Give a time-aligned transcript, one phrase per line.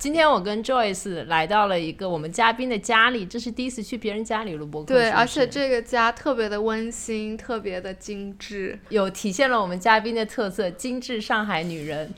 [0.00, 4.94] 今天我跟 Joyce 来到了一个我们嘉宾的家里，这是第一次去别人家里录播客。
[4.94, 8.78] 对，而且这个家特别的温馨，特别的精致。
[8.88, 12.10] 有体现了我们嘉宾的特色，精致上海女人。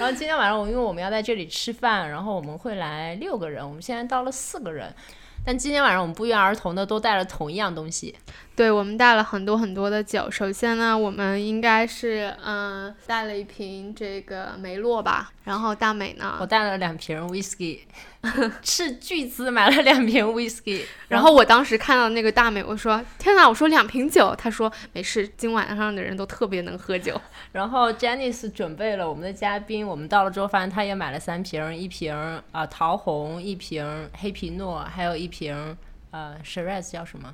[0.00, 4.92] 后今天晚上我因为我们要在这里吃饭，然后我们会来六个人，我们现在到了四个人。
[5.46, 8.16] 但今天晚上我们不约而同的都带了同一样东西，
[8.58, 10.28] 对，我们带了很多很多的酒。
[10.28, 17.78] 首先呢，我们应该是嗯带了一瓶这个梅洛吧，然后大美呢我，带了两瓶 whisky，
[18.60, 27.14] 斥巨资买了两瓶 whisky， 然后我当时看到那个大美，我说天哪，我说两瓶酒，他说没事，今晚上的人都特别能喝酒。
[27.52, 32.12] 然后 Janice 准备了我们的嘉宾，我们到了之后发现他也买了三瓶，一瓶
[32.50, 35.76] 啊、桃红，一瓶黑皮诺，还有一瓶
[36.10, 37.32] 呃 Shiraz 叫什么？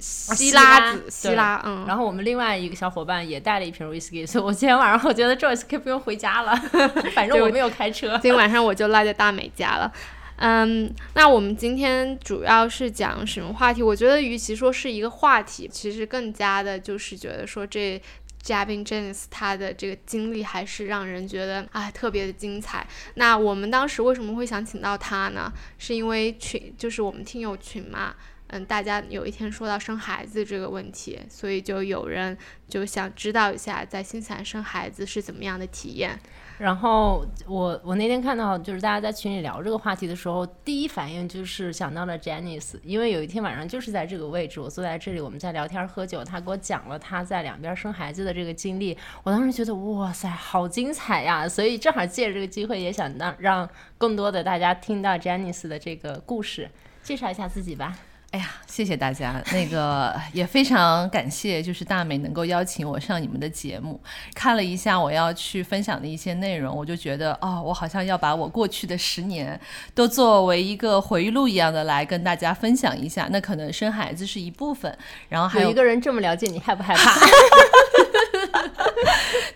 [0.00, 6.54] 希拉拉子，对希拉，嗯，然后我们另外一个小伙伴也带了一瓶 whisky，所以我今天晚上我觉得 Joyce 可以不用回家了，
[7.14, 8.12] 反正我没有开车。
[8.22, 9.92] 今天晚上我就赖在大美家了。
[10.36, 13.82] 嗯，那我们今天主要是讲什么话题？
[13.82, 18.00] 我觉得与其说是一个话题，其实更加的就是觉得说这
[18.40, 22.86] 嘉宾 Janice 他的这个经历还是让人觉得啊特别的精彩。
[23.14, 25.52] 那我们当时为什么会想请到他呢？
[25.76, 28.14] 是因为群就是我们听友群嘛。
[28.48, 36.18] 嗯，大家有一天说到生孩子这个问题，所以就有人就想知道一下在新西兰生孩子是怎么样的体验。
[36.56, 51.48] 然后我我那天看到就是大家在群里聊这个话题的时候，第一反应就是想到了 Janice，因为有一天晚上就是在这个位置，我坐在这里，我们在聊天喝酒，他给我讲了他在两边生孩子的这个经历，我当时觉得哇塞，好精彩呀！
[51.48, 56.68] 所以正好借着这个机会，也想让让更多的大家听到 Janice 的这个故事，
[57.04, 57.96] 介绍一下自己吧。
[58.30, 63.98] 哎呀，谢谢大家，那个 也非常感谢，就是大美能够邀请我上你们的节目。
[64.34, 69.58] 看了一下我要去分享的一些内容，我就觉得，哦，我好像要把我过去的十年
[69.94, 73.26] 都作为一个回忆录一样的来跟大家分享一下。
[73.30, 74.94] 那可能生孩子是一部分，
[75.30, 77.18] 然后还有有一个人这么了解你，害不害怕？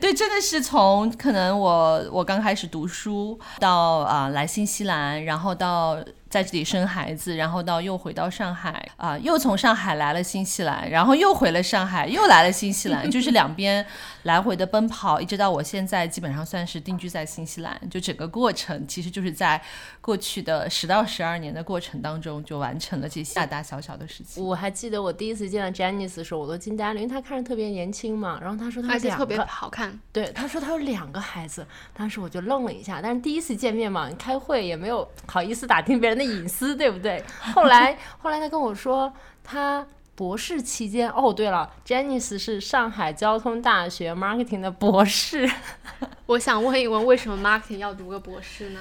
[0.00, 5.99] 对，真的是从可能我我刚开始读书到啊、来新西兰，然后到
[6.32, 13.84] 在这里生孩子，然后到又回到上海啊、又从上海来了新西兰，然后又回了上海，又来了新西兰，就是两边
[14.22, 17.78] 来回的奔跑，一直到我现在基本上算是定居在新西兰。
[17.91, 19.60] 就整个过程其实就是在
[20.00, 24.42] 过去的十到十二年的过程当中，就完成了这些大大小小的事情。
[24.42, 28.38] 我还记得我第一次见到 Janice 的时候，我都惊呆了，因为她看着特别年轻嘛。
[28.41, 30.00] 然后她说她两而且特别，好看。
[30.10, 31.66] 对，她说她有两个孩子。
[31.92, 37.22] 当时我就愣了一下，但是第一次见面嘛，开会也没有好意思打听别人的隐私，对不对？
[37.55, 39.12] 后来后来他跟我说，
[39.43, 45.50] 他博士期间，哦，对了，Janice 是上海交通大学 marketing 的博士。
[46.27, 48.81] 我想问一问，为什么 marketing 要读个博士呢？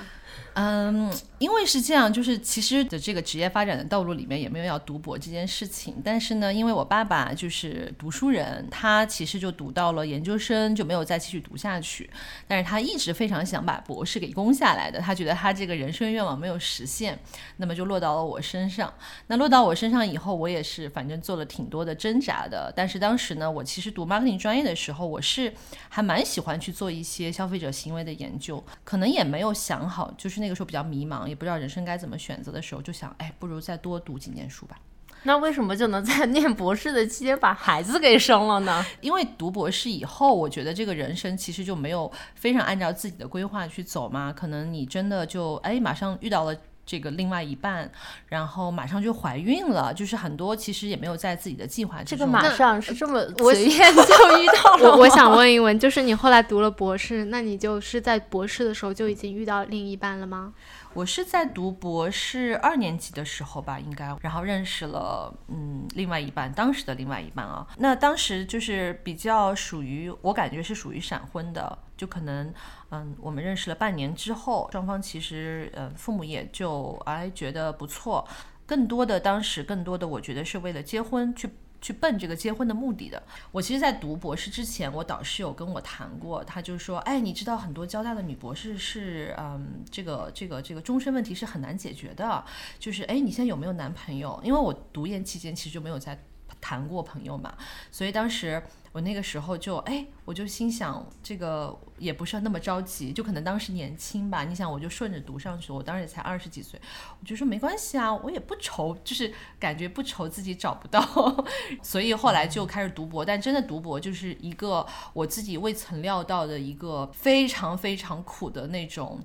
[0.54, 12.10] 嗯，因为是这样，就是其实的这个职业发展的道路里面也没有要读博这件事情，但是呢，因为我爸爸就是读书人，他其实就读到了研究生，就没有再继续读下去，
[12.50, 17.18] 但是他一直非常想把博士给攻下来的，他觉得他这个人生愿望没有实现，
[17.56, 18.94] 那么就落到了我身上。
[19.28, 25.54] 那落到我身上以后，我也是反正做了挺多的挣扎的，但是当时呢，我其实读 marketing 专业的时候，我是
[25.88, 34.78] 还蛮喜欢去做一些消费者行为的研究，可能也没有想好，就是那个时候比较迷茫，也不知道人生该怎么选择的时候，就想，哎，不如再多读几年书吧。
[35.24, 38.84] 那为什么就能在 念博士的期间把孩子给生了呢？
[39.02, 46.58] 因为读博士以后，我觉得这个人生其实就没有非常按照自己的规划去走嘛，可能你真的就哎马上遇到了。
[46.86, 47.90] 这个另外一半，
[48.28, 52.18] 然后马上就怀孕了，就是很多其实也没有在自己的计划之中。
[52.18, 60.54] 这个马上是这么我随 便就遇到了我我想问一问，就是你后来读了博士，那你就是在博士的时候就已经遇到另一半了吗？
[60.94, 67.66] 我是在读博士二年级的时候吧，应该，然后认识了嗯另外一半，当时的另外一半啊。
[67.78, 72.52] 那当时就是比较属于我感觉是属于闪婚的，就可能
[72.90, 78.28] 嗯我们认识了半年之后，双方其实呃父母也就哎觉得不错，
[78.66, 81.48] 更多的当时更多的我觉得是为了结婚去。
[81.84, 83.24] 去奔这个结婚的目的的。
[83.52, 92.46] 我其实，在读博士之前，我导师有跟我谈过，他就说，哎，你知道很多交大的女博士是，嗯，这个这个这个终身问题是很难解决的，
[92.78, 94.40] 就是，哎，你现在有没有男朋友？
[94.44, 96.24] 因为我读研期间其实就没有在
[96.62, 97.54] 谈过朋友嘛，
[97.92, 98.62] 所以当时
[98.92, 106.80] 我那个时候就，哎，我就心想，这个也不是那么着急，就可能当时年轻吧，你想，我就顺着读上去，我当时也才二十几岁，
[107.20, 111.02] 我就说没关系啊，我也不愁，就是感觉不愁自己找不到，
[111.82, 119.20] 所以后来就开始读博，但真的读博就是一个我自己未曾料到的一个非常非常苦的那种。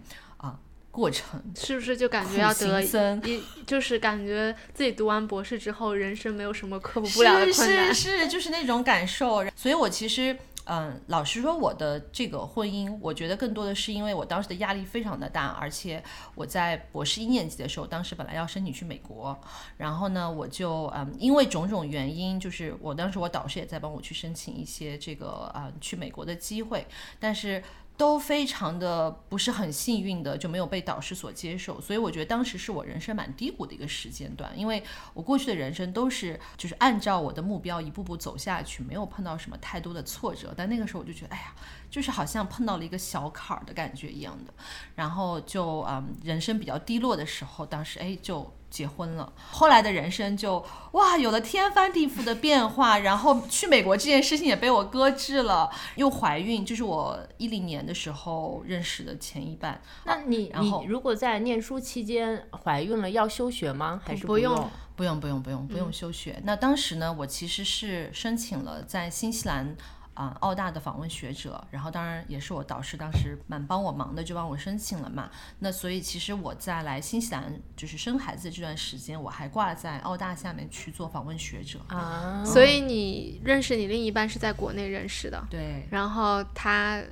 [0.97, 1.43] 啊过程。
[1.55, 7.95] 是不是就感觉要得一，就是感觉自己读完博士之后，人生没有什么克服不了的是困难。
[7.95, 9.45] 是是，就是那种感受。
[9.55, 10.37] 所以我其实。
[10.69, 16.03] 嗯，老实说，我的这个婚姻，我觉得更多的是因为我当时的压力非常的大，而且
[16.35, 19.41] 我在博士一年级的时候，当时本来要申请去美国，
[19.77, 26.85] 然后呢，我就嗯，因为种种原因，就是我当时我导师也在帮我去申请一些这个啊、去美国的机会，
[27.21, 27.63] 但是
[27.97, 34.83] 都非常的不是很幸运的就没有被导师所接受，所以我觉得当时是我人生蛮低谷的一个时间段，因为
[35.15, 41.55] 我过去的人生都是就是按照我的目标一步步走下去，没有碰到什么太多的挫折，但那个时候我就觉得，哎呀，
[41.91, 44.53] 就是好像碰到了一个小坎儿的感觉一样的，
[44.95, 48.53] 然后就嗯人生比较低落的时候，当时哎就。
[48.77, 50.63] 结婚了，后来的人生就
[50.93, 59.81] 哇有了天翻地覆的变化，然后去美国这件事情也被我搁置了，又怀孕，就是我一零年的时候认识的前一半。
[60.05, 64.03] 那你然后你如果在念书期间怀孕了，要休学吗？
[64.05, 64.69] 还是不用？
[64.95, 66.41] 不用不用不用不用休学。
[66.45, 69.77] 那当时呢，我其实是申请了在新西兰
[70.17, 75.31] 啊、澳大的访问学者，然后当然也是我导师当时蛮帮我忙的，就帮我申请了嘛。
[75.59, 81.79] 那所以其实我在来新西兰就是生孩子这段时间，我还挂在澳大下面去做访问学者。
[81.89, 87.03] 啊，所以你认识你另一半是在国内认识的，对，然后他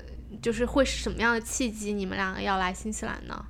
[0.41, 3.45] 就是会是什么样的契机，你们两个要来新西兰呢？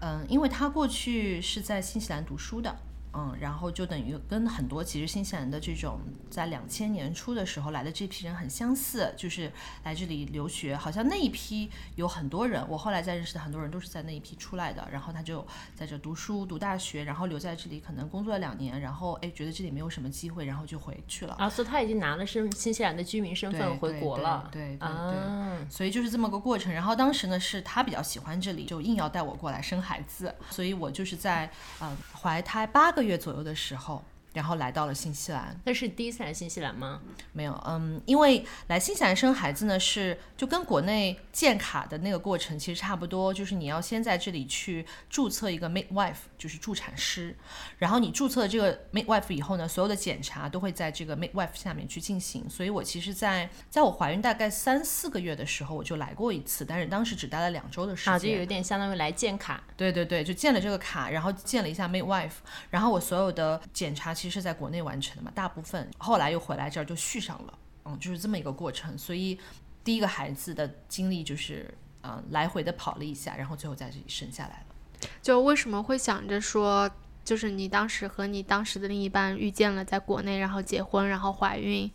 [0.00, 2.74] 嗯，因为他过去是在新西兰读书的，
[3.16, 9.52] 嗯，然后就等于跟很多其实新西兰的这种在两千年初的时候来的这批人很相似，就是
[9.84, 21.34] 来这里留学，好像那一批有很多人，我后来在认识的很多人都是在那一批出来的，然后他就在这读书读大学，然后留在这里可能工作了两年，然后哎觉得这里没有什么机会，然后就回去了。
[21.38, 24.48] 啊，所以他已经拿了身新西兰的居民身份回国了。
[24.50, 26.72] 对对对啊，所以就是这么个过程。
[26.72, 34.02] 然后当时呢，是他比较喜欢这里，就硬要带我过来生孩子，所以我就是在呃怀胎八个月左右的时候，
[34.32, 35.58] 然后来到了新西兰。
[35.64, 37.00] 那是第一次来新西兰吗？
[37.32, 47.34] 没有，嗯，因为来新西兰生孩子呢，是就跟国内建卡的那个过程其实差不多，就是你要先在这里去注册一个 midwife，就是助产师，
[47.78, 52.44] 然后你注册了这个 midwife 以后呢，所有的检查都会在这个 midwife 下面去进行。
[52.50, 58.38] 所以我其实在，在我怀孕大概三四个月的时候，我就来过一次，但是当时只待了两周的时啊，就间。
[58.38, 59.64] 有点相当于来建卡。
[59.74, 62.34] 对对对，就建了这个卡，然后建了一下 midwife，
[62.68, 68.98] 然后我所有的检查其实是在国内完成的嘛，大部分后来又回来这儿就续上了，嗯，就是这么一个过程。
[68.98, 69.40] 所以
[69.82, 74.73] 第一个孩子的经历就是，嗯、来回的跑了一下，然后最后在这里生下来了。
[75.22, 76.90] 就为什么会想着说，
[77.24, 81.90] 就是你当时和你当时的另一半遇见了，在国内，然后结婚，然后怀孕，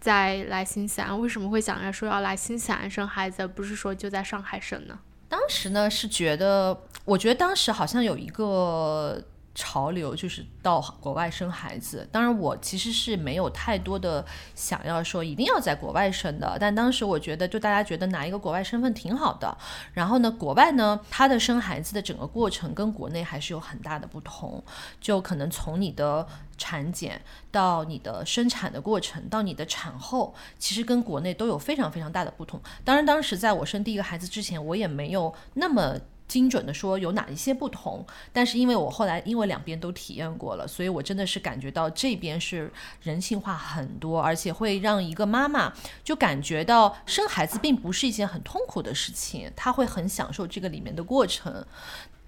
[0.00, 4.98] 再来新西兰，为什么会想着说要来新西兰生孩子，而不是说就在上海生呢？
[5.28, 9.22] 当时呢是觉得，我觉得当时好像有一个
[9.54, 12.08] 潮流，就是到国外生孩子。
[12.12, 14.24] 当然，我其实是没有太多的
[14.54, 19.56] 想要说一定要在国外生的，但当时我觉得，就大家觉得拿一个国外身份挺好的。
[19.92, 24.62] 然后呢，国外呢，它的生孩子的整个过程跟国内还是有很大的不同，
[25.00, 26.26] 就可能从你的
[26.56, 27.20] 产检
[27.50, 32.60] 到你的生产的过程，到你的产后，其实跟国内都有非常非常大的不同。
[32.84, 35.98] 当然，当时在我生第一个孩子之前，我也没有那么。
[36.30, 42.72] 精准的说有哪一些不同，但是因为我后来因为两边都体验过了，所以我真的是感觉到这边是
[43.02, 45.72] 人性化很多，而且会让一个妈妈
[46.04, 51.66] 就感觉到生孩子并不是一件很痛苦的事情，她会很享受这个里面的过程。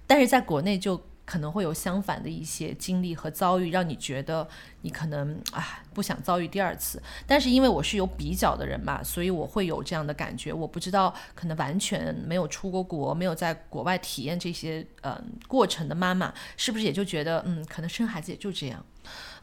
[0.05, 4.47] 但是在国内就可能会有相反的一些经历和遭遇，让你觉得
[4.81, 7.01] 你可能啊不想遭遇第二次。
[7.25, 10.51] 但是因为我是有比较的人嘛，所以我会有这样的感觉。
[10.51, 18.85] 我不知道，可能完全没有出过国、没有在国外体验这些嗯、呃过程的妈妈，是不是也就觉得嗯，可能生孩子也就这样？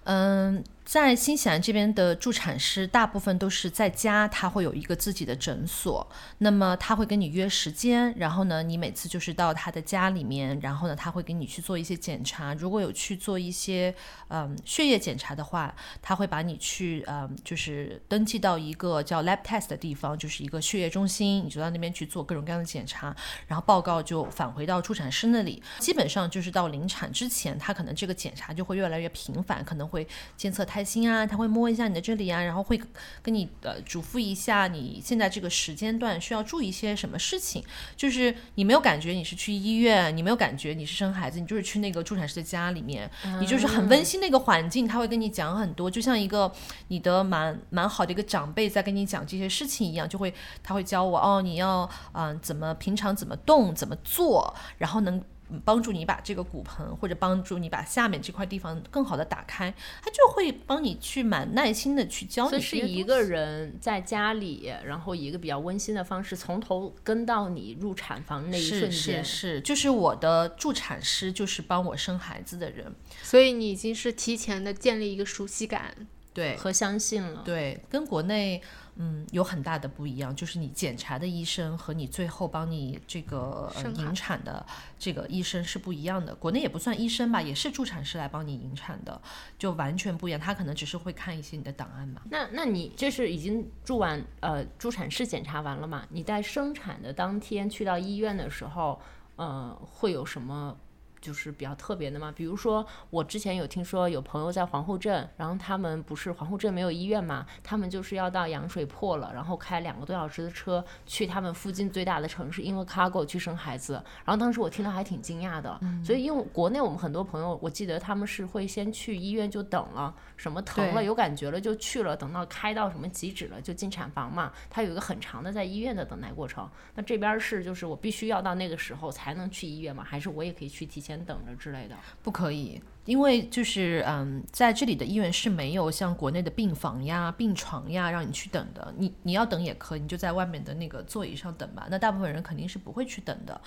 [0.04, 6.04] 嗯，在新西兰这边的助产师大部分都是在家，他会有一个自己的诊所，
[6.38, 13.94] 那么他会跟你约时间，然后呢，你每次就是到他的家里面，然后呢，他会给你去做一些检查，如果有去做一些
[14.30, 23.14] 嗯血液检查的话，他会把你去嗯就是登记到一个叫 lab test 的地方，就是一个血液中心，你就到那边去做各种各样的检查，
[23.46, 30.04] 然后报告就返回到助产师那里，基本上就是到临产之前，他可能这个检查就会越来越频繁，可能会
[30.36, 32.80] 监测胎心啊，他会摸一下你的这里啊，然后会
[33.22, 37.62] 跟你呃嘱咐一下你现在这个时间段需要注意一些什么事情。
[37.96, 43.10] 就是你没有感觉你是去医院，你没有感觉你是生孩子，你就是去那个助产师的家里面，
[43.40, 46.50] 你就是很温馨的一个环境，他会跟你讲很多，就像一个
[46.88, 50.32] 你的蛮蛮好的一个长辈在跟你讲这些事情一样，就会
[50.62, 55.22] 他会教我哦，你要嗯、怎么平常怎么动怎么做，然后能。
[55.50, 62.62] 嗯帮助你把这个骨盆，或者帮助你把下面这块地方更好的打开，他就会帮你去蛮耐心的去教你所以。
[62.62, 69.24] 是一个人在家里，然后以一个比较温馨的方式，从头跟到你入产房那一瞬是间。
[69.24, 72.94] 是是，就是我的助产师，就是帮我生孩子的人。
[73.22, 75.94] 所以你已经是提前的建立一个熟悉感。
[76.32, 77.42] 对和相信了。
[77.44, 78.62] 对，跟国内
[78.96, 84.64] 嗯有很大的不一样，就是你检查的医生和你最后帮你这个、引产的
[84.98, 86.34] 这个医生是不一样的。
[86.34, 89.20] 国内也不算医生吧，也是助产师来帮你引产的，
[89.58, 90.38] 就完全不一样。
[90.38, 92.22] 他可能只是会看一些你的档案嘛。
[92.30, 96.06] 那那你这是已经住完呃助产士检查完了嘛？
[96.10, 99.00] 你在生产的当天去到医院的时候，
[99.36, 100.76] 呃，会有什么
[101.20, 102.32] 就是比较特别的嘛？
[102.34, 113.94] 比如说我之前有听说有朋友在皇后镇，然后他们不是皇后镇没有医院嘛，他们就是要到羊水破了，然后开两个多小时的车去他们附近最大的城市 Invercargill 去生孩子。
[114.24, 126.68] 然后当时我听到还挺惊讶的，所以因为国内我们很多朋友，我记得他们是会先去医院就等了，什么疼了有感觉了就去了，等到开到什么极止了就进产房嘛，它有一个很长的在医院的等待过程。
[126.94, 130.04] 那这边是就是我必须要到那个时候才能去医院吗？
[130.06, 131.96] 还是我也可以去提前先等着之类的？
[132.22, 138.94] 不可以，因为就是嗯，在这里的医院是没有像国内的病房呀、病床呀让你去等的。
[138.98, 141.88] 你你要等也可以，你就在外面的那个座椅上等吧。
[141.90, 143.60] 那大部分人肯定是不会去等的。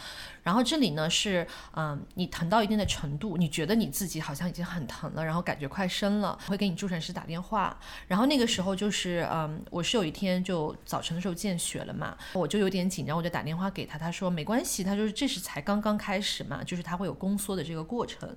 [0.44, 1.46] 然后这里呢是
[1.76, 7.78] 嗯，你疼到一定的程度，你觉得你自己好像已经很疼了，然后感觉快生了，会给你助产师打电话。
[8.08, 18.34] 然后那个时候就是嗯，我是有一天就早晨的时候见血了嘛，我就有点紧张，我就打电话给他，他说没关系，他说这是才刚刚开始嘛，就是他会有宫缩的这个过程。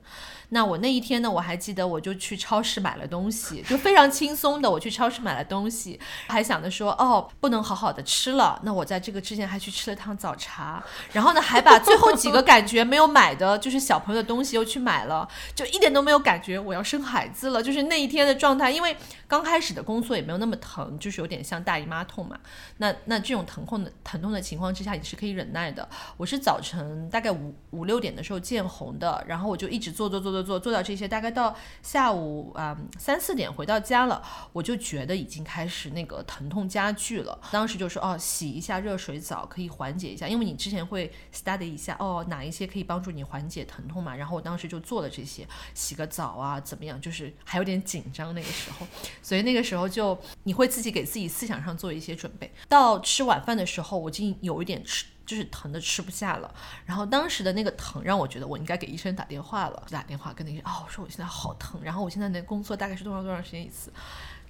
[0.49, 18.97] 那我那一天呢，我还记得我就去超市买了东西， 就非常轻松的，我去超市买了东西，还想着说哦，不能好好的吃了，那我在这个之前还去吃了趟早茶，然后呢还把最后几个感觉没有买的，就是小朋友的东西又去买了，就一点都没有感觉我要生孩子了，就是那一天的状态，因为
[19.29, 22.39] 刚开始的宫缩也没有那么疼，就是有点像大姨妈痛嘛，
[22.79, 25.89] 那那这种疼痛的疼痛的情况之下，你是可以忍耐的。
[26.17, 37.39] 我是早晨大概五五六点的时候见红的，然后我就一直做做做做做做到这些，大概到下午啊、三四点回到家了，我就觉得已经开始那个疼痛加剧了。
[37.51, 44.15] 当时就说哦，洗一下热水澡可以缓解一下，因为你之前会 study 一下哦哪一些可以帮助你缓解疼痛嘛。
[44.15, 48.87] 然后我当时就做了这些，洗个澡啊怎么样，就是还有点紧张那个时候，
[49.27, 52.49] 所以那个时候就你会自己给自己思想上做一些准备。
[52.69, 55.07] 到吃晚饭的时候，我已经有一点吃。
[55.27, 56.55] 就是疼的吃不下了，
[56.85, 63.93] 然后当时的那个疼让我觉得我应该给医生打电话了，打电话跟那个哦，我说我现在好疼，然后我现在的工作大概是多长多长时间一次，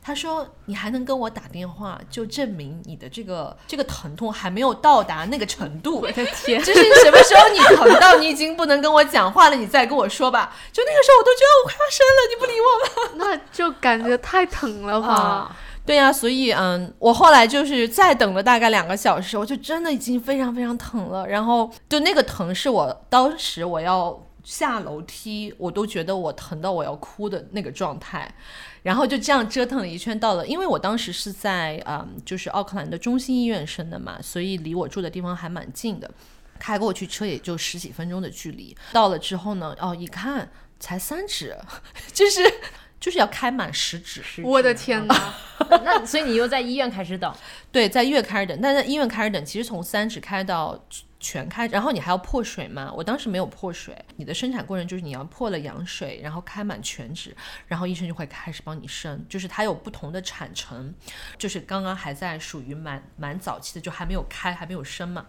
[0.06, 5.98] 他说你还能跟我打电话，就证明你的这个这个疼痛还没有到达那个程度。
[6.00, 10.54] 我的天，就是什么时候你疼到你已经不能跟我讲话了，你再跟我说吧。
[10.72, 13.34] 就那个时候我都觉得我快要生了，你不理我吗？
[13.34, 15.08] 那就感觉太疼了吧？
[15.08, 21.26] 啊，对呀、所以嗯，我后来就是再等了大概两个小时，我就真的已经非常非常疼了。
[21.26, 28.32] 然后就那个疼是我当时我要下楼梯，我都觉得我疼到我要哭的那个状态。
[28.86, 36.08] 然后就这样折腾了一圈，到了，因为我当时是在嗯，就是奥克兰的中心医院生的嘛，所以离我住的地方还蛮近的，
[36.56, 38.76] 开过去车也就十几分钟的距离。
[38.92, 41.56] 到了之后呢，哦，一看才三指，
[42.14, 42.40] 就是
[43.00, 44.22] 就是要开满十指。
[44.46, 45.34] 我的天哪！
[45.82, 47.34] 那所以你又在医院开始等，
[47.72, 50.80] 对，在医院开始等，但在医院开始等，其实从三指开到
[51.28, 52.92] 全开，然后你还要破水吗？
[52.96, 60.94] 我当时没有破水，你的生产过程就是你要破了羊水，然后开满全指，然后医生就会开始帮你生，就是它有不同的产程，
[61.36, 65.26] 就是刚刚还在属于蛮蛮早期的，就还没有开，还没有生嘛。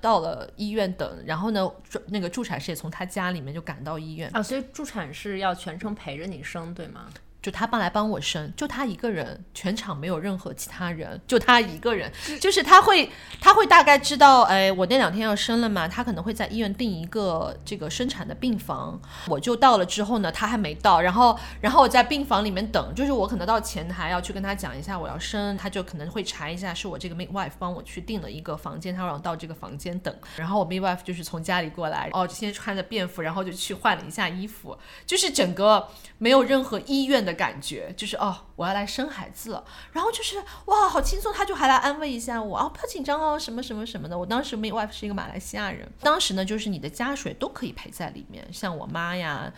[0.00, 1.70] 到了医院等，然后呢，
[2.08, 7.06] 那个助产士也从他家里面就赶到医院，啊，所以助产士要全程陪着你生，对吗？
[7.46, 12.10] 就他帮来帮我生，就他一个人，全场没有任何其他人，就他一个人。
[12.40, 13.08] 就是他会，
[13.40, 19.00] 他会大概知道，哎，我那两天要生了嘛，他可能会在医院订一个这个生产的病房。
[19.28, 30.12] 我就到了之后呢，他还没到，然后，然后我在病房里面等，就是我可能到前台要去跟他讲一下我要生，他就可能会查一下是我这个 midwife 帮我去订了一个房间，他让我到这个房间等。
[30.34, 34.76] 然后我 midwife 就是从家里过来，哦，先穿着便服，然后就去换了一下衣服，
[35.06, 35.86] 就是整个
[36.18, 44.18] 没有任何医院的感觉，就是哦，我要来生孩子了，然后就是哇，好轻松，他就还来安慰一下我啊，不要紧张哦，什么什么什么的。
[44.18, 49.52] 我当时 midwife 是一个马来西亚人，当时呢，就是你的家属都可以陪在里面，像我妈呀，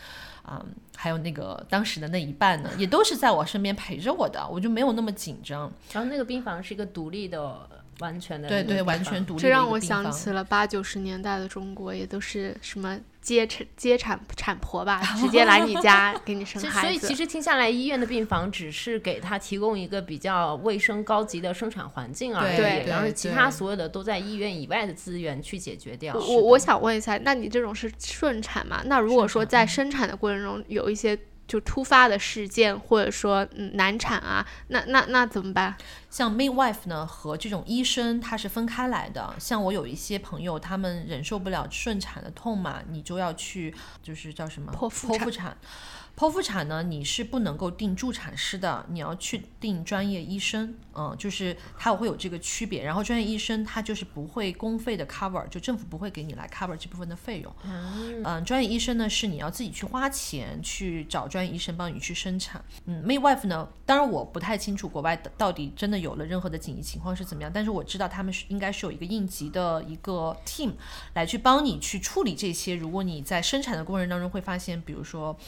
[0.51, 5.73] 嗯，还有那个当时的那一半呢，也都是在我身边陪着我的，我就没有那么紧张。
[5.93, 7.69] 然后那个病房是一个独立的。
[8.01, 9.41] 完全的对对，完全独立。
[9.41, 16.87] 这让我想起了八九十年代的中国，也都是什么接产接产产婆吧，直接来你家 给你生孩子。
[16.87, 26.15] 所以其实听下来，医院的病房只是给他提供一个比较卫生高级的生产环境而已，然后其他所有的都在医院以外的资源去解决掉。
[26.15, 28.83] 我我想问一下，那你这种是顺产吗？
[28.87, 31.19] 那如果说在生产的过程中有一些。
[31.49, 35.75] 就突发的事件，或者说嗯难产啊，那那那怎么办？
[36.11, 39.35] 像 midwife 呢和这种医生他是分开来的。
[39.39, 45.19] 像我有一些朋友，他们忍受不了顺产的痛嘛，你就要去就是叫什么剖腹产。
[45.19, 45.57] 剖腹产
[46.67, 52.83] 呢，你是不能够定助产师的，你要去定专业医生，嗯，就是它会有这个区别。
[52.83, 57.55] 然后专业医生他就是不会公费的 cover，就政府不会给你来 cover 这部分的费用。
[58.25, 62.63] 嗯，专业医生呢是你要自己去花钱去找专业医生帮你去生产。
[62.87, 70.73] 嗯，midwife 呢，当然我不太清楚国外到底真的有了任何的紧急情况是怎么样，但是我知道他们是应该是有一个应急的一个 team
[71.15, 72.75] 来去帮你去处理这些。
[72.75, 75.39] 如果你在生产的过程当中会发现，比如说。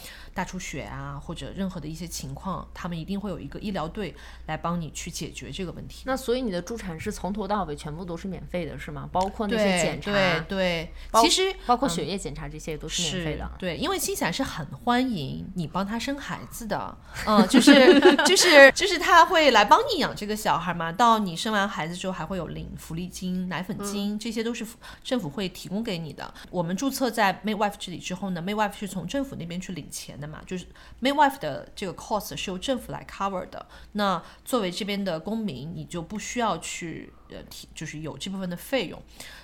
[0.41, 4.15] 大出血啊，或者任何的一些情况，他们一定会有一个医疗队
[4.47, 6.05] 来帮你去解决这个问题。
[6.07, 9.07] 那所以你的助产是从头到尾全部都是免费的，是吗？
[9.13, 13.51] 包括那些检查，对对，其实包括血液检查这些都是免费的。
[13.59, 20.91] 对，因为新西兰是很欢迎你帮他生孩子的，嗯，就是就是就是他会来帮你养这个小孩嘛。
[20.91, 24.67] 到你生完孩子之后，还会有领福利金、奶粉金，这些都是
[25.05, 26.33] 政府会提供给你的。
[26.51, 30.19] 我们注册在 Midwife 这里之后呢，Midwife 是从政府那边去领钱。
[30.21, 30.67] 的就是
[31.01, 33.67] midwife 的这个 cost 是由政府来 cover 的。
[33.93, 39.03] 那作为这边的公民，你就不需要去呃提，就是有这部分的费用。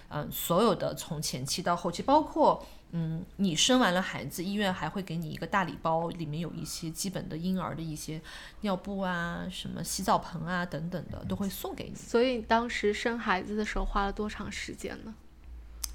[0.08, 8.20] 嗯，所有的从前期到后期，包括嗯，你生完了孩子，医院还会给你一个大礼包，里面有一些基本的婴儿的一些
[8.60, 11.94] 尿布啊、什么洗澡盆啊等等的，都会送给你。
[11.96, 15.12] 所以当时生孩子的时候花了多长时间呢？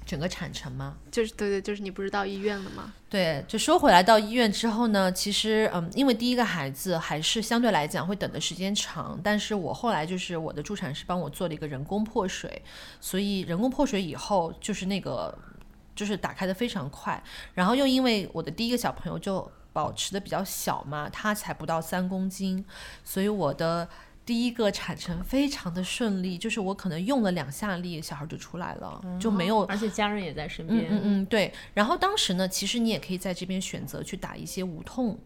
[0.04, 0.96] 整个产程吗？
[1.10, 2.92] 就是对对，就是你不是到医院了吗？
[3.08, 12.62] 对，就说回来到医院之后呢，其实嗯，因为第一个孩子还是相对来讲会等的时间长，但是我后来就是我的助产师帮我做了一个人工破水，
[13.00, 15.36] 所以人工破水以后就是那个
[15.94, 17.22] 就是打开的非常快，
[17.54, 22.64] 然后又因为我的第一个小朋友就保持的比较小嘛，他才不到三公斤，
[23.04, 23.88] 所以我的。
[24.24, 30.86] 第一个产程非常的顺利，就是我可能用了两下力，小孩就出来了，就没有，而且家人也在身边。
[30.90, 31.52] 嗯嗯，对。
[31.74, 35.18] 然后当时呢，其实你也可以在这边选择去打一些无痛，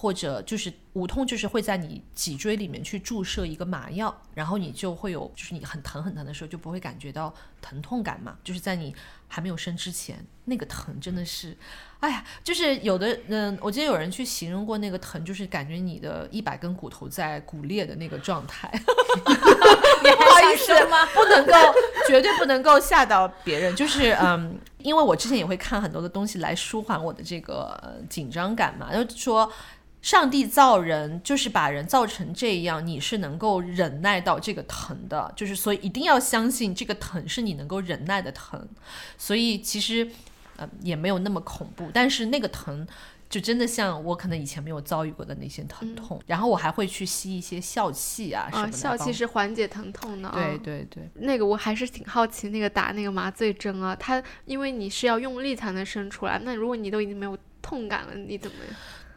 [0.00, 8.96] 或者就是无痛，就是会在你脊椎里面去注射一个麻药，然后你就会有，就是你很疼很疼的时候就不会感觉到疼痛感嘛，就是在你
[9.28, 11.54] 还没有生之前，那个疼真的是。
[12.00, 18.70] 哎呀，就是有的，嗯，我记得有人去形容过那个疼，就是感觉你的一百根骨头在骨裂的那个状态。
[19.20, 21.04] 不好意思吗？
[21.12, 21.52] 不能够，
[22.08, 23.76] 绝对不能够吓到别人。
[23.76, 28.90] 就是嗯，因为我之前也会看很多的东西来舒缓我的这个紧张感嘛。
[28.94, 29.52] 就说
[30.02, 38.68] 上帝造人就是把人造成这样，你是能够忍耐到这个疼的，就是所以一定要相信这个疼是你能够忍耐的疼。
[39.16, 40.10] 所以其实。
[40.56, 42.86] 呃，也没有那么恐怖，但是那个疼，
[43.30, 46.20] 就真的像我可能以前没有遭遇过的那些疼痛。
[46.26, 48.72] 然后我还会去吸一些笑气啊什么的。
[48.72, 50.30] 笑气是缓解疼痛的。
[50.32, 51.08] 对对对。
[51.14, 58.56] 那个我还是挺好奇，那个打那个麻醉针啊，它因为你是要用力才能生出来，那如果你都已经没有痛感了，你怎么？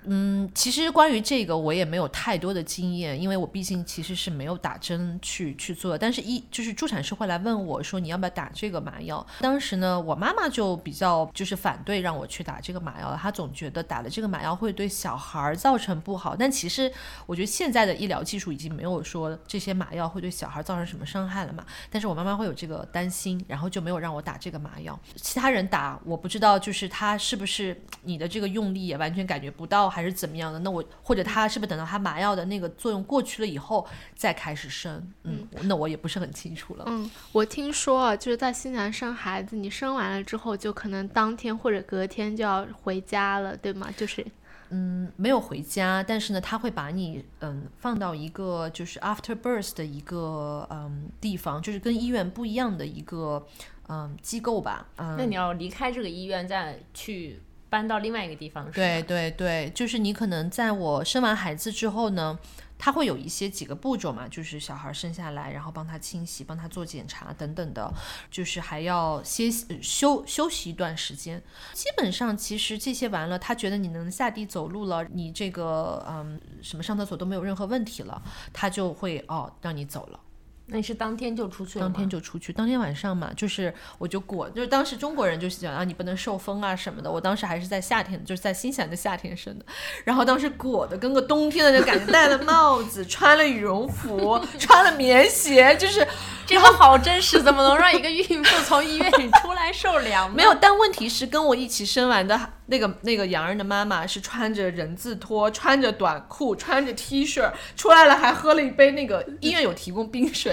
[0.06, 5.98] 嗯，其实关于这个我也没有太多的经验，因为我毕竟其实是没有打针去去做。
[5.98, 9.26] 但是，一就是助产师会来问我说你要不要打这个麻药。
[9.40, 16.36] 当时呢，我妈妈就比较就是反对让我去打这个麻药，她总觉得打了这个麻药会对小孩造成不好。
[16.36, 16.92] 但其实
[17.26, 21.66] 我觉得现在的医疗技术已经没有说这些麻药会对小孩造成什么伤害了嘛。
[21.90, 25.00] 但是我妈妈会有这个担心，然后就没有让我打这个麻药。
[25.16, 29.93] 其他人打我不知道，就是他是不是你的这个用力也完全感觉不到。
[29.94, 30.58] 还是怎么样的？
[30.60, 35.08] 那我或者他是不是等到他麻药的那个作用过去了以后再开始生？
[35.24, 36.86] 嗯，那我也不是很清楚了。
[36.88, 43.90] 嗯，我听说啊，就是在新西兰生孩子，你生完了之后就可能当天或者隔天就要回家了，对吗？
[43.96, 44.26] 就是
[44.70, 53.46] 嗯，没有回家，但是呢，他会把你嗯放到一个就是 after birth 的一个嗯地方，就是跟医院不一样的一个
[53.88, 54.88] 嗯机构吧。
[54.98, 57.40] 嗯，那你要离开这个医院再去。
[57.74, 62.38] 搬到另外一个地方，对对对，就是你可能在我生完孩子之后呢，
[62.78, 67.92] 他会有一些几个步骤嘛，就是小孩生下来，然后帮他清洗、帮他做检查等等的，
[68.30, 69.50] 就是还要歇
[69.82, 71.42] 休休息一段时间。
[71.74, 78.22] 基本上其实这些完了，他觉得你能下地走路了，你这个嗯什么上厕所都没有任何问题了，
[78.54, 80.20] 他就会哦让你走了。
[80.66, 81.94] 那你是当天就出去了吗？
[81.94, 87.12] 当天就出去，当天晚上嘛，就是我就裹，就是当时中国人就是讲啊，你不能受风啊什么的。
[87.12, 89.66] 我当时还是在夏天，就是在新西兰的夏天生的，
[90.06, 96.08] 然后当时裹的跟个冬天的那感觉，戴了帽子， 穿了羽绒服， 穿了棉鞋，就是
[96.46, 100.34] 这个好真实，怎么能让一个孕妇从医院里出来受凉？
[100.34, 100.54] 没有。
[100.56, 110.53] 但问题是，跟我一起生完的那个那个洋人的妈妈是穿着人字拖，穿着短裤，穿着 T 恤出来了，还喝了一杯那个医院有提供冰水，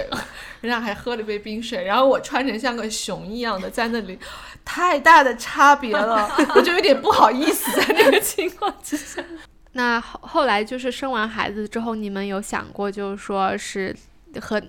[0.60, 4.18] 人家还喝了一杯冰水，然后我穿成像个熊一样的在那里，
[4.64, 9.22] 太大的差别了，我就有点不好意思在那个情况之下。
[9.72, 13.94] 那后后来就是生完孩子之后，你们有想过，就是说是
[14.40, 14.60] 和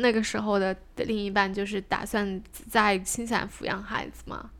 [0.00, 4.50] 那个时候的另一半，就是打算在新西兰抚养孩子吗？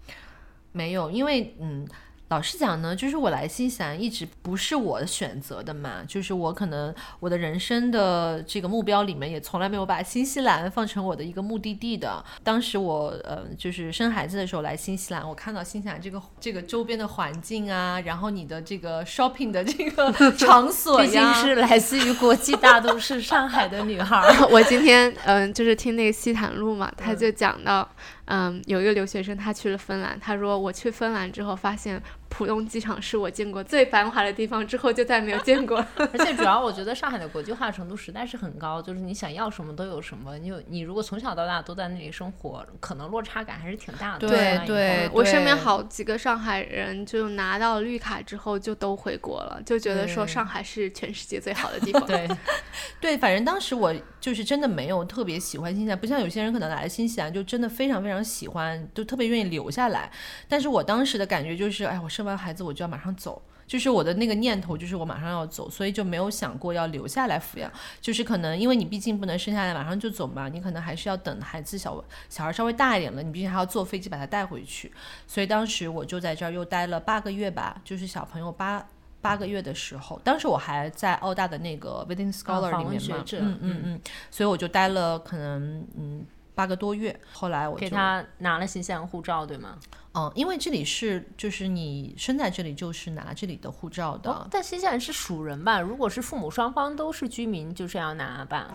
[0.72, 1.86] 没有，因为嗯，
[2.30, 12.24] 老实讲呢，就是我来新西兰一直不是我选择的嘛，就是我可能我的人生的这个目标里面也从来没有把新西兰放成我的一个目的地的。
[12.44, 27.88] 当时我呃就是生孩子的时候来新西兰，我看到新西兰这个这个周边的环境啊，然后你的这个 shopping 的这个 场所呀毕竟，是来自于国际大都市 上海的女孩儿， 我今天嗯，就是听那个西坦路嘛，他就讲到，
[28.26, 35.84] 嗯，有一个留学生他去了芬兰，他说我去芬兰之后发现浦东机场是我见过最繁华的地方，之后就再没有见过。
[35.98, 40.38] 而且主要我觉得上海的国际化程度实在是很高，就是你想要什么都有什么。
[40.38, 44.28] 你有你如果从小到大都在那里生活，可能落差感还是挺大的。
[44.28, 52.06] 对对我身边好几个上海人就拿到绿卡之后就都回国了，就觉得说上海是全世界最好的地方。
[52.06, 52.28] 对，
[53.00, 60.10] 对，反正当时我就是真的没有特别喜欢新西兰，不像有些人可能来了新西兰就真的非常非常喜欢，就特别愿意留下来。
[60.48, 67.72] 但是我当时的感觉就是，哎，我生完孩子我就要马上走，就是我的那个念头就是我马上要走，所以就没有想过要留下来抚养。
[68.00, 74.92] 就是可能因为你毕竟不能生下来马上就走嘛，你可能还是要等孩子小小孩稍微大一点了，你毕竟还要坐飞机把他带回去。
[75.26, 78.86] 所以当时我就在这儿又待了八个月吧，就是小朋友八。
[79.22, 86.24] 八个月的时候，当时我还在澳大的那个 Visiting Scholar 访里面嘛，嗯嗯嗯，所以我就待了可能嗯
[86.60, 87.18] 八个多月。
[87.32, 89.78] 后来我就给他拿了新西兰护照，对吗？
[90.12, 95.80] 嗯，因为这里是就是你生在这里就是拿这里的护照的，哦，但新西兰是属人吧？
[95.80, 98.74] 如果是父母双方都是居民，就是要拿吧？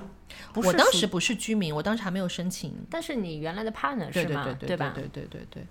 [0.52, 2.74] 不是我当时不是居民，我当时还没有申请。
[2.90, 4.46] 但是你原来的 partner 是吗？
[4.46, 4.92] 对对对对吧？
[4.96, 5.68] 对对对对。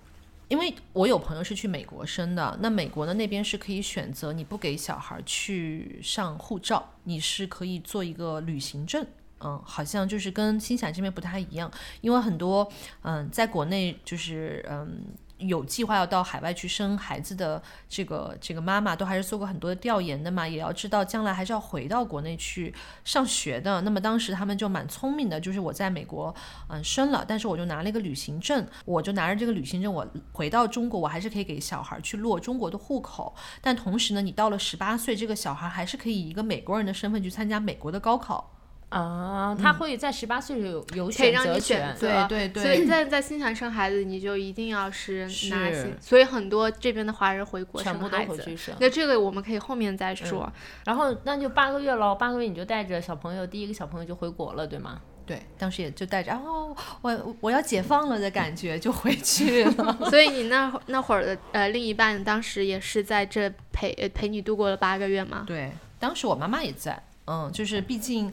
[0.47, 9.03] 因为我有朋友是去美国生的，那美国呢那边是可以选择你不给小孩去上护照，你是可以做一个旅行证。
[9.41, 11.69] 嗯，好像就是跟新西兰这边不太一样，
[12.01, 12.69] 因为很多
[13.01, 15.03] 嗯，在国内就是嗯
[15.37, 23.81] 有计划要到海外去生孩子的这个这个妈妈，都还是做过很多的调研的嘛，也要知道将来还是要回到国内去上学的。
[23.81, 26.33] 那么当时他们就蛮聪明的，就是我在美国
[26.69, 33.35] 嗯生了，但是我就拿了一个旅行证，我就拿着这个旅行证，我回到中国，我还是可以给小孩去落中国的户口。
[33.61, 38.54] 但同时呢，你到了十八岁，这个小孩还是可以以一个美国人的身份去参加美国的高考。
[38.89, 41.95] 啊，他会在十八岁有有可以让你选择权选。
[41.95, 45.69] 择，对对所以在在新西兰生孩子，你就一定要是拿
[45.99, 48.31] 所以很多这边的华人回国全部都生孩子。
[48.31, 50.51] 回去生，那这个我们可以后面再说。
[50.85, 55.01] 然后那就八个月喽，八个月你就带着小朋友，第一个小朋友就回国了，对吗？
[55.25, 59.97] 对，当时也就带着哦，我我要解放了的感觉就回去了。
[60.07, 65.43] 所以你那会那会儿的呃另一半当时也是在这陪呃陪你度过了八个月吗？
[65.47, 68.31] 对，当时我妈妈也在，嗯，就是毕竟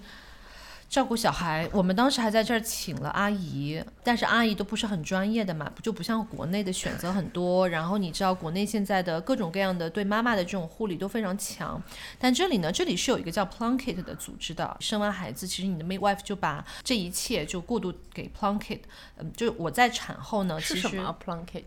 [0.92, 7.66] 照顾小孩，我们当时还在这儿请了阿姨，但是阿姨都不是很专业的嘛，就不像国内的选择很多。
[7.66, 11.82] 然后你知道国内现在的各种各样的对妈妈的这种护理都非常强，
[12.18, 14.76] 但这里呢，这里是有一个叫 Plunkett 的组织的。
[14.80, 18.80] 生完孩子，其实你的 midwife 就把这一切就过渡给 Plunkett，
[19.16, 21.64] 嗯，就是我在产后呢，其实是什么 Plunkett？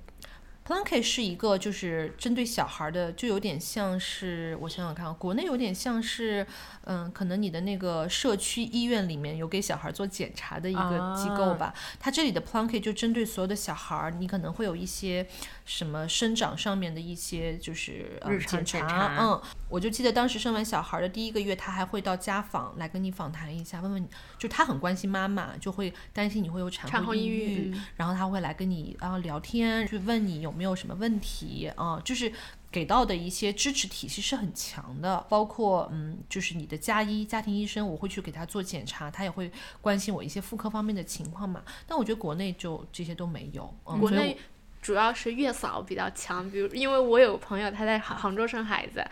[0.67, 6.45] Plunkett 是一个就是针对小孩的，就有点像是我想想看啊，国内有点像是，
[6.86, 11.71] 嗯，可能你的那个社区医院里面有给小孩做检查的一个机构吧。
[11.99, 15.28] 它这里的 Plunkett 就针对所有的小孩儿，你可能会有一些
[15.65, 19.41] 什么生长上面的一些就是、呃、日常检检查嗯，
[19.75, 24.07] 我就记得当时生完小孩的第一个月，他还会到家访来跟你访谈一下，问问你，
[24.38, 32.31] 就他很关心妈妈，就会担心你会有产产后抑郁嗯然后他会来跟你啊聊天，去问你有没有什么问题啊，就是
[32.71, 41.61] 给到的一些支持体系是很强的，包括嗯，就是你的家医、家庭医生，我会去给他做检查，他也会关心我一些妇科方面的情况嘛。
[41.85, 44.38] 但我觉得国内就这些都没有，嗯、国内
[44.85, 49.03] 主要是月嫂比较强，比如因为我有个朋友他在杭杭州生孩子，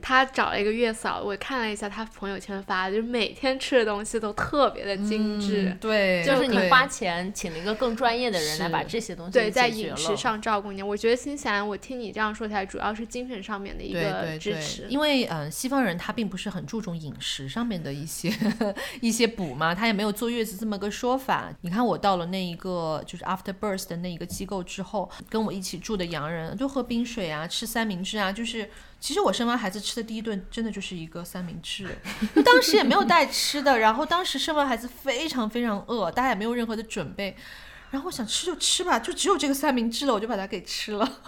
[0.00, 5.68] 他找了一个月嫂，我看了一下他朋友圈发的，就是每天吃的东西都特别的精致。
[5.68, 14.86] 嗯对，就是你花钱请了一个更专业的人来把这些东西对，在饮食上照顾你，我觉得新西兰，我听你这样说起来，主要是精神上面的一对个对对支持。
[14.88, 18.32] 因为嗯、呃西方人他并不是很注重饮食上面的一些
[19.02, 21.52] 一些补嘛，他也没有坐月子这么个说法。
[21.60, 28.70] 你看我到了那一个就是 after birth 的那一个机构之后，跟我一起住的洋人就喝冰水啊，吃三明治啊，就是。
[29.00, 31.88] 其实我生完孩子吃的第一顿真的就是一个三明治，
[32.34, 37.34] 就 当时也没有带吃的，然后当时生完孩子非常非常饿，大家也没有任何的准备，
[37.90, 41.12] 然后我想吃就吃吧，就只有这个三明治了，我就把它给吃了。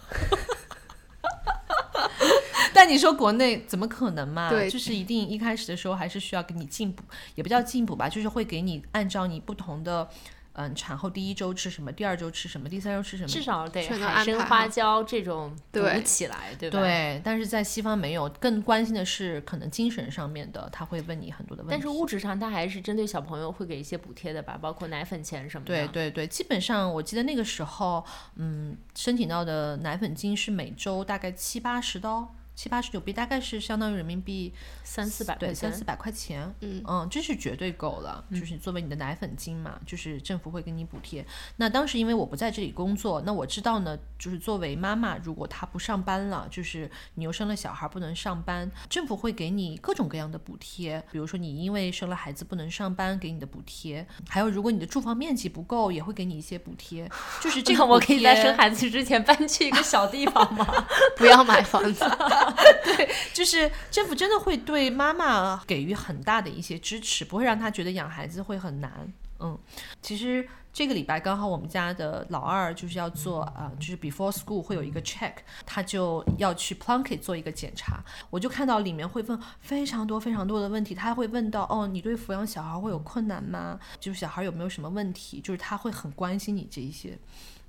[2.74, 4.50] 但你说国内怎么可能嘛？
[4.50, 7.02] 对就是一定一开始的时候还是需要给你进补，
[7.36, 10.06] 也不叫进补吧，就是会给你按照你不同的，
[10.54, 16.80] 嗯，产后第一周吃什么，第二周吃什么，第三周吃什么，至少得海参花椒这种补对起来，对吧？。
[16.80, 21.72] 对，但是在西方没有，更关心的是可能精神上面的，他会问你很多的问题。
[21.72, 25.74] 但是物质上，他还是针对小朋友会给一些补贴的吧，包括奶粉钱什么的。
[25.74, 28.04] 对对对，基本上我记得那个时候，
[28.36, 32.34] 嗯，申请到的奶粉金是每周大概七八十刀。
[32.54, 34.52] 七八十九币大概是相当于人民币
[34.84, 36.82] 三四百对三四百块钱，嗯。
[37.10, 41.24] 这是绝对够了，就是作为你的奶粉金嘛，就是政府会给你补贴。
[41.56, 57.10] 那当时因为我不在这里工作，那我知道呢，就是作为妈妈，如果她不上班了，就是你又生了小孩不能上班，政府会给你各种各样的补贴，比如说你因为生了孩子不能上班给你的补贴，还有如果你的住房面积不够，也会给你一些补贴，
[57.40, 60.86] 就是这个 我可以在生孩子之前搬去一个小地方吗？
[61.16, 62.04] 不要买房子，
[62.84, 69.12] 对就是政府真的会对妈妈给予很大的一些支持，不会让她觉得养孩子会很难。
[69.40, 69.58] 嗯，
[70.00, 75.32] 其实这个礼拜刚好我们家的老二就是要做啊、就是 before school 会有一个 check，
[75.66, 83.80] 他就要去 Plunkett 做一个检查，我就看到里面会问非常多非常多的问题，他会问到哦，你对抚养小孩会有困难吗？
[83.98, 85.40] 就是小孩有没有什么问题？
[85.40, 87.18] 就是他会很关心你这一些。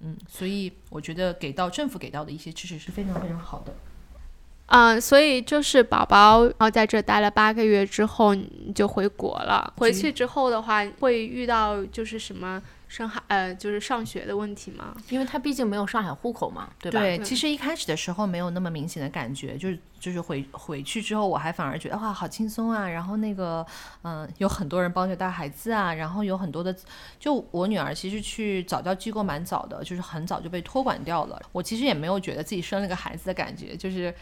[0.01, 3.73] 嗯，所以我觉得给到政府给到的一些支持是非常非常好的。
[4.67, 9.71] 嗯，所以就是宝宝，然后在这待了八个月之后，你就回国了。
[9.77, 14.95] 回去之后的话，会遇到就是什么生孩呃，就是上学的问题吗？
[15.09, 17.23] 因为他毕竟没有上海户口嘛，对吧？
[17.23, 22.87] 其实一开始的时候没有那么明显的感觉，就是就是回回去之后，我还反而觉得哇，好轻松啊。
[22.87, 23.65] 然后那个，
[24.03, 26.75] 嗯、有很多人帮着带孩子啊，然后有很多的，
[27.19, 31.39] 就我女儿其实去早教机构蛮早的，就是很早就被托管掉了。
[31.51, 34.13] 我其实也没有觉得自己生了个孩子的感觉，就是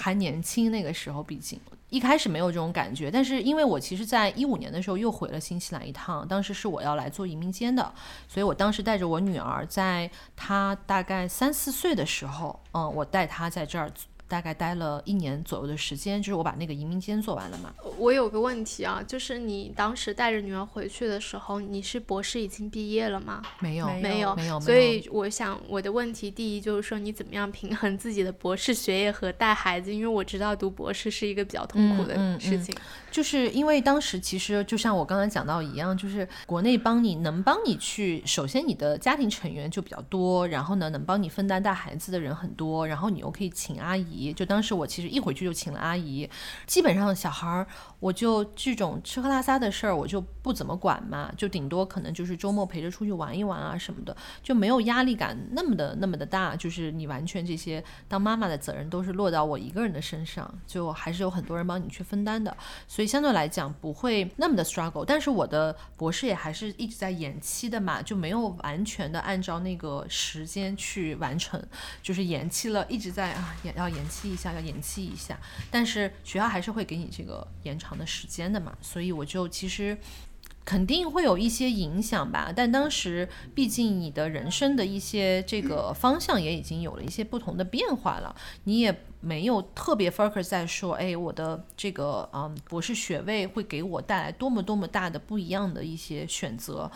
[0.00, 1.60] 还年轻那个时候，毕竟。
[1.90, 7.92] 一开始没有这种感觉，但是因为我其实，在一五年的时候又回了新西兰一趟，当时是我要来做移民监的，
[8.28, 13.90] 所以我当时带着我女儿，在她大概三四岁的时候，嗯，我带她在这儿
[14.30, 17.74] 大概待了一年左右的时间，就是我把那个移民监做完了嘛。
[17.98, 23.42] 我有个问题啊，就是你当时带着女儿回去的时候，你是博士已经毕业了吗？
[23.58, 29.92] 没有，没没有，没有，所以我想我的问题第一就是说，你怎么样平衡自己的博士学业和带孩子？
[29.92, 32.72] 因为我知道读博士是一个比较痛苦的嗯嗯嗯事情。
[33.10, 44.19] 就是因为当时其实就像我刚才讲到一样，就是国内帮你能帮你去，首先你的家庭成员就比较多，然后呢能帮你分担带孩子的人很多，然后你又可以请阿姨。
[44.36, 46.28] 就当时我其实一回去就请了阿姨，
[46.66, 47.66] 基本上小孩儿
[47.98, 62.56] 我就这种吃喝拉撒的事儿我就不怎么管嘛，就顶多可能就是周末陪着出去玩一玩啊什么的，就没有压力感那么的那么的大，就是你完全这些当妈妈的责任都是落到我一个人的身上，就还是有很多人帮你去分担的。
[62.86, 65.04] 所以相对来讲不会那么的 struggle。
[65.04, 71.62] 但是我的博士也还是一直在延期的嘛，就没有完全的按照那个时间去完成，
[72.02, 75.38] 就是延期了，一直在啊也要延期一下，要延期一下。
[75.70, 79.96] 但是学校还是会给你这个延长的时间的嘛，所以我就其实。
[80.62, 96.88] 肯定会有一些影响吧，但当时毕竟你的人生的一些这个方向也已经有了一些不同的变化了，你也没有特别 focus 在说，哎，我的这个嗯博士学位会给我带来多么多么大的不一样的一些选择，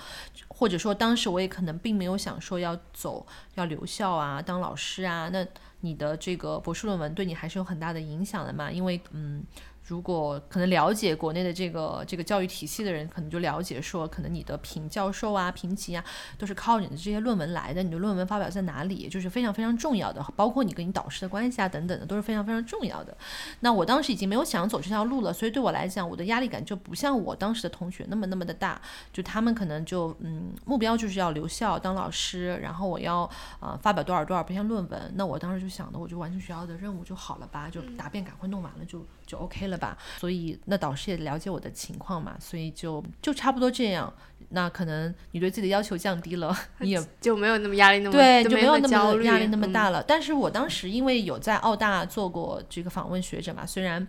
[0.47, 5.45] 或者说当时我也可能并没有想说要走要留校啊，当老师啊，那
[5.85, 9.45] 你的这个博士论文对你还是有很大的影响的嘛，因为嗯。
[9.85, 16.03] 如果可能了解国内的这个这个教育体系的人，可能就了解说，可能你的评教授啊、评级啊，
[16.39, 17.83] 都是靠你的这些论文来的。
[17.83, 23.15] 你的论文发表在哪里，就是非常非常重要的，包括你跟你导师的关系啊等等的，都是非常非常重要的。
[23.61, 28.81] 那我当时已经没有想走这条路了，所以对我来讲，我的压力感就不像我当时的同学那么那么的大。
[29.13, 33.29] 就他们可能就嗯，目标就是要留校当老师，然后我要
[33.61, 35.13] 呃发表多少多少篇论文。
[35.15, 39.05] 那我当时就想的，我就完成学校的任务就好了吧，就答辩赶快弄完了就。
[39.27, 44.13] 就 OK 了吧，所以那导师也了解我的情况嘛，所以就就差不多这样。
[44.51, 50.03] 那可能你对自己的要求降低了，你也 就没有那么压力那么对，就没有那么压力那么大了。
[50.03, 54.07] 但是我当时因为有在澳大做过这个访问学者嘛，虽然。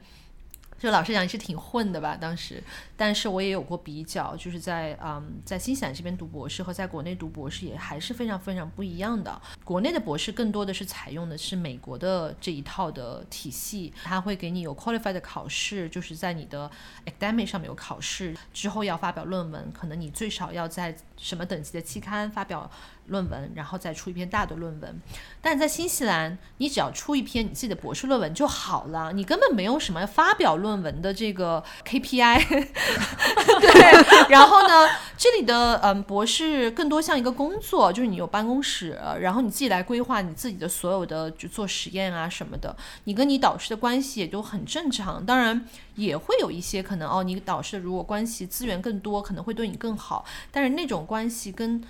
[0.85, 2.63] 就老实讲也是挺混的吧，当时，
[2.95, 9.41] 但是我也有过比较，就是在嗯，在新西兰这边读博士和在国内读博士也还是非常非常不一样的。
[9.63, 16.69] 国内的博士更多的是采用的是美国的这一套的体系，它会给你有 qualified 的考试，就是在你的
[17.07, 22.69] academic 上面有考试，之后要发表论文，可能你最少要在什么等级的期刊发表。
[23.07, 24.99] 论文，然后再出一篇大的论文，
[25.39, 32.45] 但在新西兰，你只要出一篇你自己的博士论文就好了，你根本没有什么发表论文的这个 KPI。
[33.61, 45.25] 对，然后呢，这里的嗯博士更多像一个工作，就是你有办公室，然后你自己来规划你自己的所有的就做实验啊什么的，你跟你导师的关系也就很正常。
[45.25, 51.81] 当然也会有一些可能哦，你导师如果关系资源更多，可能会对你更好，但是那种关系跟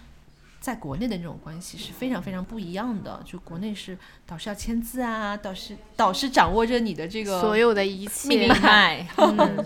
[0.65, 9.63] 在国内的那种关系是非常非常不一样的，就国内是导师要签字啊，导师导师掌握着你的这个所有的一切命脉， 嗯，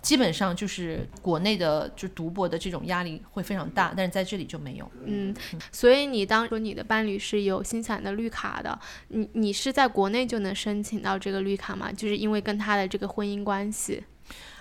[0.00, 4.90] 基本上就是国内的就读博的这种压力会非常大，但是在这里就没有。
[5.04, 5.36] 嗯，
[5.70, 11.92] 所以你当说你的伴侣是有新西兰的绿卡的，你你是在国内就能申请到这个绿卡吗？
[11.92, 14.02] 就是因为跟他的这个婚姻关系。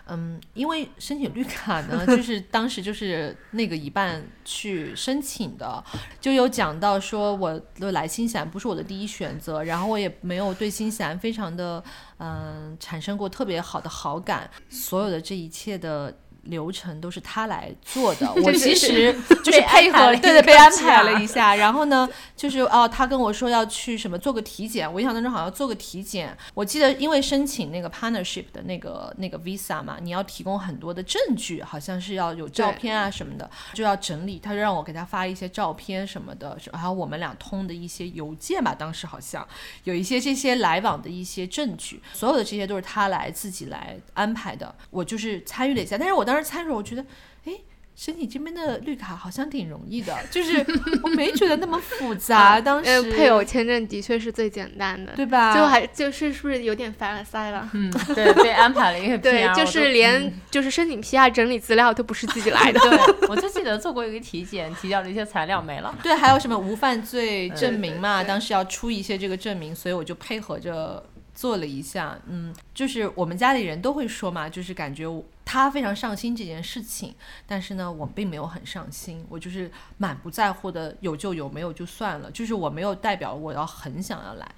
[0.09, 5.83] 嗯，因为申请绿卡呢， 就是当时就是那个一半去申请的，
[6.19, 11.83] 就有讲到说，我来新西兰不是我的第一选择，然后我也没有对新西兰非常的
[12.17, 16.17] 嗯产生过特别好的好感，所有的这一切的。
[16.47, 21.55] 流程都是他来做的， 我其实就是配合，对 对，被安排了一下。
[21.55, 26.35] 然后呢，就是哦，他跟我说要去什么做个体检，我印象当中好像做个体检。
[26.53, 34.39] 我记得因为申请那个 partnership 的那个那个 visa 嘛，你要提供很多的证据，好像是要有照片啊什么的，就要整理。
[34.39, 38.73] 他就让我给他发一些照片什么的，还有我们俩通的一些邮件吧。
[38.73, 39.45] 当时好像
[39.83, 44.73] 有一些这些来往的一些证据，所有的这些都是他来自己来安排的。
[44.89, 46.36] 我就是参与了一下，但是我当时。
[46.43, 47.05] 参与，我觉得，
[47.45, 47.53] 哎，
[47.95, 50.63] 申请这边的绿卡好像挺容易的，就是
[51.01, 52.59] 我没觉得那么复杂。
[52.61, 55.55] 当时配偶签证的确是最简单的，对吧？
[55.55, 57.67] 就还就是是不是有点凡尔赛了？
[57.73, 62.79] 嗯， 对，被安排了一个 对，就是连就是申请 PR 整理资料都不是自己来的。
[62.79, 65.95] 对，我就记得做过一个体检，提交了一些材料没了。
[66.03, 68.23] 对，还有什么无犯罪证明嘛？
[68.23, 71.03] 当时要出一些这个证明，所以我就配合着。
[71.33, 75.05] 做了一下，嗯，就是我们家里人都会说嘛，就是感觉
[75.49, 84.51] 他非常上心这件事情，但是呢，我并没有很上心，我就是满不在乎的，有就有，没有就算了，就是我没有代表我要很想要来，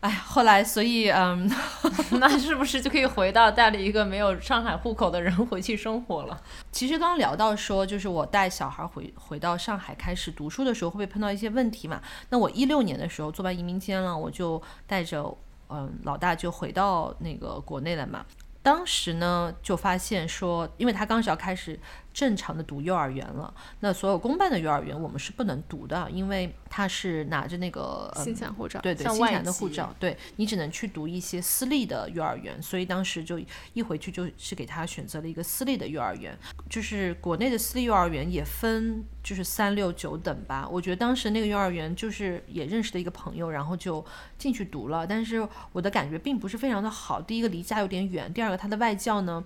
[0.00, 1.46] 哎，后来所以，嗯，
[2.18, 6.42] 那是不是就可以回到带了一个没有上海户口的人回去生活了？
[6.72, 12.00] 其实刚刚聊到说，就是我带小孩回回到上海开始读书的时候，会不会碰到一些问题嘛？
[12.30, 15.36] 那我一六年的时候做完移民签了，我就带着。
[15.68, 18.24] 嗯，老大就回到那个国内了嘛。
[18.66, 21.78] 当时呢，就发现说，因为他当时要开始。
[22.16, 33.38] 正常的读幼儿园了，那所有公办的幼儿园我们是不能读的，因为他是拿着那个新西兰护照，对对，新西兰的护照，对你只能去读一些私立的幼儿园，所以当时就
[33.74, 36.34] 一回去就是给他选择了一个私立的幼儿园，
[36.70, 44.02] 就是国内的私立幼儿园也分就是三六九等吧，我觉得当时那个幼儿园就是也认识的一个朋友，然后就
[44.38, 49.44] 进去读了，但是我的感觉并不是非常的好，第一个离家有点远，第二个他的外教呢。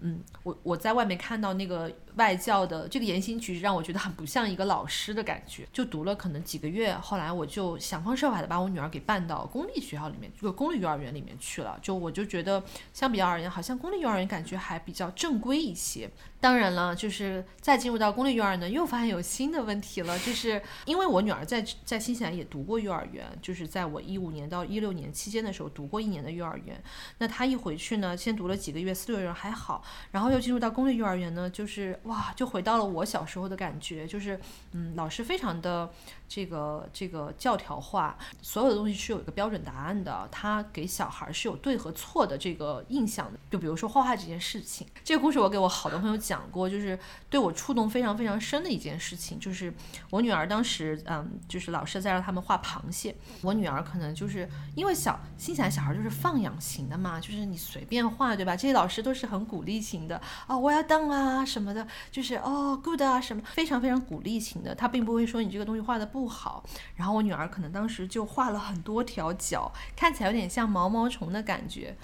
[0.00, 5.66] 嗯，我我在外面看到那个外教的这个言行举止，让我觉得很不像一个老师的感觉。
[5.72, 11.78] 就读了可能几个月，后来我就想方设法的把我女儿给办到公立学校里面，这个公立幼儿园里面去了。
[11.80, 16.10] 就我就觉得，相比较而言，好像公立幼儿园感觉还比较正规一些。
[16.40, 20.16] 当然了，就是再进入到公立幼儿园呢，又发现有新的问题了。
[20.20, 26.80] 就是因为我女儿在在新西兰也读过幼儿园，就是在我一五年到一六年期间的时候读过一年的幼儿园。
[27.18, 29.82] 那她一回去呢，先读了几个月私立幼儿园还好，
[30.12, 34.38] 然后又进入到公立幼儿园呢，就是哇，就回到了我小时候的感觉，就是
[34.72, 35.90] 嗯，老师非常的
[36.28, 43.38] 这个这个教条化，所有的东西是有一个标准答案的，他给小孩是有对和错的这个印象的。
[43.50, 46.98] 就比如说画画这件事情，这个故事我给我好多朋友讲过，就是
[47.30, 49.72] 对我触动非常非常深的一件事情，就是
[50.10, 58.54] 我女儿当时嗯，就是老师在让他们画螃蟹，我女儿可能就是因为小心想小孩就是放养型的嘛，就是你随便画对吧？
[58.54, 61.86] 这些老师都是很鼓励型的啊，我要当啊什么的。
[62.10, 66.64] 就是哦，good 啊，什么非常非常鼓励型的，他并不会说你这个东西画的不不好。
[66.96, 71.96] 然后我女儿可能当时就画了很多条脚，看起来有点像毛毛虫的感觉。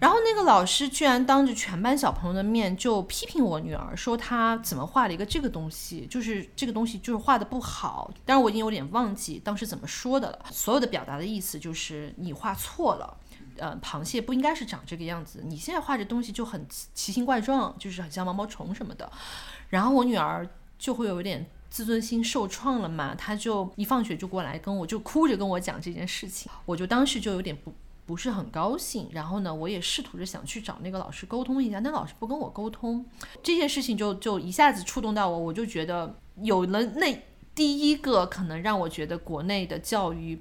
[0.00, 8.08] 然后那个老师居然当着全班小朋友的面就批评我女儿，说她怎么画了一个这个东西，就是这个东西就是画的不好。
[8.24, 10.46] 但是我已经有点忘记当时怎么说的了。
[10.52, 13.16] 所有的表达的意思就是你画错了。
[13.56, 15.42] 呃，螃蟹不应该是长这个样子。
[15.44, 16.64] 你现在画这东西就很
[16.94, 19.10] 奇形怪状，就是很像毛毛虫什么的。
[19.68, 27.72] 然后我女儿就会有一点自尊心受创了嘛，她就一放学就过来跟我就哭着跟我讲这件事情，我就当时就有点不
[28.06, 29.08] 不是很高兴。
[29.12, 33.04] 然后呢，我也试图着想去找那个老师沟通一下，那老师不跟我沟通，
[33.42, 37.22] 这件事情就就一下子触动到我，我就觉得有了那
[37.54, 40.40] 第一个可能让我觉得国内的教育。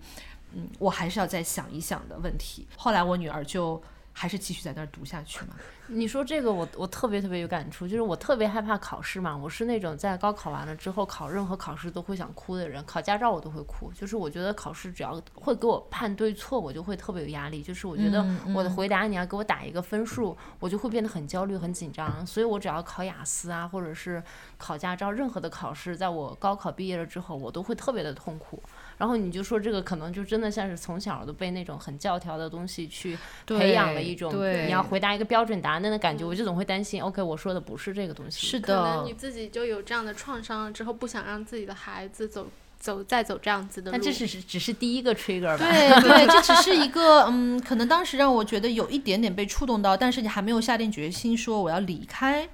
[0.54, 2.66] 嗯，我还是要再想一想的问题。
[2.78, 3.82] 后来我女儿就
[4.20, 5.54] 还是继续在那儿读下去嘛。
[5.90, 9.38] 你说这个，我我特别特别有感触，就是我特别害怕考试嘛。
[9.38, 13.92] 我是那种在高考完了之后考任何考试都会想哭的人，考驾照我都会哭。
[13.94, 17.62] 就是我觉得考试只要会给我判对错，我就会特别有压力。
[17.62, 22.26] 就是我觉得我的回答你要给我打一个分数，我就会变得很焦虑、很紧张。
[22.26, 24.22] 所以我只要考雅思啊，或者是
[24.58, 28.62] 考驾照，任何的考试，在我高考毕业了之后，我都会特别的痛苦。
[28.98, 34.34] 然后你就说这个可能就真的像是从小都被那种很教条的东西去培养了一种，
[34.66, 37.02] 你要回答一个标准答案的感觉，我就总会担心。
[37.02, 38.48] OK，我说的不是这个东西。
[38.48, 42.48] 是的，可能你自己就有这样的创伤了之后，不想让自己的孩子走
[42.80, 43.96] 走再走这样子的路。
[43.96, 45.70] 但这只是只是第一个 trigger 吧？
[45.70, 52.50] 对 对，这只是一个嗯，可能当时让我觉得有一点点被触动到，但是你还没有下定决心说我要离开。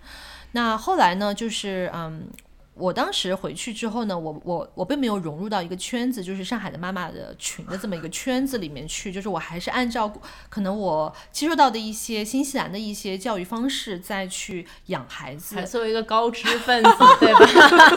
[0.52, 1.34] 那后来呢？
[1.34, 2.28] 就是嗯。
[2.76, 10.12] 我当时回去之后呢，我我我并没有融入到一个圈子，就是上海的妈妈的群的这么一个圈子里面去，就是我还是按照
[10.50, 17.46] 可能我接触到的一些新西兰的一些教育方式再去养孩子，作为一个高知分子，对吧？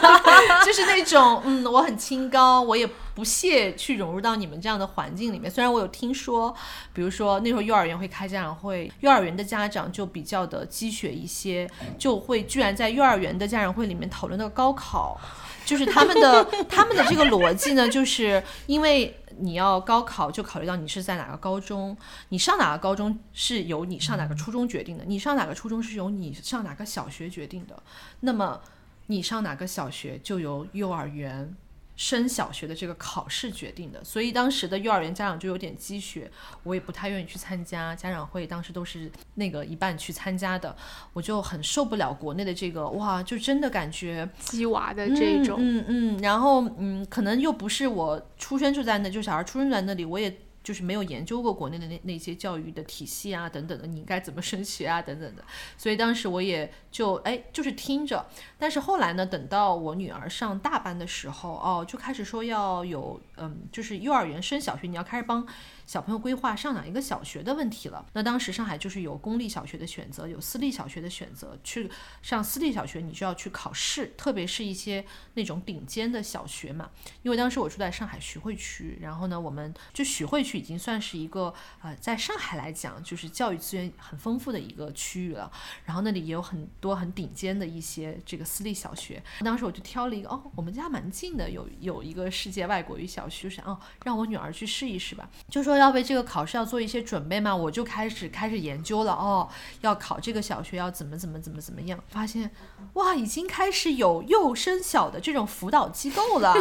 [0.63, 2.87] 就是那种嗯，我很清高，我也。
[3.17, 5.49] 不屑去融入到你们这样的环境里面。
[5.49, 6.55] 虽然我有听说，
[6.93, 15.19] 比如说那时候幼儿园会开家长会，幼儿园的家长就比较的积雪一些，就会居然在幼儿园的家长会里面讨论那个高考，
[15.65, 21.97] 就是他们的他们的这个逻辑呢，就是因为你要高考，就考虑到你是在哪个高中，
[22.29, 27.81] 你上哪个高中是由你上哪个初中决定的，你上哪个初中是由你上哪个小学决定的，
[28.19, 28.61] 那么
[29.07, 31.55] 你上哪个小学就由幼儿园。
[31.97, 36.31] 升小学的这个考试决定的，所以当时的幼儿园家长就有点积雪，
[36.63, 40.73] 我也不太愿意去参加家长会，当时都是那个一半去参加的，
[41.11, 50.33] 我就很受不了国内的这个哇，就真的感觉鸡娃的这种，嗯嗯，然后嗯，可能又不是我出生就在那，就小孩出生在那里，我也。
[50.67, 55.41] 就是没有研究过国内的那那些教育的体系啊，等等的，你应该怎么升学啊，等等的。
[55.77, 58.25] 所以当时我也就哎，就是听着。
[58.59, 65.47] 但是后来呢，等到我女儿上大班的时候，哦，就开始说要有，嗯，就是幼儿园升小学，你要开始帮。
[65.87, 68.05] 小朋友规划上哪一个小学的问题了。
[68.11, 71.57] 那当时上海就是有公立小学的选择，有私立小学的选择。
[71.63, 71.89] 去
[72.21, 76.89] 上私立小学，你就要去考试，特别是一些那种顶尖的小学嘛。
[77.23, 85.49] 因为当时我住在上海徐汇区，然后呢，我们就徐汇区已经算是一个呃，在上海来讲，就是教育资源很丰富的一个区域了。
[85.85, 89.23] 然后那里也有很多很顶尖的一些这个私立小学。
[89.39, 95.76] 当时我就挑了一个，哦，我们家蛮近的，有有一个世界外国语小学，就是哦，让我女儿去试一试吧，就说。
[95.77, 97.55] 要为这个考试要做一些准备吗？
[97.55, 99.47] 我就开始开始研究了哦，
[99.81, 101.99] 要考这个小学要怎么怎么怎么怎么样？
[102.09, 102.51] 发现
[102.93, 106.53] 哇，已经开始有幼升小的这种辅导机构了。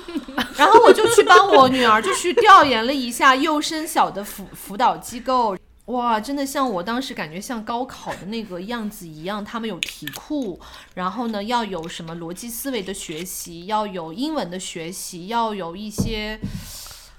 [0.56, 5.56] 然后我就去帮我女儿就去调研了一下幼升小的辅辅导机构。
[5.86, 10.58] 哇，真的像我当时感觉像高考的那个样子一样，他们有题库，
[10.94, 16.40] 然后呢要有什么逻辑思维的学习，要有英文的学习，要有一些。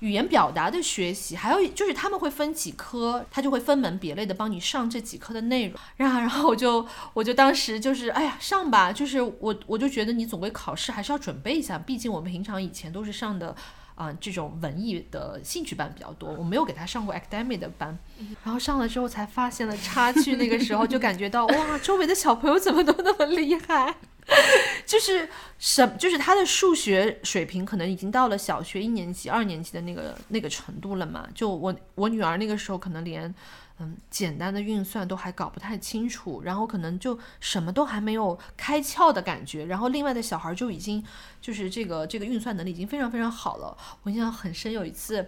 [0.06, 5.76] 语言表达的学习，还有就是他们会分几科，他就会分门别类的帮你上这几科的内容。
[5.98, 6.86] 然后，然后我就
[7.16, 13.56] 我就当时就是，哎呀，上吧，就是我我就觉得你总归考试还是要准备一下，毕竟我们平常以前都是上的。
[13.96, 17.98] 啊、这种文艺的兴趣班比较多，我没有给他上过 academic 的班。
[18.44, 23.96] 然后上了之后才发现了差距，那个时候就感觉到哇，周围的小朋友怎么都那么厉害。
[24.86, 25.30] 就是
[25.60, 31.28] 什，就是他的数学水平可能已经到了小学一年级、二年级的那个那个程度了嘛。
[31.34, 33.34] 就我我女儿那个时候可能连
[33.80, 39.66] 嗯简单的运算都还搞不太清楚，然后可能就什么都还没有开窍的感觉。
[39.66, 41.04] 然后另外的小孩就已经
[41.42, 43.78] 就是这个这个运算能力已经非常非常好了。
[44.04, 45.28] 我印象很深，有一次。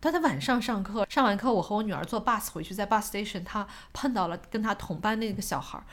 [0.00, 5.84] 他在晚上上课，上完课我和我女儿坐 bus 回去，在 bus station，他碰到了跟他同班那个小孩儿，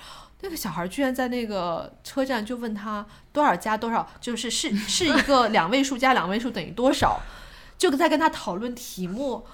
[0.41, 7.21] 那个小孩居然在那个车站就问他多少加多少，就是是是一个两位数加两位数等于多少，
[7.77, 9.45] 就在跟他讨论题目。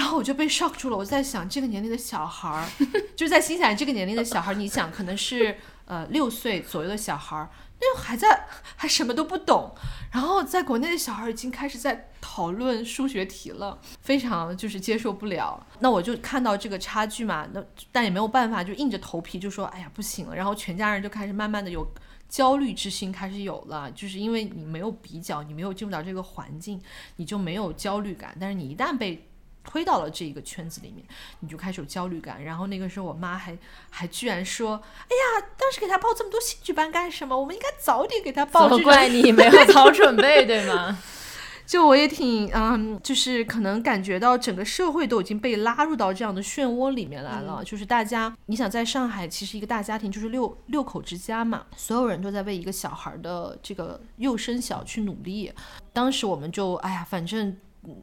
[0.00, 2.66] 然后我就被 shock 住了，我在想这个年龄的小孩儿，
[3.14, 8.46] 就是在心想这个年龄的小孩儿，你想可能是呃六岁左右的小孩儿，那还在
[8.76, 9.74] 还什么都不懂，
[10.10, 15.66] 然后在国内的小孩儿已经开始在讨论数学题了，非常就是接受不了。
[15.80, 21.86] 那我就看到这个差距嘛，那但也没有办法，就硬着头皮就说哎呀不行了，然后全家人就开始慢慢的有。
[22.30, 26.80] 焦虑之心开始有了，就是因为你没有比较，你没有进入到这个环境，
[27.16, 28.36] 你就没有焦虑感。
[28.40, 29.28] 但是你一旦被
[29.70, 31.04] 推到了这一个圈子里面，
[31.38, 32.42] 你就开始有焦虑感。
[32.42, 33.56] 然后那个时候，我妈还
[33.88, 34.74] 还居然说
[35.06, 37.38] ：“哎呀，当时给他报这么多兴趣班干什么？
[37.38, 40.98] 我们应该早点给他报。”责怪你没有早准备，对吗？
[41.64, 47.58] 就我也挺嗯，就是可能感觉到整个社会都已经被拉入到这样的漩涡里面来了。
[47.60, 55.52] 嗯就是大家，你想在上海，其实一个大家庭就是六六口之家嘛，所有人都在为一个小孩的这个幼升小去努力。
[55.92, 57.56] 当时我们就哎呀，反正。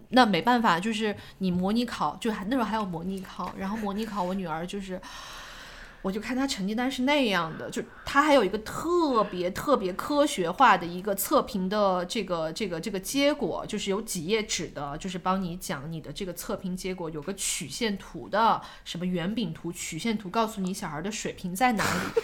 [0.10, 5.00] 那没办法，就是你模拟考，就那时候还有模拟考，然后模拟考我女儿就是，
[6.02, 22.22] 我就看她成绩单是那样的，就她还有一个特别特别科学化的一个测评的这个这个这个结果，就是有几页纸的，就是帮你讲你的这个测评结果，有个曲线图的，什么圆饼图、曲线图，告诉你小孩的水平在哪里。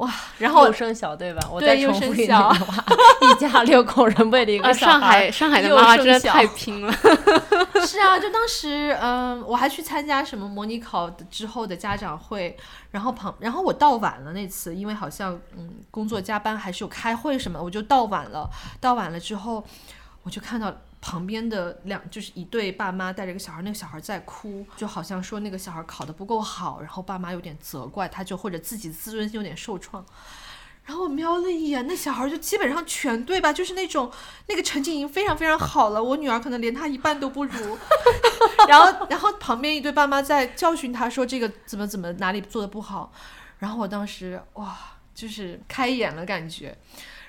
[0.00, 1.40] 哇，然后又生小对吧？
[1.52, 2.84] 我再重复一升小句话：
[3.20, 6.92] 一家六口人为了一啊，个小上海上海的妈妈真的太 拼了。
[7.86, 12.56] 是啊，就当时，嗯，我还去参加什么模拟考之后的家长会，
[12.90, 18.48] 然后旁，然后我到晚了那次，因为好像嗯工作加班还是有开会什么，我就到晚了。
[18.80, 19.62] 到晚了之后，
[20.22, 30.04] 我就看到旁边的两就是一对爸妈带着一个小孩，那个小孩在哭，就好像说那个小孩考得不够好，然后爸妈有点责怪他，就或者自己自尊心有点受创。
[30.84, 34.10] 然后我瞄了一眼，那小孩就基本上全对吧，就是那种
[34.48, 37.78] 那个成绩已经非常非常好了，我女儿可能连他一半都不如。
[38.66, 43.12] 然后，然后旁边一对爸妈在教训他说这个怎么怎么哪里做的不好，
[43.58, 44.76] 然后我当时哇，
[45.14, 46.76] 就是开眼了感觉。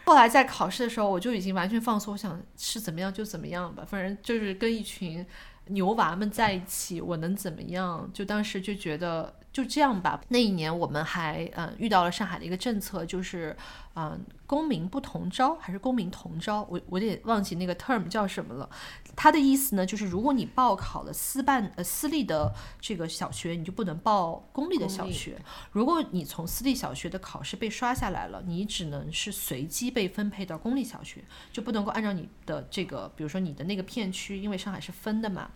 [0.05, 5.25] 后来在考试的时候，我就已经完全放松，我想是怎么样就怎么样吧，反正就是跟一群
[5.67, 8.09] 牛娃们在一起，我能怎么样？
[8.13, 10.21] 就当时就觉得就这样吧。
[10.29, 13.55] 那一年我们还嗯、呃遇到了上海的一个政策，就是
[13.95, 18.69] 嗯、呃公民不同招还是公民同招，我我得忘记那个 term 叫什么了。
[19.15, 25.41] 它的意思呢，就是如果你报考了私办呃私立的这个小学，你就不能报公立的小学。
[25.71, 31.23] 如果你从私立小学的考试被刷下来了，你只能是随机被分配到公立小学，
[31.53, 35.51] 就不能够按照你的这个，比如说你的那个片区，因为上海是分的嘛，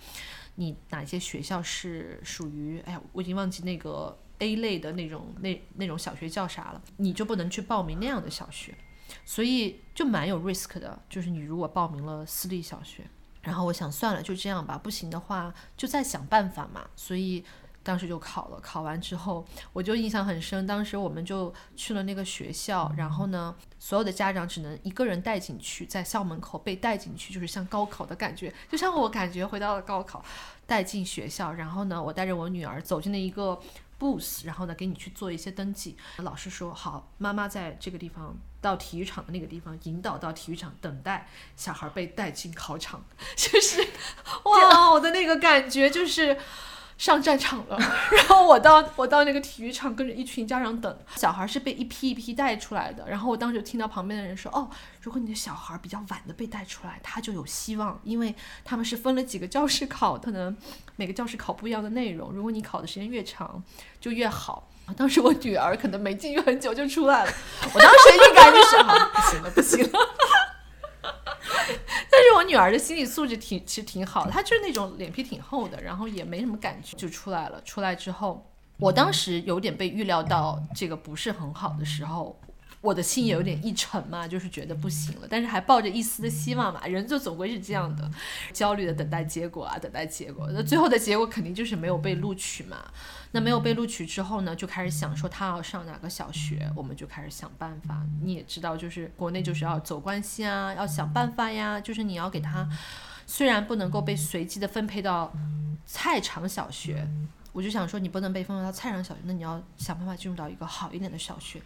[0.55, 8.75] 你哪些学校是属于，哎呀，我已经忘记那个 A 类的那种那那种小学叫啥了，你就不能去报名那样的小学，
[9.23, 13.03] 所以就蛮有 risk 的，就是你如果报名了私立小学。
[13.41, 16.89] 然后我想算了，就这样吧，不行的话就再想办法嘛。
[16.95, 17.45] 所以
[17.85, 20.65] 当时就考了，考完之后我就印象很深。
[20.65, 30.25] 当时我们就去了那个学校，然后呢，所有的家长只能一个人带进去，在校门口被带进去，就是像高考的感觉，就像我感觉回到了高考，
[30.65, 31.53] 带进学校。
[31.53, 33.61] 然后呢，我带着我女儿走进了一个
[33.99, 35.95] booth，然后呢，给你去做一些登记。
[36.17, 43.05] 老师说好，妈妈在这个地方到体育场的那个地方引导到体育场等待小孩被带进考场，
[43.37, 43.87] 就是
[44.45, 46.35] 哇，我的那个感觉就是。
[46.97, 47.77] 上战场了，
[48.15, 54.69] 然后我到我到那个体育场跟着一群家长等，小孩是被一批一批带出来的，然后我当时听到旁边的人说，哦，
[55.01, 58.33] 如果你的小孩比较晚的被带出来，他就有希望，因为
[58.63, 60.55] 他们是分了几个教室考，可能
[60.95, 63.61] 每个教室考不一样的内容，如果你考的时间越长
[63.99, 64.69] 就越好。
[64.95, 67.31] 当时我女儿可能没进去很久就出来了，
[67.73, 68.77] 我当时预感就是，
[69.15, 69.99] 不行了，不行了。
[72.11, 77.61] 但是我女儿的心理素质挺其实挺好的，她就是那种脸皮挺厚的，然后也没什么感觉就出来了。
[77.63, 78.45] 出来之后，
[78.79, 82.39] 我当时有点被预料到这个不是很好的时候，
[82.81, 88.09] 我的心也有点一沉嘛，就是觉得不行了，但是还抱着一丝的希望嘛，人就总归是这样的，
[88.53, 90.49] 焦虑的等待结果啊，等待结果。
[90.53, 92.77] 那最后的结果肯定就是没有被录取嘛。
[93.31, 98.01] 那没有被录取之后呢，就开始想说他要上哪个小学，我们就开始想办法。
[98.21, 102.69] 你也知道，就是国内就是要走关系啊，要想办法呀，就是你要给他，
[103.27, 105.33] 虽然不能够被随机的分配到
[105.85, 107.05] 菜场小学，
[107.51, 111.59] 我就想说你不能被分配到菜场小学，那你要想办法进入到一个好一点的小学。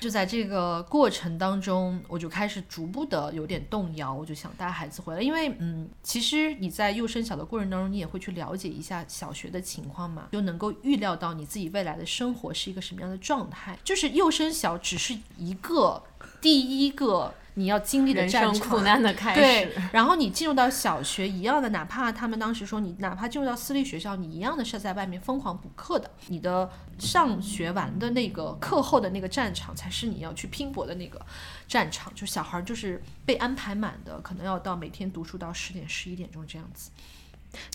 [0.00, 13.78] 就在这个过程当中，我就开始逐步的有点动摇，我就想带孩子回来，因为嗯，其实你在幼升小的过程当中，你也会去了解一下小学的情况嘛，就能够预料到你自己未来的生活是一个什么样的状态。
[13.82, 16.02] 就是幼升小只是一个
[16.40, 17.32] 第一个。
[17.56, 19.40] 你要经历的战场，苦难的开始。
[19.40, 26.10] 对，然后你进入到小学一样的，哪怕他们当时说你哪怕进入到私立学校，你一样的是在外面疯狂补课的。
[26.26, 31.20] 你的上学完的那个课后的那个战场，才是你要去拼搏的那个
[31.68, 32.12] 战场。
[32.14, 36.90] 就小孩就是被安排满的，可能要到每天读书到十点十一点钟这样子。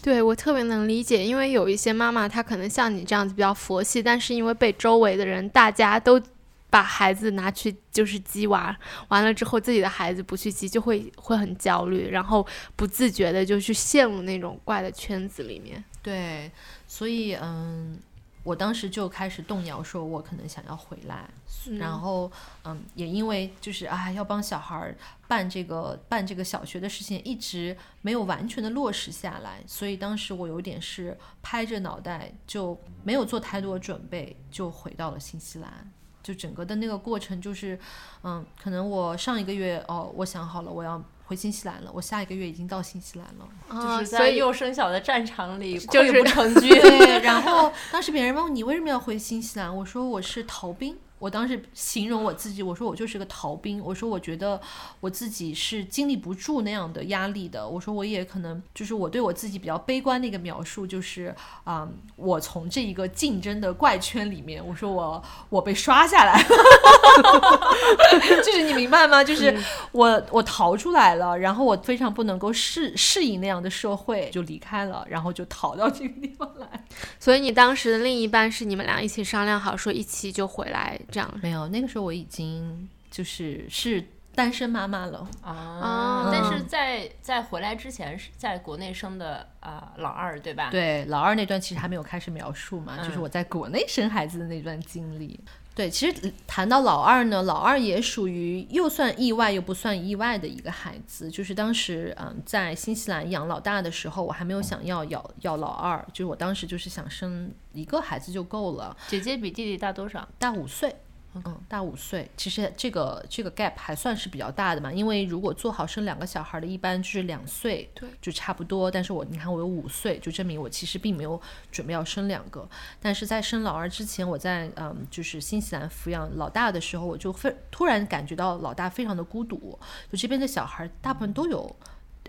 [0.02, 6.22] 对我特别能理解，因为有一些妈妈她可能像你这样子比较佛系，但是因为被周围的人大家都。
[6.70, 12.46] 把孩子拿去就是鸡娃，完了之后自己的孩子不去鸡，就会会很焦虑，然后
[12.76, 15.84] 不自觉的就去陷入那种怪的圈子里面。
[16.04, 16.52] 对，
[16.88, 18.00] 所以嗯，
[18.44, 21.30] 我当时就开始动摇，说我可能想要回来，
[21.78, 22.32] 然后
[22.64, 24.96] 嗯，也因为就是啊，要帮小孩
[25.28, 35.92] 办这个办这个小学的事情，一直没有完全的落实下来，所以当时我有点是拍着脑袋，就没有做太多准备，就回到了新西兰。
[36.30, 37.80] 就整个的那个过程就是，
[38.24, 46.70] 嗯，可能我上一个月哦，我想好了我要回新西兰了，我下一个月已经到新西兰了，就是在幼升小的战场里溃不成 军。
[46.70, 50.96] 对，然后当时别人问你为什么要回新西兰，我说我是逃兵。
[51.20, 53.82] 我当时形容我自己，我说我就是个逃兵。
[53.84, 54.60] 我说我觉得
[55.02, 57.68] 我自己是经历不住那样的压力的。
[57.68, 66.48] 我说我也可能就是我对我自己比较悲观的一个描述，就是啊，我从这一个竞争的怪圈里面，我说我我被刷下来了，
[68.44, 69.22] 就是你明白吗？
[69.22, 69.56] 就是
[69.92, 76.86] 我我逃出来了，然后我非常不能够适适应那样的社会，就离开了，然后就逃到这个地方来。
[77.20, 80.98] 所以你当时的另一半是你们俩一起商量好说一起就回来。
[81.12, 84.04] 这样没有，那个时候我已经就是是
[84.36, 86.30] 单身妈妈了啊。
[86.32, 90.70] 但是在在回来之前是在国内生的啊老二对吧？
[90.70, 95.40] 对，老二那段其实还没有开始描述嘛，就是我在国内生孩子的那段经历。
[95.80, 101.32] 对，其实谈到老二呢，老二也属于又算意外又不算意外的一个孩子。
[101.32, 108.94] 就是当时嗯在新西兰养老大的时候，我还没有想要要要老二，就是我当时就是想生一个孩子就够了。
[109.08, 110.28] 姐姐比弟弟大多少？
[110.38, 110.94] 大五岁。
[111.36, 114.92] 嗯，大五岁，其实这个这个 gap 还算是比较大的嘛。
[114.92, 118.90] 因为如果做好生两个小孩的，一般就是两岁，对，就差不多。
[118.90, 121.40] 但是我你看我有五岁，就证明我其实并没有
[121.72, 122.68] 准备要生两个。
[123.00, 129.78] 但是在生老二之前，我在嗯就是新西兰抚养老大的时候，我就非突然感觉到老大非常的孤独，
[130.12, 131.76] 就这边的小孩大部分都有。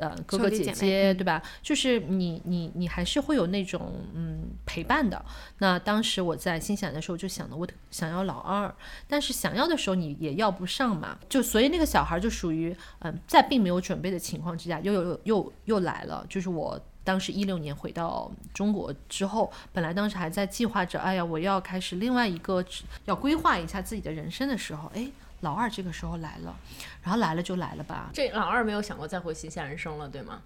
[0.01, 1.43] 呃，哥哥姐姐，对吧？
[1.63, 5.23] 就是你，你，你还是会有那种嗯陪伴的。
[5.59, 8.75] 那当时我在新西兰的时候，就想的我想要老二，
[9.07, 11.19] 但是想要的时候你也要不上嘛。
[11.29, 16.25] 就所以那个小孩就属于嗯，在并没有准备的情况之下，又又又又来了。
[16.29, 22.65] 就是我当时一六年回到中国之后，本来当时还在计划着，哎呀，我要开始另外一个
[23.05, 25.07] 要规划一下自己的人生的时候，哎。
[25.41, 26.55] 老二这个时候来了，
[27.03, 28.11] 然后来了就来了吧。
[28.13, 30.43] 这老二没有想过再回新鲜人生了，对吗？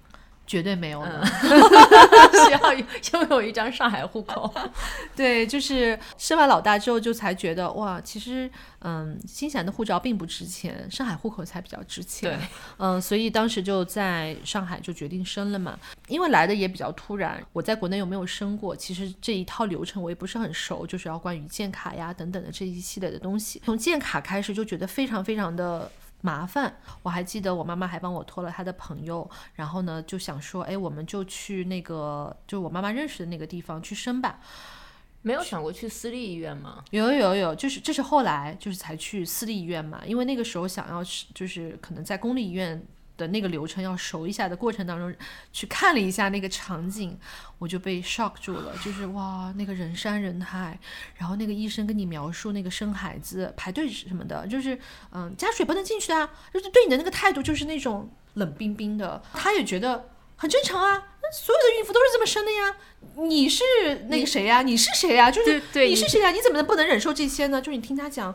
[0.47, 4.53] 绝对没有的， 需要拥有一张上海户口。
[5.17, 12.31] 对，就是生完老大之后，就才觉得哇，其实嗯，新西兰的护照并不值钱，上海户口才比较值钱。
[12.31, 12.39] 对，
[12.79, 15.79] 嗯，所以当时就在上海就决定生了嘛。
[16.09, 23.63] 因为来的也比较突然，我在国内又没有生过，其实这一套流程我也不是很熟，就是要关于建卡呀等等的这一系列的东西。
[23.65, 25.91] 从建卡开始就觉得非常非常的。
[26.25, 34.41] 麻烦，我还记得我妈妈还帮我托了她的朋友，然后呢就想说，哎，我们就去那个，就我妈妈认识的那个地方去生吧。
[35.21, 36.83] 没有想过去私立医院吗？
[36.93, 41.05] 有有有，就是这是后来就是才去私立医院嘛，因为那个时候想要
[41.35, 42.83] 就是可能在公立医院。
[43.17, 45.15] 的那个流程要熟一下的过程当中，
[45.53, 47.17] 去看了一下那个场景，
[47.59, 50.79] 我就被 shock 住了，就是哇，那个人山人海，
[51.17, 54.79] 然后那个医生跟你描述那个生孩子排队什么的，就是
[55.13, 61.03] 嗯，加水不能进去啊，就是对你的那个态度就是那种冷冰冰的，他也觉得很正常啊，
[61.33, 62.77] 所有的孕妇都是这么生的呀，
[63.17, 63.63] 你是
[64.09, 64.63] 那个谁呀？
[64.63, 65.31] 你是谁呀？
[65.31, 66.31] 就是你是谁呀？
[66.31, 67.61] 你怎么能不能忍受这些呢？
[67.63, 68.35] 就是你听他讲，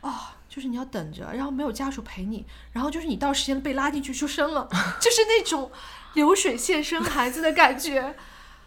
[0.00, 0.33] 啊。
[0.54, 4.68] 就是你要等着，然后没有家属陪你，然后就是你到时间被拉进去就生了，
[5.02, 5.72] 就是那种
[6.12, 8.14] 流水线生孩子的感觉。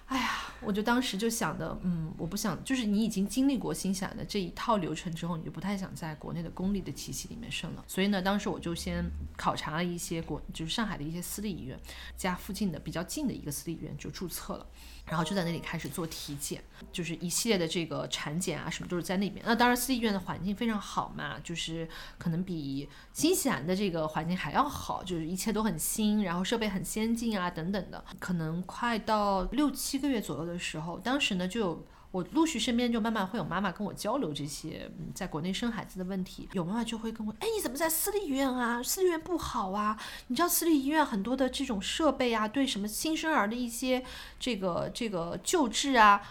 [0.07, 7.83] 哎呀，我就当时就想的，嗯，我不想，就是你已经经历过新西兰的这一套流程之后，你就不太想在国内的公立的体系里面生了。
[7.87, 11.79] 所以呢，当时我就先考察了一些国，就是上海的一些私立医院，
[12.17, 14.65] 家附近的比较近的一个私立医院就注册了。
[15.07, 19.43] 然后就在那里开始做体检，就是一系列的这个产检啊，什么都是在那边。
[19.45, 21.87] 那当然，私立医院的环境非常好嘛，就是
[22.17, 28.03] 可能比新西兰的这个环境还要好，就是一切都很新，然后设备很先进啊，等等的。
[28.19, 31.85] 可能快到六七个月左右的时候，当时呢就有。
[32.17, 38.81] 我陆续身边就慢慢会有妈妈跟我交流这些在国内生孩子的问题，有妈妈就会跟我，哎，你怎么在私立医院啊？
[38.81, 39.95] 私立医院不好啊？
[40.27, 44.03] 你知道私立医院很多的这种设备啊，对什么新生儿的一些
[44.39, 46.21] 这个这个救治啊，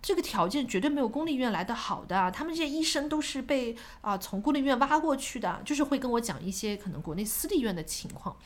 [0.00, 2.30] 这个条件绝对没有公立医院来的好的。
[2.30, 8.36] 他们这些医生都是被啊从公立医院挖过去的，就是会跟我讲一些可能国内私立医院的情况。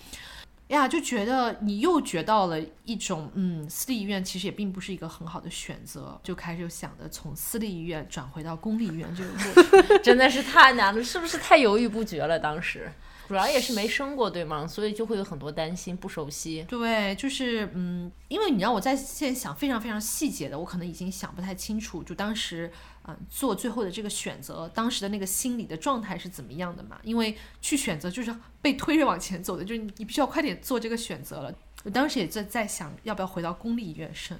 [0.68, 12.38] 呀，就觉得你又觉到了一种，嗯，私立医院其实也并不是一个很好的选择，就开始想着从私立医院转回到公立医院这个过程， 真的是太难了，是不是太犹豫不决了？
[12.38, 12.90] 当时。
[13.26, 14.64] 主要也是没生过，对吗？
[14.64, 16.64] 所以就会有很多担心，不熟悉。
[16.68, 22.04] 对，就是嗯，因为你让我在现在想非常非常细节的，我可能已经想不太清楚。
[22.04, 22.70] 就当时
[23.08, 26.98] 嗯做最后的这个选择，当时的那个心理的状态是怎么样的嘛？
[27.02, 31.54] 因为去选择就是被推着往前走的，就是你必须要快点做这个选择了。
[31.84, 34.36] 我当时也在在想，要不要回到公立医院生。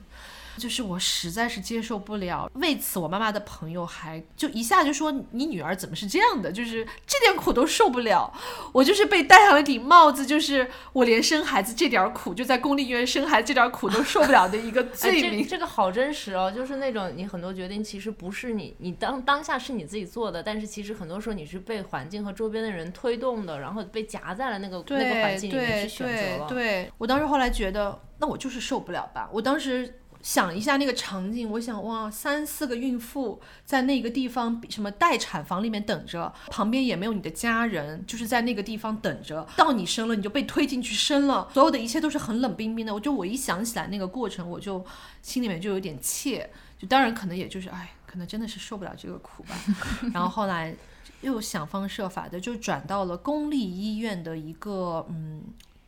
[0.58, 8.32] 就是我实在是接受不了，为此我妈妈的朋友还就一下就说你女儿怎么是这样的，就是这点苦都受不了。
[8.72, 15.46] 我就是被戴上了顶帽子，就是我连生孩子这点苦，就在公立医院生孩子这点苦都受不了的一个 罪名。
[15.46, 26.48] 这个好真实哦，就是那种你很多决定其实不是你，你当当下是你自己做的，但是其实很多时候你是被环境和周边的人推动的，然后被夹在了那个那个环境里面去选择了。
[26.48, 29.28] 对我当时后来觉得，那我就是受不了吧。
[29.32, 30.00] 我当时。
[30.26, 39.46] 想一下那个场景，我想哇，三四个孕妇在那个地方什么待产房里面等着，旁边也没有你的家人，就是在那个地方等着。
[39.56, 42.92] 到你生了，你就被推进去生了，所有的一切都是很冷冰冰的。
[42.92, 44.84] 我就我一想起来那个过程，我就
[45.22, 46.50] 心里面就有点怯。
[46.76, 49.56] 就当然可能也就是哎，可能真的是受不了这个苦吧。
[50.12, 50.74] 然后后来
[51.20, 55.44] 又想方设法的就转到了公立医院的一个嗯。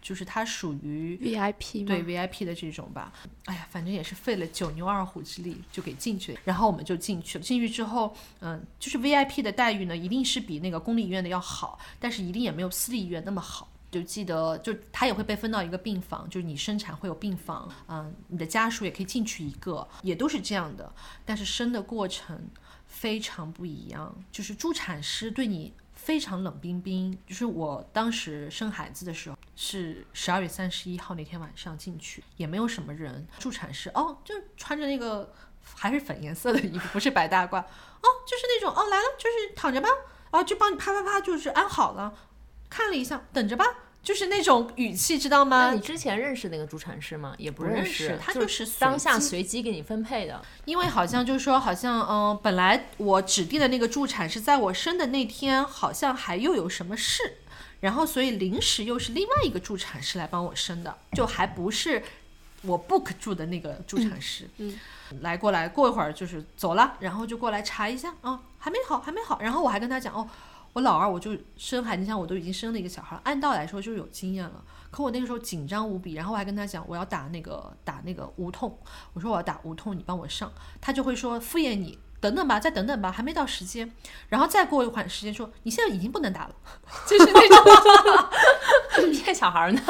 [0.09, 3.12] 就是它属于 VIP 对 VIP 的这种吧，
[3.44, 7.44] 哎呀，反正也是费了九牛二虎之力就给进去了，然后我们就进去了。
[7.44, 13.70] 进去之后，嗯，就是 VIP 的待遇呢，一定是比那个公立医院的要好，但是一定也没有私立医院那么好。
[13.90, 20.90] 就记得，就他也会被分到一个病房，就是你生产会有病房，嗯，你的家属也可以进去一个，也都是这样的。
[21.26, 22.48] 但是生的过程
[22.86, 25.74] 非常不一样，就是助产师对你。
[26.09, 33.28] 非常冷冰冰，就是我当时生孩子的时候是十二月三十一号那天晚上进去，也没有什么人。
[33.38, 35.30] 助产士哦，就穿着那个
[35.62, 39.88] 还是粉颜色的衣服，不是白大褂哦，就是那种哦来了，就是躺着吧，
[40.30, 42.14] 啊就帮你啪啪啪，就是安好了，
[42.70, 43.66] 看了一下，等着吧。
[44.03, 45.72] 就是那种语气，知道吗？
[45.72, 47.34] 你之前认识那个助产师吗？
[47.36, 50.40] 也不认识，他就是当下随机给你分配的。
[50.64, 57.38] 因为好像就是说，好像嗯，本来我指定的那个助产是在我生的那天，好像还又有什么事，
[57.80, 62.03] 然后所以临时又是另外一个助产师来帮我生的，就还不是
[62.62, 64.49] 我 book 住的那个助产师。
[64.57, 64.78] 嗯，
[65.20, 69.38] 来过来过一会儿就是走了，然后就过来查一下啊，还没好，还没好。
[69.42, 70.26] 然后我还跟他讲哦。
[70.75, 74.62] 我老二我就生孩子，像我都已经生了一个小孩，按道理来说就是有经验了。
[74.91, 78.79] 可我那个时候紧张无比，然后我还跟他讲我要打那个打那个无痛，
[79.12, 80.53] 我说我要打无痛，你帮我上。
[80.81, 83.93] 他就会说敷衍你，等等吧，再等等吧，还没到时间。
[84.29, 86.55] 然后再过一会儿时间说你现在已经不能打了，
[87.07, 89.83] 就是那种 骗小孩呢。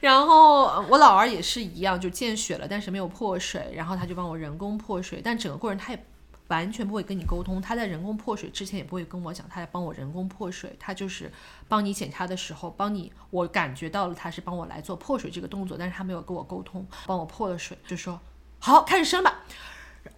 [0.00, 6.06] 然后我老二也是一样，就见血了，但是没有破水，然后他就帮我人工破水，但整个过程他也。
[6.48, 11.30] 完全不会跟你沟通，他在人工破水之前也不会跟我讲，他在帮我人工破水，他就是
[11.68, 18.18] 帮你检查的时候帮你，我感觉到了他是帮我来做破水这个动作，但是他没有跟我沟通，帮我破了水，就说
[18.58, 19.40] 好开始生吧，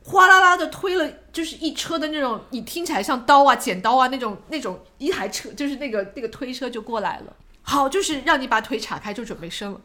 [0.04, 9.80] 哗啦啦的推了，就是一车的那种，你听起来像刀啊、剪刀啊那种那种一台车，就是那个那个推车就过来了，好，就是让你把腿岔开就准备生了。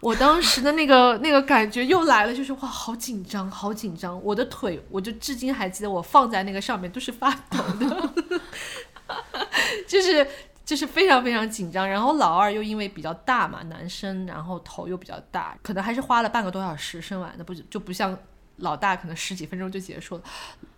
[0.00, 4.22] 我当时的那个那个感觉又来了，就是哇，好紧张，好紧张！
[4.24, 8.12] 我的腿，我就至今还记得，我放在那个上面都是发抖的，
[9.86, 10.26] 就是
[10.64, 11.86] 就是非常非常紧张。
[11.86, 18.18] 然后老二又因为比较大嘛，男生，然后头又比较大，可能还是花了半个多小时生完的，不就不像
[18.56, 20.22] 老大可能十几分钟就结束了，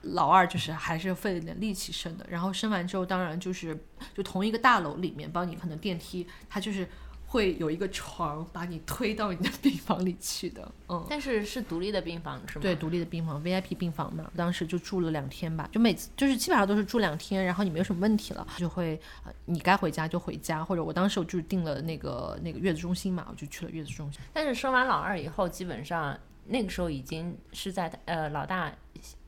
[0.02, 2.26] 老二就是还是费了点力气生的。
[2.28, 6.88] 然后生完之后，当然就是就同一个大楼里面帮你，可能电梯它就是
[7.32, 11.02] 会有一个床把你推到你的病房里去的，嗯。
[11.08, 12.62] 但是是独立的病房是吗？
[12.62, 14.30] 对，独立的病房，VIP 病房嘛。
[14.36, 24.20] 当时就住了两天吧，就每次就是基本上都是住两天，然后你没有什么问题了，就会呃你该回家就回家，或者我当时我就是订了那个那个月子中心嘛，我就去了月子中心。
[24.34, 26.14] 但是生完老二以后，基本上
[26.44, 28.70] 那个时候已经是在呃老大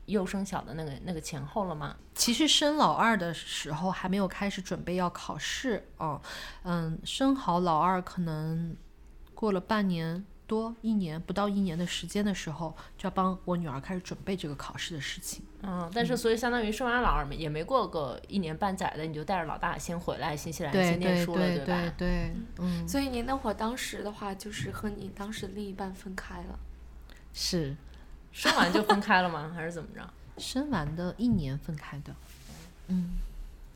[0.05, 1.95] 幼升小的那个那个前后了吗？
[2.13, 6.21] 其实生老二的时候还没有开始准备要考试，哦，
[6.63, 8.75] 嗯，生好老二可能
[9.33, 15.43] 过了半年多一年不到一年的时间的时候，就要帮我女儿开始准备这个考试的事情。
[15.63, 21.93] 嗯，但是所以相当于生完老二也没过个一年半载的，你就带着老大先回来新西兰对先念书了，对吧？
[21.97, 26.59] 对，嗯，所以你那会儿当时的话，就是和你当时另一半分开了。
[27.33, 27.75] 是
[28.35, 29.49] 生完就分开了吗？
[29.55, 30.07] 还是怎么着？
[30.37, 32.13] 生完的一年分开的，
[32.89, 33.11] 嗯，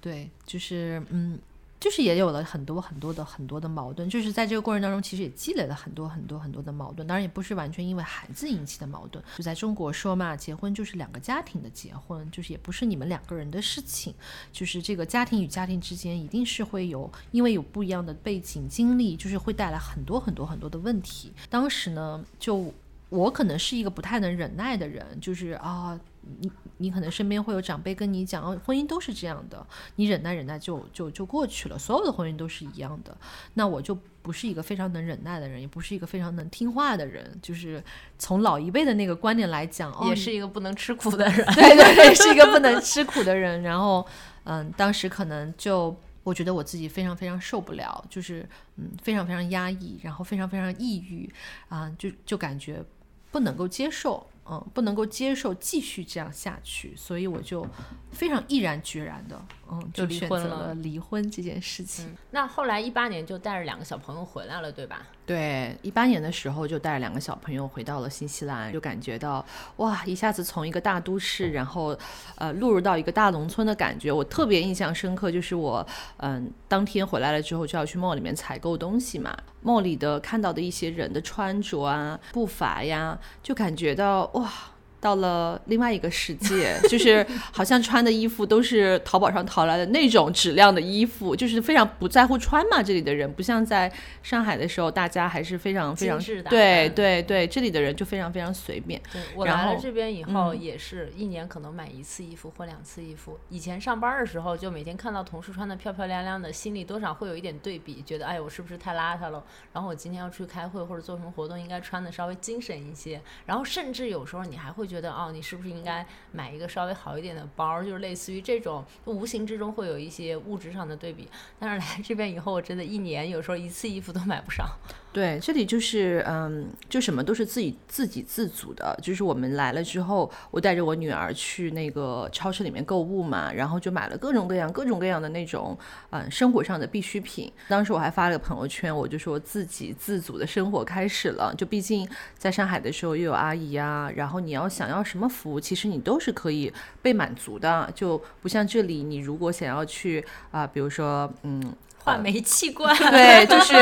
[0.02, 1.40] 对，就是嗯，
[1.80, 9.24] 就是也有了很多很多的很多的矛盾，就是在这个过程当中，其实也积累了很多很多很多的矛盾，当然也不是完全因为孩子引起的矛盾。
[9.38, 14.14] 就在中国说嘛，结婚就是两个家庭的结婚，就是也不是你们两个人的事情，
[14.52, 21.32] 就是这个家庭与家庭之间一定是会有，因为有不一样的背景经历，就是会带来很多很多很多的问题。
[21.50, 22.74] 当时呢，就
[23.10, 26.00] 我可能是一个不太能忍耐的人，就是啊，
[26.40, 33.16] 你你可能身边会有长辈跟你讲，哦，婚姻都是这样的，你忍耐忍耐就就就过去了，所有的婚姻都是一样的。
[33.56, 37.84] 那我就不是一个非常能忍耐的人，也不是一个非常能听话的人，就是
[38.20, 41.46] 从老一辈的那个观念来讲，哦，也是一个不能吃苦的人。
[41.56, 43.64] 对对对，是一个不能吃苦的人。
[43.64, 44.06] 然后，
[44.44, 51.28] 嗯，当时可能就我觉得我自己非常非常受不了，就是嗯非常非常压抑，然后非常非常抑郁
[51.70, 52.84] 啊、就就感觉
[53.32, 57.66] 不能够接受，嗯，不能够接受继续这样下去，所以我就
[58.12, 59.40] 非常毅然决然的，
[59.72, 62.06] 嗯，就离选婚了择了离婚这件事情。
[62.08, 65.06] 嗯，那后来一八年就带着两个小朋友回来了，对吧？
[65.28, 71.96] 对，一八年的时候就带着两个小朋友回到了新西兰，就感觉到哇，一下子从一个大都市，然后
[72.36, 74.12] 呃落入到一个大农村的感觉。
[74.12, 75.86] 我特别印象深刻，就是我
[76.18, 84.52] 嗯当天回来了之后就要去 mall 里面采购东西嘛梦里的看到的一些人的穿着啊、步伐呀，就感觉到哇。
[85.00, 92.84] 到了另外一个世界，就是好像穿的衣服都是淘宝上淘来的那种质量的衣服，就是非常不在乎穿嘛。
[92.84, 93.92] 这里的人不像在
[94.22, 96.20] 上海的时候，大家还是非常非常
[96.50, 99.02] 对对对，这里的人就非常非常随便。
[99.12, 103.40] 对我来了这边以后，嗯也是一年可能买一次衣服或两次衣服。
[103.50, 109.44] 以前上班的时候，就每天看到同事穿的漂漂亮亮的，心里多少会有一点对比，觉得哎，我是不是太邋遢了？
[109.72, 113.22] 然后我今天要出去开会或者做什么活动，应该穿的稍微精神一些。
[113.46, 117.84] 然后甚至有时候你还会觉得，哦，你是不是应该买一个稍微好一点的包？
[117.84, 121.30] 就是类似于这种，无形之中会有一些物质上的对比。
[121.60, 124.68] 但是来这边以后，我真的一年有时候一次衣服都买不上。
[125.12, 128.96] 对，这里就是嗯，就什么都是自己自给自足的。
[129.02, 135.76] 就是我们来了之后，我带着我女儿去那个超市里面购物嘛，然后就买了各种各样、各种各样的那种
[136.12, 137.52] 嗯生活上的必需品。
[137.68, 141.52] 当时我还发了个朋友圈，我就说自给自足的生活开始了。
[141.58, 142.08] 就毕竟
[142.38, 151.74] 在上海的时候又有阿姨啊，然后你要想要什么服务，其实你都是可以被满足的，就不像这里，你如果想要去啊、比如说嗯。
[152.04, 153.74] 换煤气罐， 对，就是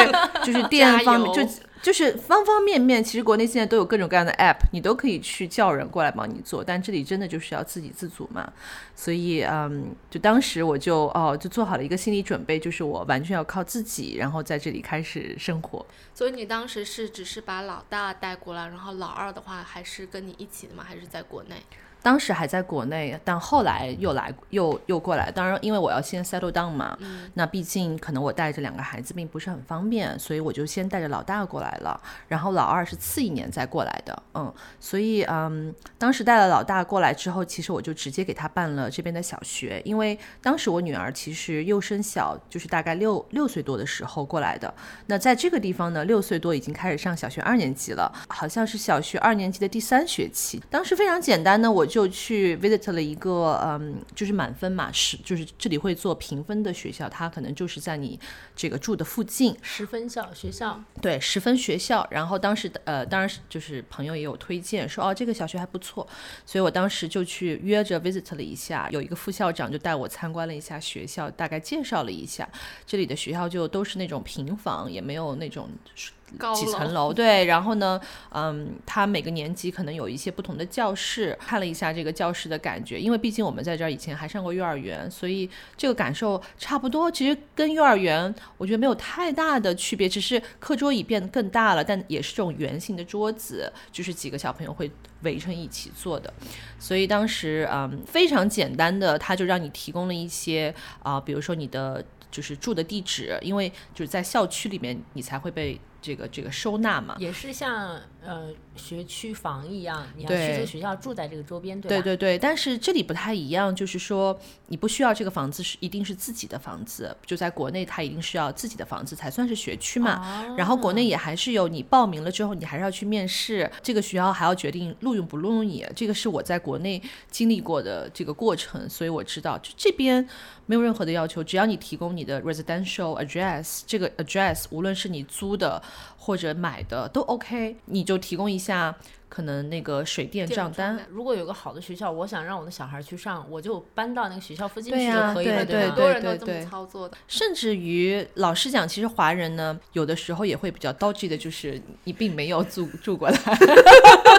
[0.43, 3.03] 就是 电加方面，就就是方方面面。
[3.03, 8.51] 其实国内现在都有各种各样的 app，你都可以去叫人过来帮你做，但这里真的就是要自给自足嘛。
[8.95, 15.85] 所以嗯，就当时我就哦，就做好了一个心理准备，就是我完全要靠自己，然后在这里开始生活。
[16.13, 20.83] 所以你当时是只是把老大带过来，然后老二的话还是跟你一起的吗？
[20.85, 21.55] 还是在国内？
[22.01, 25.29] 当时还在国内，但后来又来又又过来。
[25.29, 26.97] 当然，因为我要先 settle down 嘛，
[27.33, 31.99] 那毕竟可能我带着两个孩子并不是很方便，所以我就先带着老大过来了。
[32.27, 44.73] 然后老二是次一年再过来的，嗯，所以嗯，当时带了老大过来之后，其实我就直接给他办了这边的小学，因为当时我女儿其实幼升小，就是大概六六岁多的时候过来的。
[45.07, 50.61] 那在这个地方呢，六岁多已经开始上小学二年级了，好像是小学二年级的第三学期。
[50.69, 58.19] 当时非常简单呢，我就去 visit 了一个，嗯，就是满分嘛，是就是这里会做评分的学校，它可能就是在你
[58.53, 62.05] 这个住的附近，十分校学校，对，十分学校。
[62.11, 66.05] 然后当时呃，当然是就是朋友也有推荐说哦，这个小学还不错，
[66.45, 72.49] 所以我当时就去约着 visit 了一下，有一个副校长就带我参观了一下学校，大概介绍了一下。
[72.85, 76.16] 这里的学校就都是那种平房，也没有那种高
[76.53, 77.99] 几层楼楼，对，然后呢，
[78.31, 87.09] 嗯，他每个年级可能有一些不同的教室，看了一下这个教室的感觉，因为毕竟我们在这儿以前还上过幼儿园，所以这个感受差不多。
[87.09, 96.33] 其实跟幼儿园我觉得没有太大的区别，只是课桌椅变得更大了，但也是这种圆形的桌子，就是几个小朋友会围成一起坐的。
[96.77, 107.15] 所以当时嗯非常简单的，他就让你提供了一些啊、比如说你的就是住的地址，因为就是在校区里面你才会被这个这个收纳嘛。
[107.19, 120.55] 也是像呃学区房一样，你要去这个学校住在这个周边，对对对，但是这里不太一样，就是说你不需要这个房子是一定是自己的房子，就在国内它一定是要自己的房子才算是学区嘛。
[120.57, 127.01] 然后国内也还是有你报名了之后，你还是要去面试，这个学校还要决定录用不录用你，这个是我在国内
[127.31, 130.27] 经历过的这个过程，所以我知道就这边
[130.65, 135.81] 没有任何的要求，只要你提供你的 residential address，这个 address 无论是你租的
[136.27, 138.93] 或者买的都 OK，你就提供一下
[139.29, 140.99] 可能那个水电账单。
[141.09, 147.15] 如果有个好的学校，我想让我的小孩去上，我就搬到那个学校附近去就可以了，对吧很多人都这么对对操作的。
[147.29, 153.39] 甚至于老实讲，其实华人呢，有的时候也会比较 dodgy 的，就是你并没有住住过来，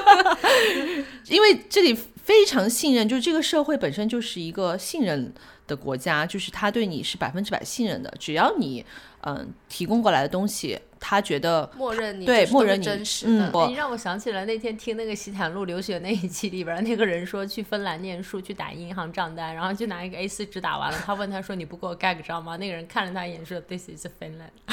[1.30, 5.32] 因为这里非常信任，就是这个社会本身就是一个信任
[5.66, 8.84] 的国家，就是他对你是百分之百信任的，只要你
[9.22, 20.98] 嗯、提供过来的东西，他觉得默认你对默认你真实嗯的，你让我想起了那天听那个西坦路留学那一期里边，那个人说去芬兰念书，去打银行账单，然后就拿一个 A 四纸打完了。
[21.04, 24.50] 他问他说：“你不给我盖个章吗？”那个人看了他一眼说：“This is Finland。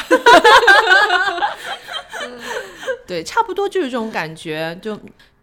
[3.07, 4.99] 对，差不多就是这种感觉，就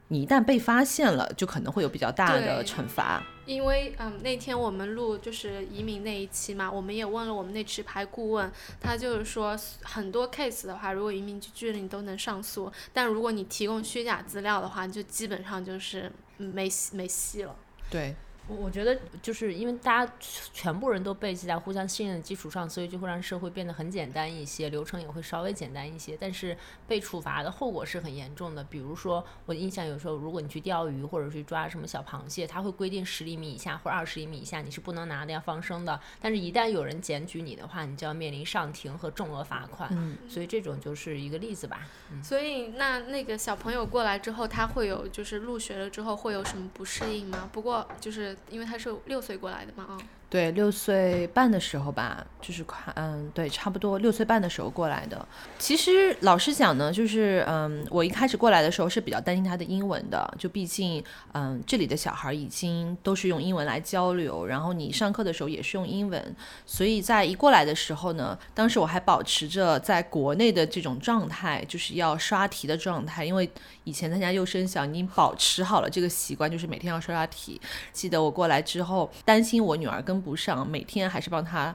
[0.09, 3.23] 你一旦被发现了，就可能会有比较大的惩罚。
[3.45, 17.57] 因为嗯，那天我们录就是移民那一期嘛，我们也问了我们那持牌顾问，他就是说很多 case 的话，如果移民局拒了你都能上诉，但如果你提供虚假资料的话，就基本上就是没戏没戏了。
[17.91, 18.15] 对，
[18.49, 20.13] 我我觉得就是因为大家
[20.53, 26.17] 全部人都背记在互相信任的基础上，所以就会让社会变得很简单一些，流程也会稍微简单一些。
[26.19, 35.99] 但是被处罚的后果是很严重的，比如说我印象有时候，如果你去钓鱼或者去抓什么小螃蟹，它会规定十厘米以下或者二十厘米以下你是不能拿的，要放生的。
[36.21, 39.89] 但是，一旦有人检举你的话，你就要面临上庭和重额罚款。
[39.93, 41.87] 嗯所以这种就是一个例子吧。
[42.23, 47.49] 所以那那个小朋友过来之后，他会有就是入学了之后会有什么不适应吗？
[47.53, 55.27] 不过就是因为他是六岁过来的嘛，啊、对，六岁半的时候吧，就是快，嗯，对，差不多六岁半的时候过来的。
[55.59, 61.03] 其实老实讲呢，就是，嗯，我一开始过来的时候是比较担心他的英文的，就毕竟，
[61.33, 73.49] 嗯，这里的小孩已经都是用英文来交流，然后你上课的时候也是用英文，所以在一过来的时候呢，当时我还保持着在国内的这种状态，就是要刷题的状态，因为
[73.85, 77.61] 以前参加幼升小，你保持好了这个习惯，就是每天要刷刷题。
[77.93, 81.75] 记得我过来之后，担心我女儿跟不上，每天还是帮她，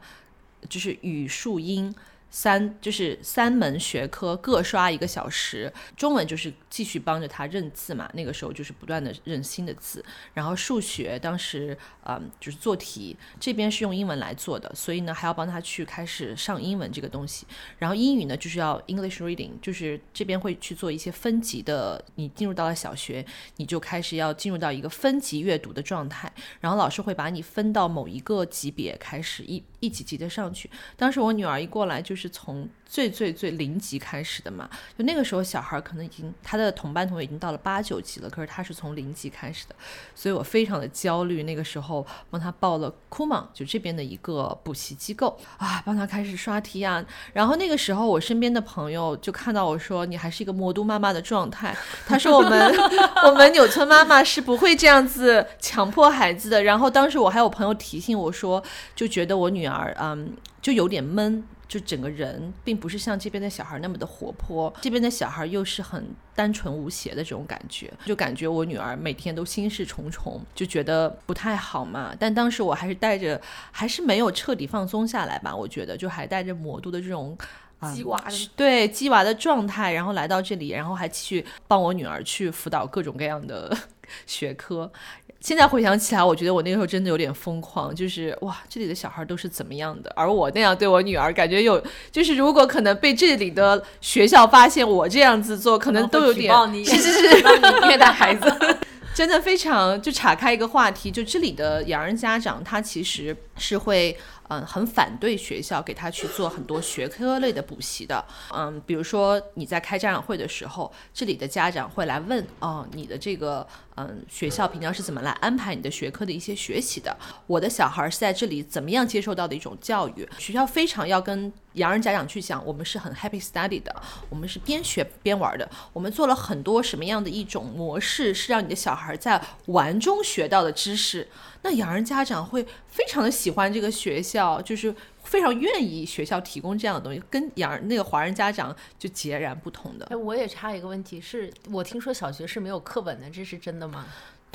[0.69, 1.93] 就是语数英。
[2.29, 10.03] 三就是三门学科各刷一个小时，中文就是继续帮着他认字嘛，那个时候就是不断的认新的字，
[10.33, 17.47] 然后数学当时嗯就是做题，这边是用英文来做的，所以呢还要帮他去开始上英文这个东西，
[17.77, 23.25] 然后英语呢就是要 English reading，就是这边会去做一些分级的，你进入到了小学，
[23.55, 30.69] 你就开始要进入到一个分级阅读的状态，然后老师会把你分到某一个级别开始一一级级的上去。
[30.95, 39.75] 当时我女儿一过来就从最最最零级开始的嘛，就那个时候小孩可能已经他的同班同学已经到了八九级了，可是他是从零级开始的，
[40.15, 41.43] 所以我非常的焦虑。
[41.43, 47.05] 那个时候帮他报了 Kumon，就这边的一个补习机构啊，帮他开始刷题啊。
[47.33, 52.73] 然后那个时候我身边的朋友就看到我说你还是一个魔都妈妈的状态，他说我们
[53.25, 56.63] 我们纽村妈妈是不会这样子强迫孩子的。
[56.63, 58.63] 然后当时我还有朋友提醒我说，
[58.95, 61.43] 就觉得我女儿嗯就有点闷。
[61.67, 72.15] 就整个人并不是像这边的小孩那么的活泼，这边的小孩又是很单纯无邪的这种感觉，就感觉我女儿每天都心事重重，就觉得不太好嘛。
[72.19, 73.39] 但当时我还是带着，
[73.71, 77.37] 还是没有彻底放松下来吧，我觉得就还带着魔都的这种。
[77.79, 83.71] 啊鸡娃的对鸡娃的状态，然后来到这里，然后还继续帮我女儿去辅导各种各样的
[84.25, 84.91] 学科。
[85.39, 90.11] 现在回想起来，我觉得我那个时候真的有点疯狂，就是哇，这里的小孩都是怎么样的？
[90.15, 91.81] 而我那样对我女儿，感觉有，
[92.11, 97.39] 就是如果可能被这里的学校发现我这样子做，可能都有点会举报你是
[97.87, 98.77] 虐待孩子。
[99.13, 104.15] 真的非常就岔开一个话题，就这里的洋人家长，他其实是会
[104.49, 108.23] 嗯，很反对学校给他去做很多学科类的补习的。
[108.53, 117.15] 嗯，比如说你在开家长会的时候，这里的家长会来问，哦，你的这个嗯学校平常是怎么来安排你的学科的一些学习的？
[117.45, 120.27] 我的小孩是在这里怎么样接受到的一种教育？
[120.37, 123.93] 学校非常要跟洋人家长去讲，我们是很 happy study 的，
[124.29, 131.27] 我们是边学边玩的，我们做了很多什么样的一种模式，是让你的小孩在玩中学到的知识。
[131.67, 140.05] 那洋人家长会非常的喜欢这个学校，就是非常愿意学校提供这样的东西，跟洋人那个华人家长就截然不同的。
[140.05, 144.05] 哎，我也插一个问题，是我听说小学是没有课本的，这是真的吗？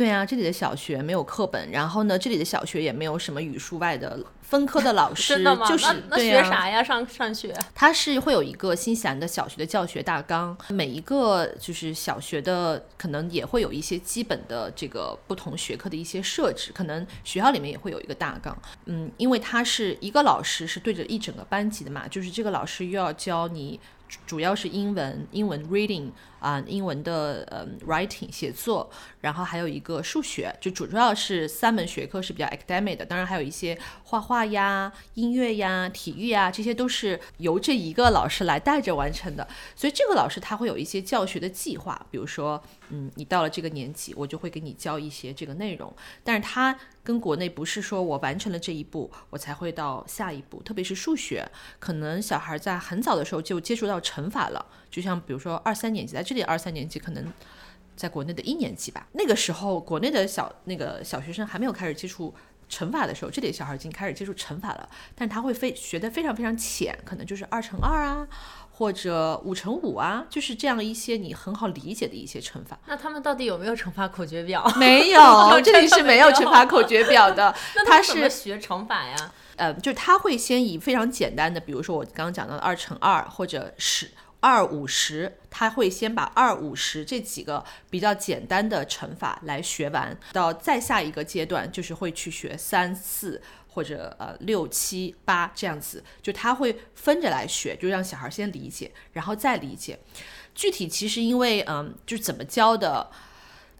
[0.02, 5.64] 对啊，这里的小学没有课本，然后呢，这里的小学也没有什么语数外的分科的老 师，真的吗？
[5.68, 6.82] 就是那那学啥呀？
[6.82, 7.56] 上上学？
[7.72, 18.60] 它是会有一个新西兰的小学的教学大纲，每一个就是小学的可能也会有一些基本的这个不同学科的一些设置，可能学校里面也会有一个大纲。
[18.86, 23.78] 嗯，因为他是一个老师是对着一整个班级的嘛，就是这个老师又要教你。
[24.08, 26.10] 主主要是英文，英文 reading
[26.42, 28.90] 啊、英文的嗯 writing 写作，
[29.20, 39.46] 然后还有一个数学，就主要是三门学科是比较 academic 的，当然还有一些画画呀、音乐呀、体育呀，这些都是由这一个老师来带着完成的。
[39.76, 57.32] 所以这个老师他会有一些教学的计划，比如说，嗯，你到了这个年级，我就会给你教一些这个内容，但是他跟国内不是说我完成了这一步，我才会到下一步，特别是数学，可能小孩在很早的时候就接触到乘法了，就像比如说二三年级，在这里二三年级可能。
[57.94, 62.34] 在国内的一年级吧，那个时候国内的小那个小学生还没有开始接触
[62.66, 68.26] 乘法的时候，这里小孩已经开始接触乘法了，但他会非学的非常非常浅，可能就是二乘二啊，
[68.70, 72.78] 或者五乘五啊，就是这样一些你很好理解的一些乘法。
[72.86, 74.66] 那他们到底有没有乘法口诀表？
[74.80, 75.20] 没有，
[75.62, 79.32] 这里是没有乘法口诀表的， 那它们怎么是学乘法呀？
[79.56, 84.10] 呃，就是他会先以非常简单的，比如说我刚刚讲到的二乘二或者十
[84.42, 93.40] 二五十，他会先把二五十这几个比较简单的乘法来学完，到再下一个阶段就是会去学三四。
[93.74, 99.98] 或者呃六七八这样子，就他会分着来学，就让小孩先理解，然后再理解。
[100.54, 103.10] 具体其实因为嗯，就怎么教的，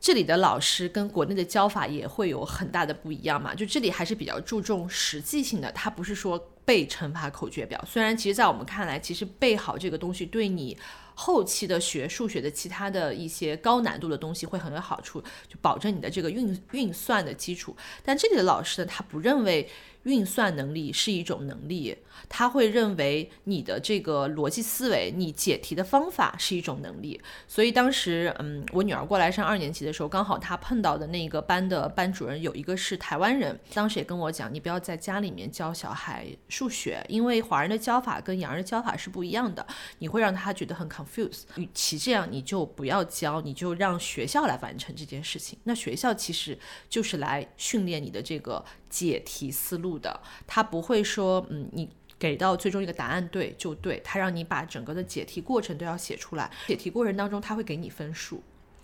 [0.00, 3.54] 这里的老师跟国内的教法也会有很大的不一样嘛。
[3.54, 7.82] 就这里还是比较注重实际性的，它不是说背乘法口诀表。
[7.86, 10.76] 虽然其实在我们看来，其实背好这个东西对你
[11.14, 17.76] 后期的学数学的其他的一些高难度的东西会很有好处，就保证你的这个运运算的基础。
[18.02, 19.68] 但这里的老师呢，他不认为
[20.05, 21.96] 运算能力是一种能力，
[22.28, 27.20] 他会认为你的这个逻辑思维，你解题的方法是一种能力。
[27.46, 39.66] 所以当时，嗯，我女儿过来上二年级的时候，刚好她碰到的那个班的班主任有一个是台湾人，当时也跟我讲，你不要在家里面教小孩数学，因为华人的教法跟洋人的教法是不一样的，
[39.98, 41.42] 你会让他觉得很 confuse。
[41.57, 45.59] 与其这样，你就不要教，你就让学校来完成这件事情。
[45.64, 51.88] 那学校其实就是来训练你的这个解题思路的，他不会说，嗯，你。
[52.18, 58.40] 给到最终一个答案对就对，他让你把整个的解题过程都要写出来，解题过程当中他会给你分数。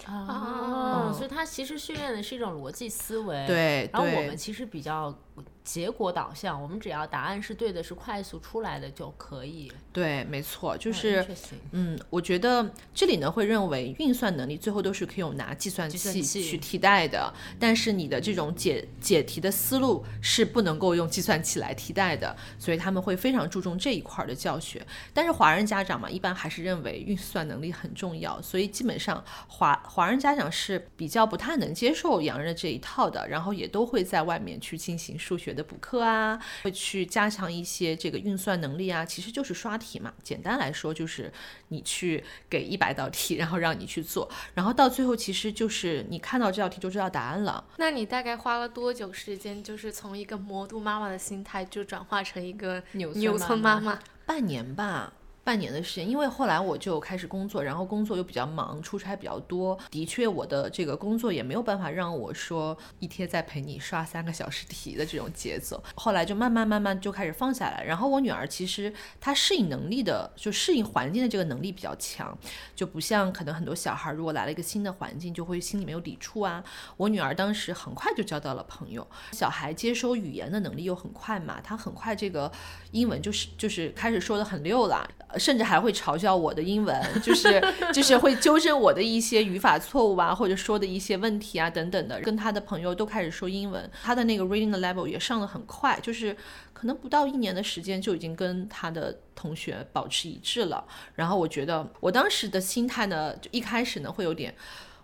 [0.06, 3.46] 哦，所以它其实训练的是一种逻辑思维。。
[3.46, 5.16] 对然后我们其实比较
[5.62, 9.70] 结果导向，我们只要答案是对的，是快速出来的就可以。
[9.98, 11.26] 对，没错，就嗯是
[11.72, 24.86] 嗯，我觉得这里呢会认为运算能力最后都是可以用拿计算器器去替代的，但是你的这种解解题的思路是不能够用计算器来替代的，所以他们会非常注重这一块儿的教学。
[25.12, 40.12] 但是华人家长嘛，一般还是认为运算能力很重要，所以基本上华华人家长是比较不太能接受洋人的这一套的，然后也都会在外面去进行数学的补课啊，会去加强一些这个运算能力啊，其实就是刷题嘛。
[40.24, 41.32] 简单来说，就是
[41.68, 47.64] 你去给一百道题， 然后让你去做，然后到最后其实就是你看到这道题就知道答案了。
[47.76, 53.96] 那你大概花了多久时间，就是从一个魔都妈妈的心态，就转化成一个纽纽村妈妈？
[54.26, 55.12] 半年吧。
[55.48, 65.82] 半年的时间，因为后来我就开始工作，然后工作又比较忙，出差比较多，的确我的这个工作也没有办法让我说一天再陪你刷三个小时题的这种节奏。
[65.94, 67.82] 后来就慢慢慢慢就开始放下来。
[67.82, 72.36] 然后我女儿其实她适应能力的，就适应环境的这个能力比较强，
[72.76, 76.62] 就不像可能很多小孩如果来了一个新的环境，就会心里面有抵触啊。
[76.98, 82.52] 我女儿当时很快就交到了朋友，小孩接收语言的能力又很快嘛，她很快这个
[82.90, 85.08] 英文就是就是开始说的很溜了。
[85.38, 87.62] 甚至还会嘲笑我的英文， 就是
[87.92, 92.20] 就是会纠正我的一些语法错误啊，或者说的一些问题啊等等的。
[92.20, 96.36] 跟他的朋友都开始说英文，他的那个 reading 的 level 也上的很快，就是
[96.72, 100.84] 可能不到一年的时间就已经跟他的同学保持一致了。
[101.14, 104.54] 然后我觉得我当时的心态呢，就一开始呢会有点。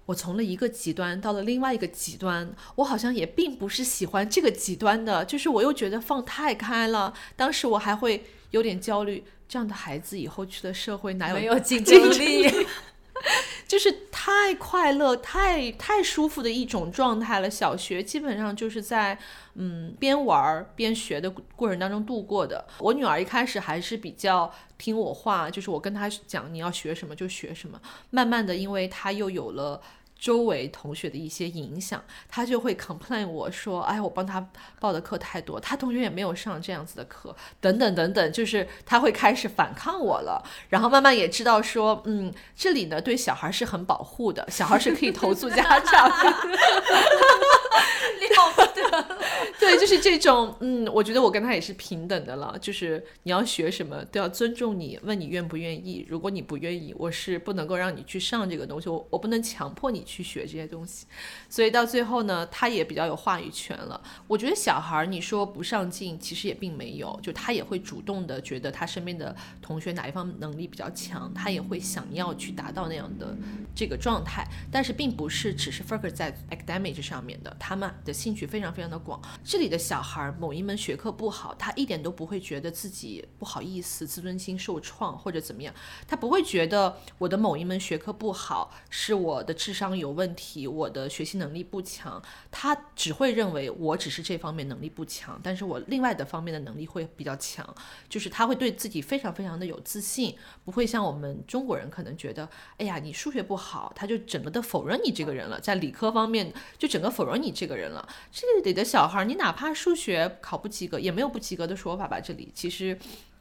[0.07, 7.15] 我从了一个极端到了另外一个极端，我好像也并不是喜欢这个极端的，就是我又觉得放太开了。
[7.37, 8.23] 当时我还会
[8.55, 12.49] 有点焦虑，这样的孩子以后去了社会哪有没有竞争力？
[13.67, 17.51] 就是太快乐、太太舒服的一种状态了。
[17.51, 19.19] 小学基本上就是在
[19.55, 22.65] 嗯边玩边学的过程当中度过的。
[22.79, 27.81] 我女儿一开始还是比较听我话，就是我跟她讲你要学什么就学什么。
[28.11, 29.81] 慢慢的，因为她又有了。
[30.25, 34.49] 周围同学的一些影响，他就会 complain 我说，哎，我帮他
[34.81, 40.43] 报的课太多，他同学也没有上这样子的课，等等等等，就是他会开始反抗我了。
[40.71, 46.35] 然后慢慢也知道说，嗯，这里呢对小孩是很保护的，小孩是可以投诉家长的。
[47.75, 49.19] 了不得，
[49.59, 56.07] 对，就是这种，嗯，我觉得我跟他也是平等的了，就是你要学什么都要尊重你，问你愿不愿意。
[56.09, 61.07] 如果你不愿意，我是不能够让你去上这个东西，我我不能强迫你去学这些东西。
[61.49, 64.01] 所以到最后呢，他也比较有话语权了。
[64.27, 73.37] 我觉得小孩儿你说不上进，其实也并没有，就他也会主动的觉得他身边的同学哪一方能力比较强，他也会想要去达到那样的
[73.75, 74.47] 这个状态。
[74.71, 79.19] 但是并不是只是 focus 在 academic 上面的，他们的兴趣非常非常的广。
[79.43, 85.75] 这里的小孩某一门学科不好，他一点都不会觉得自己不好意思、自尊心受创或者怎么样，
[86.07, 97.67] 他不会觉得我的某一门学科不好是我的智商有问题，我的学习能力不强，他只会认为我只是这方面能力不强，但是我另外的方面的能力会比较强，
[98.11, 100.37] 就是他会对自己非常非常的有自信，
[100.67, 102.47] 不会像我们中国人可能觉得，
[102.77, 108.07] 哎呀，你数学不好，他就整个的否认你这个人了，在理科方面就整个否认你这个人了。
[108.33, 112.21] 这里的小孩，你哪怕数学考不及格，也没有不及格的说法吧？
[112.21, 112.99] 这里其实，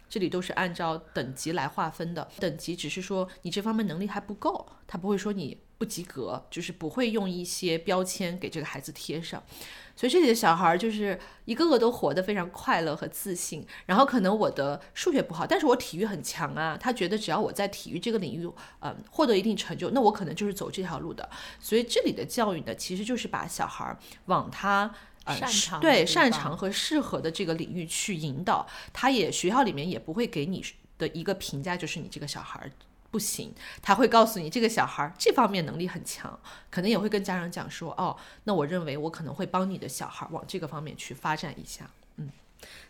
[0.08, 2.28] 这里都是按照等级来划分的。
[2.40, 9.44] 等级只是说你这方面能力还不够，他不会说你不及格，就是不会用一些标签给这个孩子贴上。
[9.98, 13.68] 所以这里的小孩就是一个个都活得非常快乐和自信。
[13.86, 16.78] 然后可能我的数学不好，但是我体育很强啊。
[16.80, 18.50] 他觉得只要我在体育这个领域，
[18.80, 21.30] 嗯，获得一定成就，那我可能就是走这条路的。
[21.60, 23.98] 所以这里的教育呢，其实就是把小孩
[24.28, 24.90] 往他。
[25.26, 30.62] 擅长对擅长和适合的这个领域去引导，他也学校里面也不会给你
[30.98, 32.70] 的一个评价就是你这个小孩
[33.14, 36.40] 不行，他会告诉你这个小孩这方面能力很强，
[36.72, 41.88] 可能也会跟家长讲说，哦，那我认为我可能会帮你的小孩往这个方面去发展一下。
[42.16, 42.32] 嗯，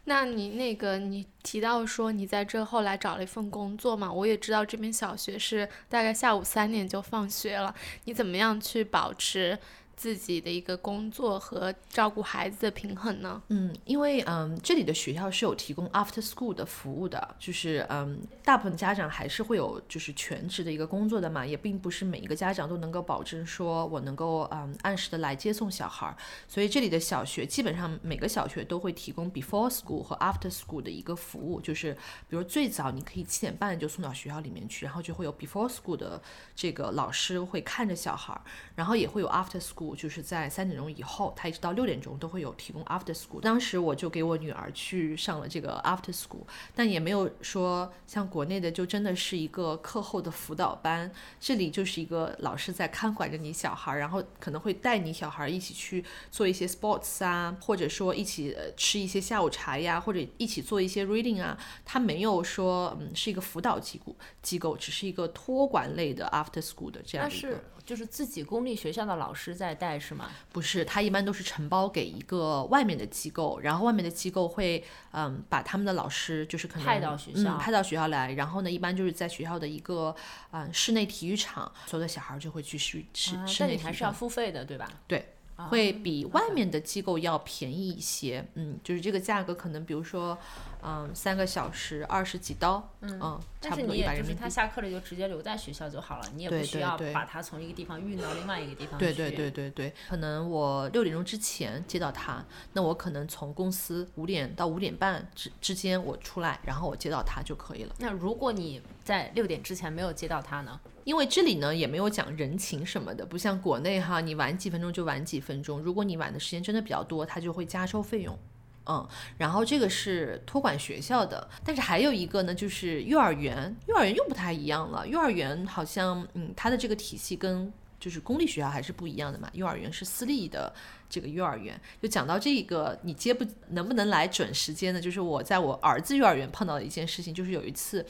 [0.06, 4.10] 那你那个你提到说你在这后来找了一份工作嘛？
[4.10, 7.76] 我也知道这边小学是大概下午三点就放学了，
[8.06, 9.60] 你怎么样去保持？
[9.96, 13.42] 自己的一个工作和照顾孩子的平衡呢？
[13.50, 26.18] 嗯，因为嗯，这里的学校是有提供 after school 的服务的，就是嗯，大部分家长还是会有就是全职的一个工作的嘛，也并不是每一个家长都能够保证说我能够嗯按时的来接送小孩儿，
[26.48, 31.94] 所以这里的小学基本上每个小学都会提供 before school 和 after school 的一个服务，就是
[32.28, 36.22] 比如最早你可以七点半就送到学校里面去，然后就会有 before school 的
[36.56, 38.42] 这个老师会看着小孩儿，
[38.76, 39.83] 然后也会有 after school。
[39.96, 43.42] 就是在三点钟以后，他一直到六点钟都会有提供 after school。
[43.42, 46.44] 当时我就给我女儿去上了这个 after school，
[46.74, 51.12] 但也没有说像国内的就真的是一个课后的辅导班。
[51.40, 61.58] 这里就是一个老师在看管着你小孩，然后可能会带你小孩一起去做一些 sports 啊，或者说一起吃一些下午茶呀，或者一起做一些 reading 啊。
[61.84, 67.60] 他没有说嗯是一个辅导机构机构，只是一个托管类的 after school 的这样一个。
[67.86, 70.30] 就是自己公立学校的老师在带是吗？
[70.52, 80.16] 不是，他一般都是承包给一个外面的机构，然后外面的机构会嗯把他们的老师就是可能派到学校，派到学校来，然后呢一般就是在学校的一个
[80.52, 84.90] 嗯室内体育场，所有的小孩就会去室室室内还是要付费的，对吧？
[85.08, 85.34] 对，
[85.70, 90.38] 会比外面的机构要便宜一些，嗯，就是这个价格可能比如说。
[90.86, 99.06] 嗯，三个小时二十几刀，嗯，但是你也就是他下课了就直接留在学校就好了，你也不需要把他从一个地方运到另外一个地方去。
[99.06, 102.44] 对对对对对，可能我六点钟之前接到他，
[102.74, 107.96] 那我可能从公司五点到五点半之之间我出来，然后我接到他就可以了。
[108.00, 110.80] 那如果你在六点之前没有接到他呢？
[111.06, 118.38] 因为这里呢也没有讲人情什么的，不像国内哈，你晚几分钟就晚几分钟，如果你晚的时间真的比较多，他就会加收费用。
[118.86, 119.08] 嗯，
[119.38, 125.08] 然后这个是托管学校的，但是还有一个呢，就是幼儿园，幼儿园又不太一样了。
[125.08, 129.50] 幼儿园好像，嗯，它的这个体系跟就是公立学校还是不一样的嘛。
[129.54, 130.74] 幼儿园是私立的
[131.10, 131.80] 这个幼儿园。
[132.02, 135.00] 就讲到这个，你接不能不能来准时间呢？
[135.00, 138.06] 就是我在我儿子幼儿园碰到的一件事情，就是有一次。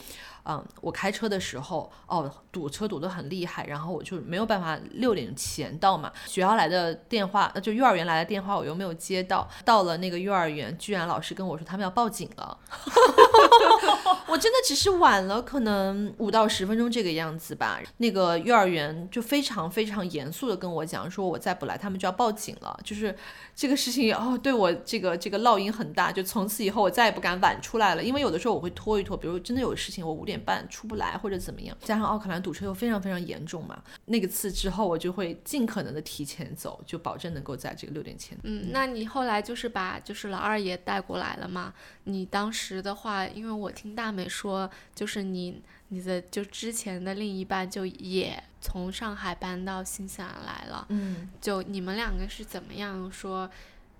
[0.45, 6.11] 嗯，我开车的时候，哦，堵车堵得很厉害，然后我就没有办法六点前到嘛。
[6.25, 9.47] 学校来的电话，就幼儿园来的电话，我又没有接到。
[9.63, 12.57] 到了那个幼儿园，居然老师跟我说他们要报警了。
[14.27, 17.79] 我真的只是晚了可能五到十分钟这个样子吧。
[17.97, 22.77] 那个幼儿园就非常非常严肃的跟我讲说，我再不来，他们就要报警了。
[22.83, 23.15] 就是
[23.55, 26.11] 这个事情哦，对我这个这个烙印很大。
[26.11, 30.32] 就从此以后，我再也不敢晚出来了，因为有的时候我会拖一拖，比如真的有事情，我五点。
[30.33, 38.37] 点半出不来或者怎么样，加上奥克兰堵车又非常非常严重嘛，那个次之后我就会尽可能的提前走，就保证能够在这个六点前。
[38.43, 41.73] 嗯，那你后来就是把就是老二也带过来了嘛？
[42.05, 53.49] 你当时的话，因为我听大美说，就是你你的就之前的另一半就也从上海搬到新西兰来了，嗯，就你们两个是怎么样说？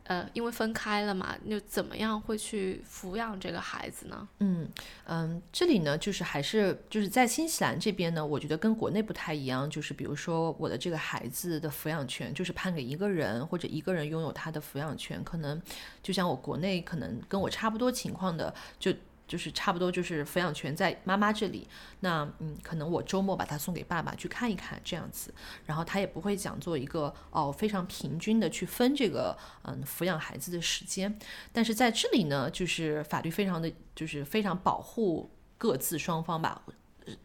[0.06, 4.28] 呃，因为分开了嘛，就怎么样会去抚养这个孩子呢？
[4.40, 4.68] 嗯
[5.06, 15.62] 嗯，这里呢，就是还是就是在新西兰这边呢，我觉得跟国内不太一样，就是比如说我的这个孩子的抚养权就是判给一个人，或者一个人拥有他的抚养权，可能
[16.02, 18.94] 就像我国内可能跟我差不多情况的就。
[19.28, 21.68] 就是差不多就是抚养权在妈妈这里，
[22.02, 25.34] 那嗯，可能我周末把他送给爸爸去看一看这样子，
[25.66, 31.18] 然后他也不会讲做一个哦非常平均的去分这个嗯抚养孩子的时间，
[31.52, 36.62] 但是在这里呢，就是法律非常的就是非常保护各自双方吧。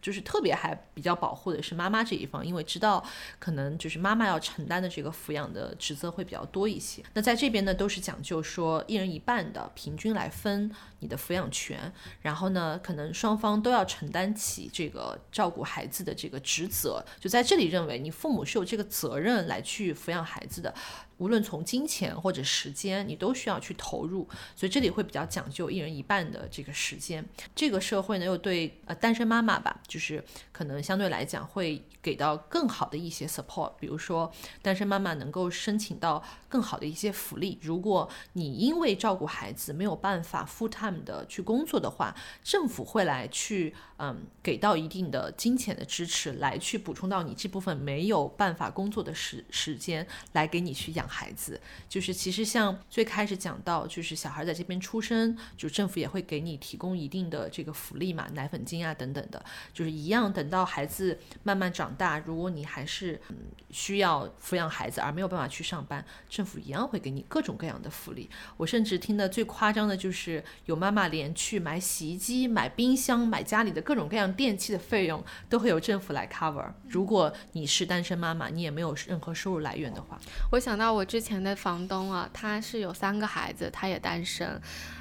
[0.00, 3.04] 就是特别还比较保护的是妈妈这一方，因为知道
[3.38, 7.02] 可能就是妈妈要承担的这个抚养的职责会比较多一些。
[7.14, 11.92] 那在这边呢，都是讲究说一人一半的平均来分你的抚养权，
[12.22, 17.04] 然后呢，可能双方都要承担起这个照顾孩子的这个职责。
[17.20, 20.74] 就在这里认为你父母是有这个责任来去抚养孩子的。
[21.18, 24.26] 无论从金钱或者时间，你都需要去投入，
[24.56, 27.24] 所以这里会比较讲究一人一半的这个时间。
[27.54, 30.22] 这个社会呢，又对呃单身妈妈吧，就是
[30.52, 34.32] 可能相对来讲会给到更好的一些 support，比如说
[34.62, 37.58] 单身妈妈能够申请到更好的一些福利。
[37.60, 51.06] 如果你因为照顾孩子没有办法 full time 的去工作的话，政府会来去嗯给到一定的金钱的支持，来去补充到你这部分没有办法工作的时时间，来给你去养。
[51.06, 51.60] 孩子
[51.90, 59.44] 就是其实像最开始讲到，就是小孩在这边出生，就政府也会给你提供一定的这个福利嘛，奶粉金啊等等的，
[59.74, 60.32] 就是一样。
[60.38, 63.36] 等到孩子慢慢长大，如果你还是嗯
[63.70, 68.30] 需要抚养孩子而没有办法去上班，政府一样会给你各种各样的福利。
[68.56, 76.70] 我甚至听的最夸张的就是有妈妈连去买洗衣机、买冰箱、买家里的各种各样电器的费用都会有政府来 cover。
[76.88, 80.18] 如果你是单身妈妈，你也没有任何收入来源的话，
[80.52, 80.88] 我想到。
[80.98, 84.60] 我之前的房东啊，他是有三个孩子，他也单身，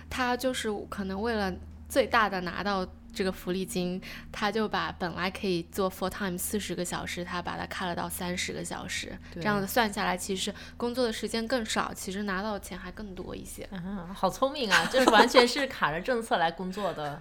[0.09, 1.51] 他就是可能为了
[1.89, 2.85] 最大的拿到
[3.17, 3.99] 这个福利金，
[4.31, 13.67] 他就把本来可以做 full time 四十个小时，他把它开了到三十个小时，这样子算下来，其实工作的时间更少，其实拿到的钱还更多一些。
[13.71, 17.19] 嗯，好聪明啊，就是完全是卡着政策来工作的。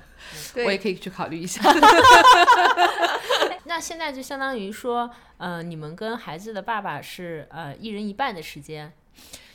[0.56, 1.62] 我也可以去考虑一下。
[3.64, 8.92] 那现在就相当于说，呃，你们跟孩子的爸爸是呃一人一半的时间，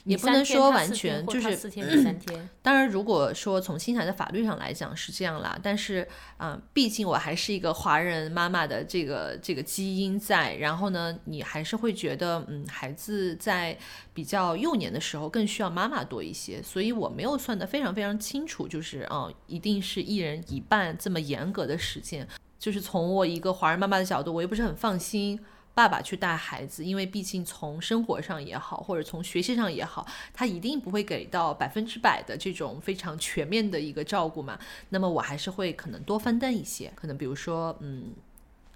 [0.03, 2.49] 也不能说完全就是四天三天。
[2.61, 6.07] 当然，如果说从新西兰的法律上来讲是这样啦，但是
[6.37, 13.77] 啊，毕竟我还是一个华人妈妈的这个这个基因在，然后呢，你还是会觉得，嗯，孩子在
[14.13, 22.27] 比较幼年的时候更需要妈妈多一些，所以我没有算得非常非常清楚，就是啊，一定是一人一半这么严格的时间。
[22.59, 25.39] 就是从我一个华人妈妈的角度，我又不是很放心
[25.73, 34.59] 爸爸去带孩子，因为毕竟从生活上也好，或者从学习上也好，他一定不会给到百分之百的这种非常全面的一个照顾嘛。
[34.89, 38.13] 那么我还是会可能多分担一些，可能比如说，嗯，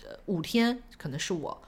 [0.04, 1.62] 呃，五天可能是我。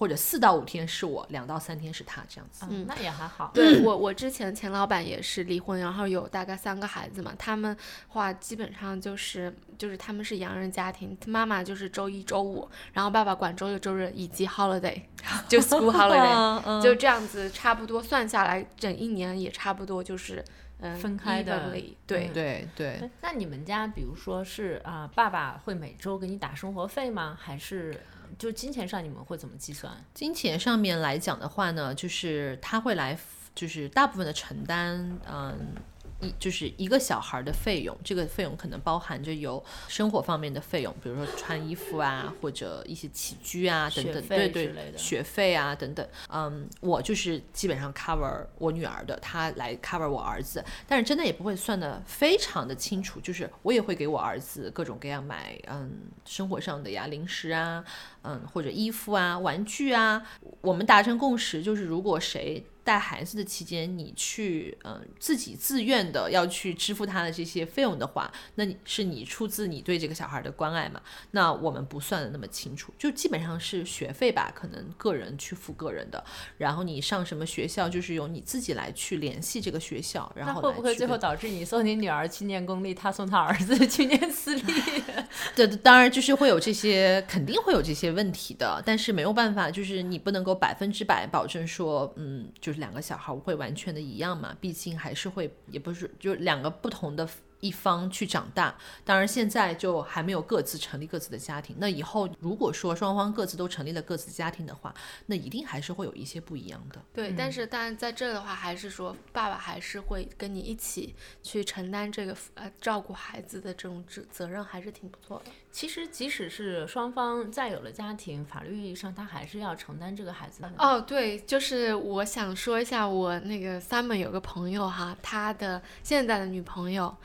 [0.00, 2.64] 或者四到五天是我，两到三天是他，这样子。
[2.70, 3.50] 嗯，那也还好。
[3.52, 7.34] 对我，我之前前老板也是离婚，然后有大概三个孩子嘛。
[7.38, 7.76] 他们
[8.08, 15.02] 话基本上就是就是他们是洋人家庭，妈妈就是周一周五，然后爸爸管周六周日以及 holiday，
[15.46, 20.42] 就 school holiday，就这样子，差不多算下来整一年也差不多就是
[20.78, 21.76] 嗯分开的。
[22.06, 23.10] 对对对。
[23.20, 27.36] 那你们家比如说是啊，爸爸会每周给你打生活费吗？
[27.38, 28.00] 还是？
[28.38, 29.92] 就金钱上你们会怎么计算？
[30.14, 33.18] 金钱上面来讲的话呢，就是他会来，
[33.54, 35.74] 就是大部分的承担，嗯，
[36.20, 46.06] 一就是一个小孩的费用，这个费用可能包含着有生活方面的费用，比如说穿衣服啊，或者一些起居啊等等，对对学费啊等等。
[46.28, 55.90] 嗯，我就是基本上 cover 我女儿的，她来 cover 我儿子，但是真的也不会算的非常的清楚，就是我也会给我儿子各种各样买嗯
[56.24, 57.84] 生活上的呀零食啊，
[58.22, 60.22] 嗯或者衣服啊玩具啊，
[60.60, 62.64] 我们达成共识就是如果谁。
[62.84, 71.00] 带孩子的期间，你去嗯、呃自己自愿的要去支付他的这些费用的话，那你是你出自你对这个小孩的关爱嘛？
[71.32, 76.24] 那我们不算的那么清楚，就基本上是学费吧，可能个人去付个人的，
[76.58, 84.62] 然后你上什么学校，就是由你自己来去联系这个学校，然后会不会最后导致你送你女儿去念公立，他送他儿子 去念私立？
[85.54, 97.28] 对，当然就是会有这些，肯定会有这些问题的，但是没有办法，就是你不能够百分之百保证说，嗯，就是两个小孩会完全的一样嘛，毕竟还是会，也不是就两个不同的
[97.60, 98.74] 一方去长大。
[99.04, 104.94] 当然现在就还没有各自成立各自的家庭，那以后如果说双方各自都成立了各自家庭的话，
[105.26, 107.02] 那一定还是会有一些不一样的。
[107.12, 115.50] 对，但是但是在这的话，还是说爸爸还是会跟你一起去承担这个呃照顾孩子的这种责责任，还是挺不错的。
[115.72, 120.72] 其实即使是双方再有了家庭，法律意义上他还是要承担这个孩子的。
[120.78, 127.16] 哦，对，就是我想说一下，我那个 Simon 有个朋友哈，他的现在的女朋友，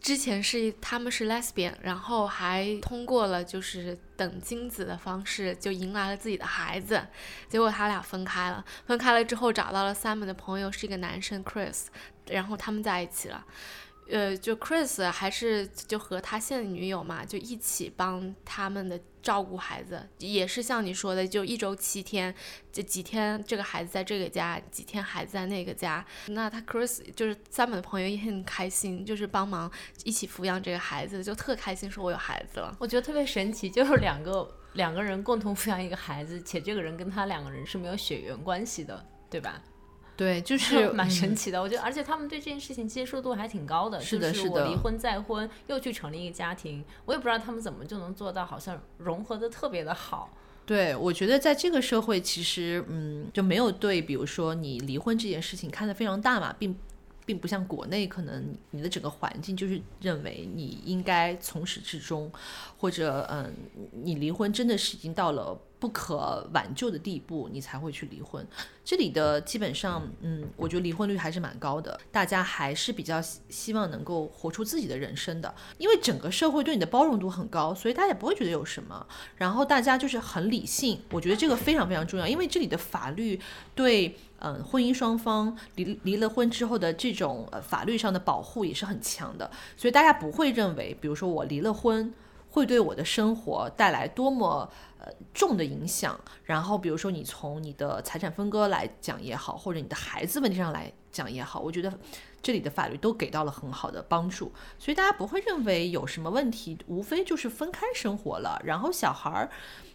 [0.00, 7.06] 之前是他们是 lesbian，然后还通过了就是等精子的方式，就迎来了自己的孩子，
[7.48, 11.86] 结果他俩分开了，分开了之后找到了 Simon 的朋友是一个男生 Chris，
[12.26, 13.44] 然后他们在一起了。
[14.10, 22.34] 呃，就 Chris 还是就和他现女友嘛，就一起帮他们的照顾孩子，也是像你说的，就一周七天，
[22.72, 26.04] 这几天这个孩子在这个家，几天孩子在那个家。
[26.28, 29.70] 那他 Chris 就是三本的朋友也很开心，就是帮忙
[30.04, 32.74] 一起抚养这个孩子，就特开心，说我有孩子了。
[32.80, 39.62] 我觉得特别神奇，就是两个两个人共同抚养一个孩子，且这个人跟他两个人是没有血缘关系的，对吧？
[40.18, 41.62] 对，就 是蛮神嗯奇的。
[41.62, 44.00] 我觉得，而且他们对这件事情接受度还挺高的。
[44.00, 50.28] 是的就是我的离婚再婚，又去成立一个家庭，我也不知道他们怎么就能做到，好像融合的特别的好。
[50.66, 56.76] 对，我觉得在这个社会，其实嗯，就没有对，比如说你离婚这件事情看得非常大嘛，并
[57.24, 62.30] 并不像国内，可能你的整个环境就是认为你应该从始至终，
[62.76, 63.54] 或者嗯，
[63.92, 68.46] 你离婚真的是已经到了不可挽救的地步，你才会去离婚。
[68.84, 79.06] 这里的基本上，嗯，我觉得离婚率还是蛮高的，大家还是比较希希望能够活出自己的人生的，因为整个社会对你的包容度很高，所以大家也不会觉得有什么。
[79.36, 83.38] 然后大家就是很理性，我觉得这个非常非常重要，因为这里的法律
[83.74, 84.08] 对
[84.40, 92.12] 嗯、呃婚姻双方离离了婚之后的这种呃法律上的保护也是很强的，所以大家不会认为，比如说我离了婚。
[92.50, 96.18] 会对我的生活带来多么呃重的影响？
[96.44, 101.92] 然后，比如说你从你的财产分割来讲也好，或者你的孩子问题上来讲也好，我觉得
[102.42, 109.50] 这里的法律都给到了很好的帮助，所以大家不会认为有什么问题，无非就是分开生活了，然后小孩儿。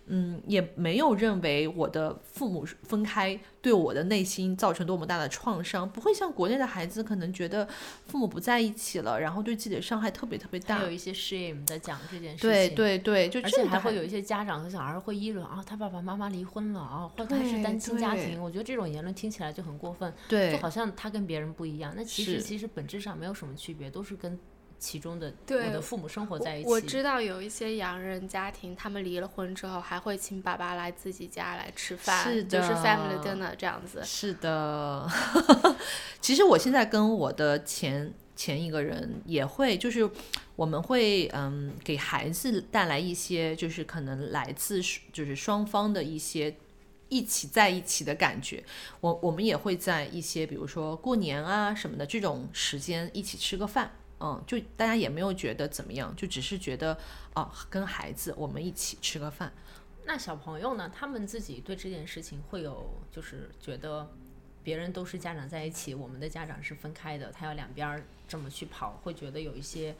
[0.07, 7.67] 嗯，也没有认为我的父母分开对我的内心造成多么大的创伤，不会像国内的孩子可能觉得
[8.07, 10.83] 父母不在一起了，然后对自己的伤害特别特别大还。
[10.83, 12.49] 有一些 shame 在讲这件事情。
[12.49, 18.41] 对对对，就而且还会有一些家长和小孩会议论啊，他爸爸妈妈离婚了啊，或者他是单亲家庭。
[18.41, 21.93] 我觉得这种言论听起来就很过分，对就好像他跟别人不一样。
[21.95, 24.37] 那其实其实本质上没有什么区别，都是跟
[24.83, 26.67] 其中的我的父母生活在一起。
[26.67, 34.03] 我知道有一些洋人家庭，他们离了婚之后，还会请爸爸来自己家来吃饭，是就是的 family dinner 这样子。
[34.03, 35.09] 是的，
[36.19, 40.09] 其实我现在跟我的前前一个人也会，就是
[40.57, 44.81] 我们会嗯给孩子带来一些，就是可能来自
[45.13, 46.53] 就是双方的一些。
[47.09, 48.63] 一起在一起的感觉，
[48.99, 53.91] 我我们也会在一些比如说过年啊什么的这种时间一起吃个饭，
[54.25, 56.97] 嗯，就大家也没有觉得怎么样，就只是觉得
[57.35, 59.51] 哦、跟孩子我们一起吃个饭，
[60.05, 60.89] 那小朋友呢？
[60.95, 64.09] 他们自己对这件事情会有，就是觉得
[64.63, 69.93] 别人都是家长在一起，我们的家长是分开的，他要两边儿这么去跑，会觉得有一些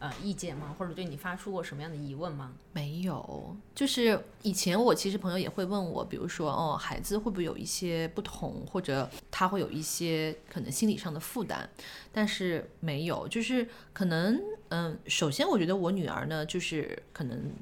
[0.00, 0.74] 呃意见吗？
[0.76, 2.52] 或者对你发出过什么样的疑问吗？
[2.72, 11.70] 没有，就是以前我其实朋友也会问我，比如说哦，孩子会不会有一些不同，或者他会有一些可能心理上的负担，
[12.10, 14.40] 但是没有，就是可能
[14.70, 17.52] 嗯，首先我觉得我女儿呢，就是可能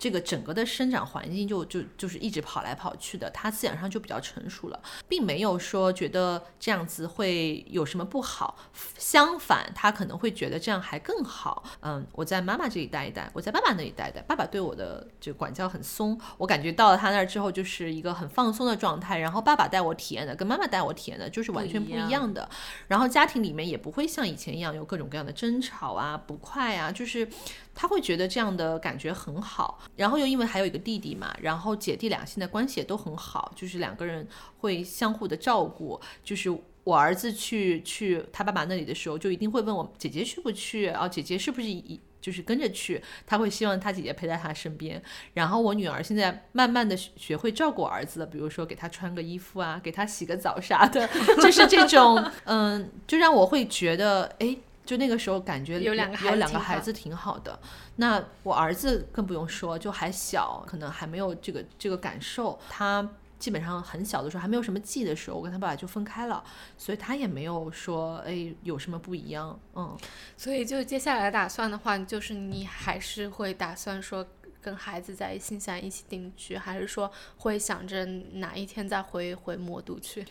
[0.00, 8.56] 这个整个的生长环境就就就是一直跑来跑去的，他思想上就比较成熟了，并没有说觉得这样子会有什么不好，
[8.96, 11.62] 相反，他可能会觉得这样还更好。
[11.82, 22.48] 嗯，我在妈妈这里待一待，我在爸爸那里待一待，爸爸对我的就管教很松，我感觉到了他那儿之后就是一个很放松的状态，然后爸爸带我体验的跟妈妈带我体验的就是完全不一样的，
[22.88, 27.28] 然后家庭里面也不会像以前一样有各种各样的争吵啊、不快啊，就是
[27.74, 29.80] 他会觉得这样的感觉很好。
[29.96, 34.26] 然后又因为还有一个弟弟嘛，然后姐弟俩现在关系也都很好，就是两个人
[34.58, 36.00] 会相互的照顾。
[36.22, 36.50] 就是
[36.84, 41.08] 我儿子去去他爸爸那里的时候，就一定会问我姐姐去不去啊？
[41.08, 43.02] 姐姐是不是一就是跟着去？
[43.26, 45.00] 他会希望他姐姐陪在他身边。
[45.34, 54.56] 然后我女儿现在慢慢的学会照顾儿子了，比如说给他穿个衣服啊，给他洗个澡啥的，就是这种嗯，就让我会觉得哎。
[54.84, 57.58] 就那个时候感觉有两个有两个孩子挺好的，
[57.96, 62.58] 那我儿子更不用说，就还小，可能还没有这个这个感受。
[62.68, 63.08] 他
[63.38, 66.42] 基本上很小的时候还没有什么记忆的时候，我跟他爸爸就分开了，
[66.76, 69.96] 所以他也没有说哎有什么不一样，嗯。
[70.36, 74.26] 所以就接下来打算的话，就是你还是会打算说
[74.60, 80.26] 跟孩子在新西兰一起定居，还是说会想着哪一天再回回魔都去？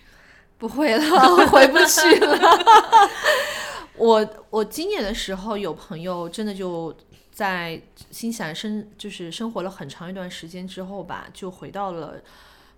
[0.59, 2.37] 不会了， 回不去了。
[3.99, 6.95] 我我今年的时候有朋友真的就
[7.31, 12.19] 在新西兰生，就是生活了很长一段时间之后吧，就回到了。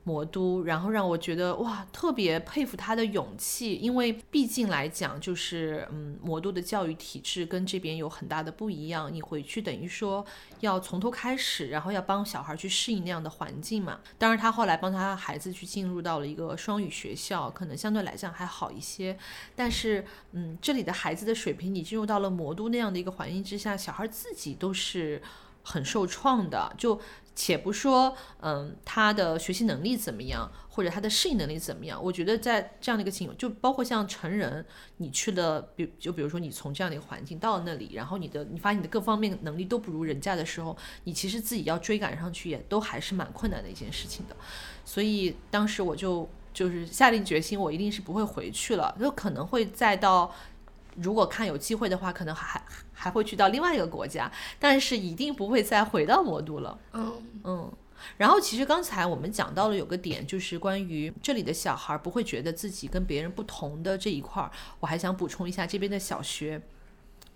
[0.03, 9.14] 魔都，然后让我觉得哇，特别佩服他的勇气，因为毕竟来讲，就是嗯，魔都的教育体制跟这边有很大的不一样。
[9.14, 10.26] 你回去等于说
[10.61, 13.99] 要从头开始，然后要帮小孩去适应那样的环境嘛。
[14.18, 19.15] 当然，他后来帮他孩子去进入到了一个双语学校，可能相对来讲还好一些。
[19.56, 25.22] 但是，嗯，这里的孩子的水平，你进入到了魔都那样的一个环境之下，小孩自己都是
[25.61, 26.99] 很受创的，就。
[27.35, 32.01] 且不说，嗯，他的学习能力怎么样，或者他的适应能力怎么样？
[32.03, 34.65] 我觉得在这样的一个情况，就包括像成人，
[34.97, 40.75] 你去了，比就比如说你从这样的一个环境到了那里，然后你的你发现你的各方面能力都不如人家的时候，
[41.05, 44.35] 你其实自己要追赶上去，也都还是蛮困难的一件事情的。
[44.83, 50.33] 所以当时我就就是下定决心，我一定是不会回去了，就可能会再到。
[50.95, 52.61] 如果看有机会的话，可能还
[52.93, 56.80] 还会去到另外一个国家，但是一定不会再回到魔都了。
[56.93, 57.72] 嗯嗯。
[58.18, 66.59] 然后其实刚才我们讲到了有个点，就是关于这里的小孩不会觉得自己跟别人不同的这一块儿，我还想补充一下这边的小学。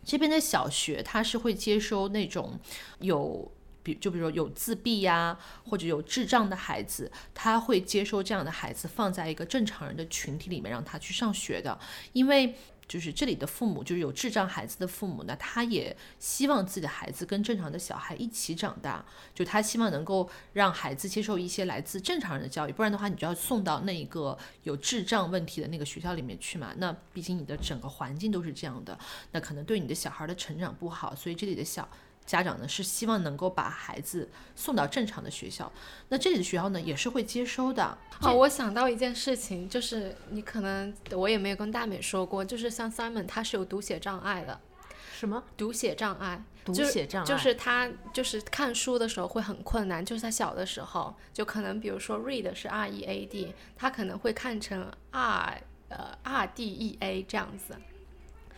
[0.04, 2.60] 这边的小学他是会接收那种
[3.00, 3.52] 有
[3.84, 5.38] 比就比如说有自闭呀
[5.68, 11.78] 或者有智障的孩子，他会接收这样的孩子放在一个正常人的群体里面让他去上学的，
[12.14, 12.56] 因为。
[12.88, 19.04] 就是这里的父母，就是有智障孩子的父母那，他也希望自己的孩子跟正常的小孩一起长大，
[19.34, 26.74] 就他希望能够让孩子接受一些来自正常人的教育，不然的话，你就要送到那一个有智障问题的那个学校里面去嘛。
[26.78, 28.98] 那毕竟你的整个环境都是这样的，
[29.32, 31.88] 那可能对你的小孩的成长不好，所以这里的小。
[32.26, 35.72] 家长呢是希望能够把孩子送到正常的学校，
[36.10, 37.98] 那这里的学校呢也是会接收的。
[38.22, 44.60] 哦，我想到一件事情，就是你可能我也没有跟大美说过，就是像 Simon 他是有读写障碍的。
[45.14, 45.42] 什么？
[45.56, 46.44] 读写障碍？
[46.66, 57.76] 读写障碍就是他就是看书的时候会很困难，就是他小的时候就可能比如说 read 是 R E A D，他可能会看成 R 呃 R D E A 这样子。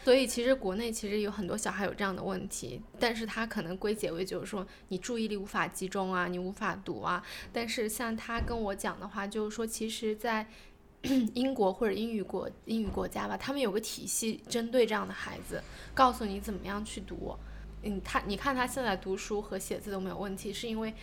[0.08, 7.22] 所以其实国内其实有很多小孩有这样的问题，但是他可能归结为就是说你注意力无法集中啊，你无法读啊。
[7.52, 10.48] 但是像他跟我讲的话，就是说其实，在
[11.36, 15.62] 英国或者英语国英语国家吧，他们有个体系针对这样的孩子，
[15.94, 17.36] 告诉你怎么样去读。
[17.84, 20.94] 嗯，他你看他现在读书和写字都没有问题，是因为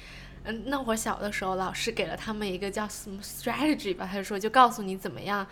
[0.45, 5.47] 嗯那会儿小的时候老师给了他们一个叫什么 strategy 吧，他就说就告诉你怎么样。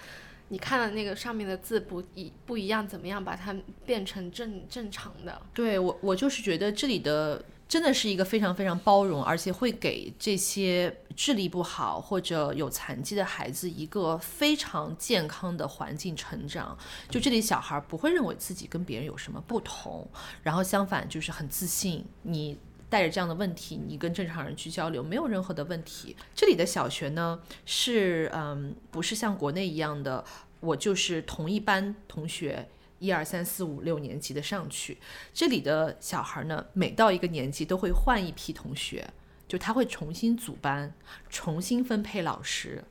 [0.52, 3.56] 你看了那个上面的字不一不一样，怎么样把它
[3.86, 5.40] 变成正正常的？
[5.54, 16.76] 对我，我就是觉得这里的真的是一个非常非常包容，而且会给这些智力不好或者有残疾的孩子一个非常健康的环境成长。
[17.08, 20.06] 就这里小孩不会认为自己跟别人有什么不同，
[20.42, 22.04] 然后相反就是很自信。
[22.20, 22.58] 你。
[22.92, 26.14] 带着这样的问题，你跟正常人去交流没有任何的问题。
[26.34, 30.22] 这里的小学呢，是嗯，不是像国内一样的，
[30.60, 34.98] 我就是同一班同学，一二三四五六年级的上去。
[35.32, 39.08] 这里的小孩呢，每到一个年级都会换一批同学，
[39.48, 40.92] 就他会重新组班，
[41.30, 42.84] 重新分配老师。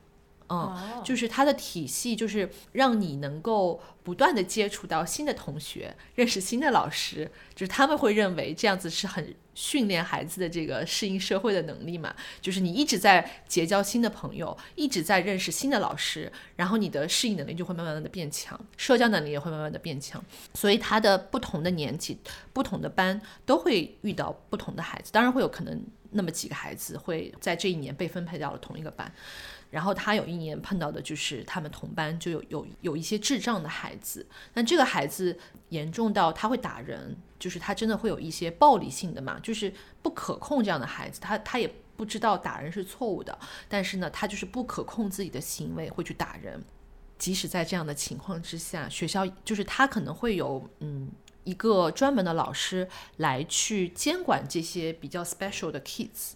[0.52, 20.22] 嗯，就是它的体系就是让你能够不断的接触到新的同学，认识新的老师，就是他们会认为这样子是很训练孩子的这个适应社会的能力嘛，就是你一直在结交新的朋友，一直在认识新的老师，然后你的适应能力就会慢慢的变强，社交能力也会慢慢的变强，
[20.54, 22.18] 所以他的不同的年纪、
[22.52, 25.80] 不同的班都会遇到不同的孩子，当然会有可能
[26.10, 29.12] 那么几个孩子会在这一年被分配到了同一个班。
[29.72, 35.36] 然后他有一年碰到的就是他们同班就有有有一些智障的孩子，那这个孩子
[35.70, 39.72] 严重到他会打人，就是他真的会有一些暴力性的嘛，就是
[40.02, 46.62] 不可控这样的孩子，他他也不知道打人是错误的，但是呢，他就是不可控自己的行为会去打人，
[47.18, 51.10] 即使在这样的情况之下，学校就是他可能会有嗯
[51.44, 52.86] 一个专门的老师
[53.16, 56.32] 来去监管这些比较 special 的 kids。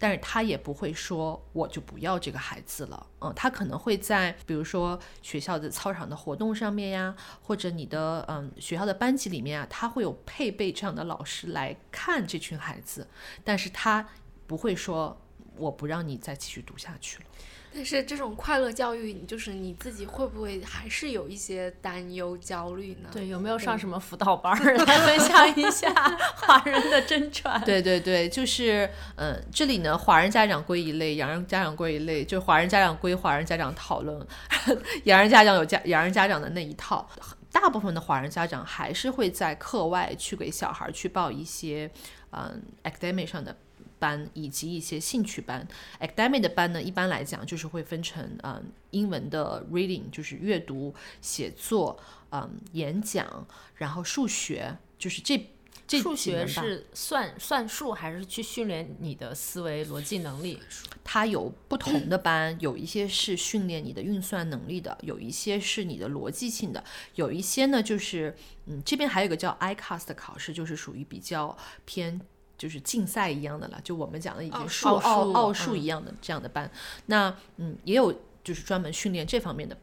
[0.00, 13.06] 但是他也不会说我就不要这个孩子了，嗯，他可能会在比如说学校的操场的活动上面呀，或者你的嗯学校的班级里面啊，他会有配备这样的老师来看这群孩子，
[13.44, 14.08] 但是他
[14.46, 15.20] 不会说
[15.56, 17.24] 我不让你再继续读下去了。
[17.72, 23.08] 但是这种快乐教育，就是你自己会不会还是有一些担忧、焦虑呢？
[23.12, 25.88] 对，有没有上什么辅导班儿 来分享一下
[26.34, 27.60] 华人的真传？
[27.64, 34.26] 对对对，就是嗯，这里呢，华人家长归一类，洋人家长归一类，就华人家长归华人家长讨论，
[35.04, 37.08] 洋人家长有家洋人家长的那一套。
[37.52, 41.90] 大部分的华人家长还是会在课外去给小孩去报一些
[42.30, 43.56] 嗯 academic 上的。
[44.00, 45.64] 班以及一些兴趣班
[46.00, 51.96] ，academic 的班呢，一般来讲就是会分成嗯英文的 reading，就是阅读、写作，
[52.30, 53.46] 嗯演讲，
[53.76, 55.46] 然后数学，就是这
[55.86, 60.58] 这数学是算算术还是去训练你的思维逻辑能力？
[61.04, 66.82] 它有不同 的班，有一些是训练你的运算能力的，有一些是你的逻辑性的，
[67.16, 68.34] 有一些呢就是
[68.66, 72.20] 嗯这边还有一个叫 ICAS 的考试，就是属于比较偏。
[72.60, 76.70] 就是竞赛一样的了，就我们讲的已经数奥奥数一样的这样的班，
[77.06, 78.14] 那嗯也有
[78.44, 79.74] 就是专门训练这方面的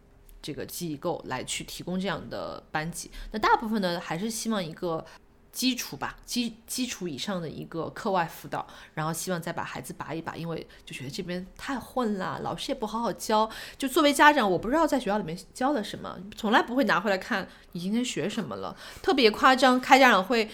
[0.43, 3.09] 这个机构来去提供这样的班级。
[3.31, 5.03] 那大部分呢还是希望一个
[5.51, 13.49] 基础吧，基基础以上的一个课外辅导，然后希望再把孩子拔一拔，因为就觉得这边太混了，老师也不好好教。
[13.75, 20.47] 就作为家长，我不知道在学校里面教了什么，从来不会拿回来看你今天学什么了，特别夸张，开家长会。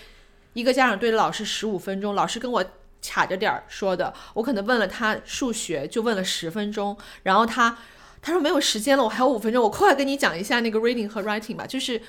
[0.53, 2.63] 一个家长对着老师十五分钟，老师跟我
[3.01, 7.77] 卡着点儿说的，我可能问了他数学就问了十分钟，然后他
[8.21, 12.01] 他说没有时间了，我还有五分钟，我快跟你讲一下那个 reading 和 writing 吧，就是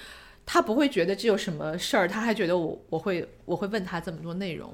[0.47, 4.73] 他不会觉得这有什么事儿，他还觉得我我会我会问他这么多内容，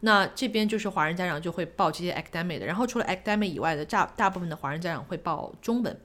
[0.00, 6.00] 那这边就是华人家长就会报这些 academic 的，然后除了 academic 以外的大大部分的华人家长会报中文，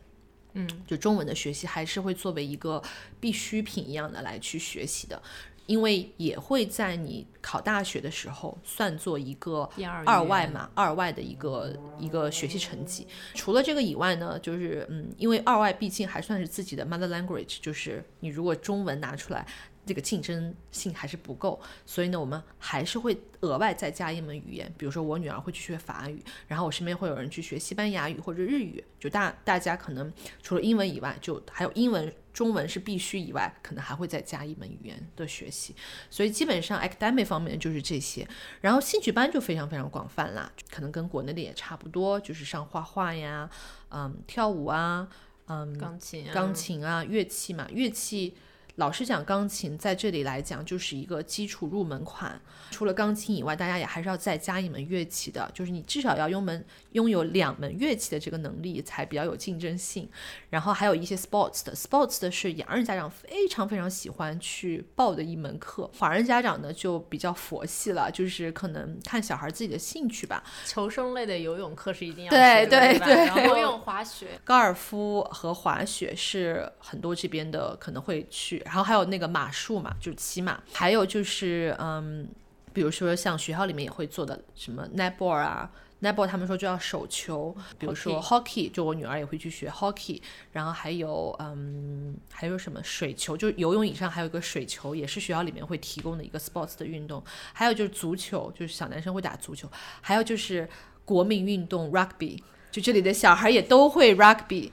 [0.55, 2.81] 嗯，就中文的学习还是会作为一个
[3.19, 5.21] 必需品一样的来去学习的。
[5.65, 9.69] 因为也会在你考大学的时候算作一个
[10.05, 13.07] 二外嘛，二外的一个一个学习成绩。
[13.33, 19.45] 除了这个以外呢，就是嗯，因为二外毕竟还算是自己的 mother language，就是你如果中文拿出来。
[19.85, 24.73] 这个竞争性还是不够，所以呢，我们还是会额外再加一门语言。
[24.77, 28.83] 比如说，我女儿会去学法语，然后我身边会有人去学西班牙语或者日语。
[28.99, 30.11] 就大大家可能
[30.41, 35.75] 除了英文以外，就还有英文、中文是必须以外，可能还会再加一门语言的学习。
[36.09, 38.25] 所以基本上 academic 方面就是这些，
[38.61, 43.49] 然后兴趣班就非常非常广泛啦，可能跟国内的也差不多，就是上画画呀，
[43.89, 45.09] 嗯，跳舞啊，
[45.47, 48.37] 嗯，钢琴、钢琴啊，乐器嘛，乐器。
[48.75, 52.41] 老师讲钢琴，在这里来讲就是一个基础入门款。
[52.71, 60.09] 除了钢琴以外，大家也还是要再加一门乐器的，就是你至少要拥门拥有两门乐器的这个能力，才比较有竞争性。
[60.49, 70.43] 然后还有一些 sports 的，sports 的是洋人家长非常非常喜欢去报的一门课，华人家长呢就比较佛系了，就是可能看小孩自己的兴趣吧。
[70.65, 78.62] 求生类的游泳课是一定要对对对，游泳、滑雪、高尔夫和滑雪是很多这边的可能会去。
[78.65, 82.27] 然后还有那个马术嘛，就是骑马，还有就是嗯，
[82.73, 85.69] 比如说像学校里面也会做的什么 netball 啊
[86.01, 90.21] ，netball 他们说就要手球，比如说 hockey，就我女儿也会去学 hockey，
[90.51, 97.23] 然后还有嗯，还有什么水球，就是游泳以上还有一个水球，也是学校里面会提供的一个 sports 的运动，
[97.53, 99.69] 还有就是足球，就是小男生会打足球，
[100.01, 100.67] 还有就是
[101.05, 102.41] 国民运动 rugby，
[102.71, 104.71] 就这里的小孩也都会 rugby。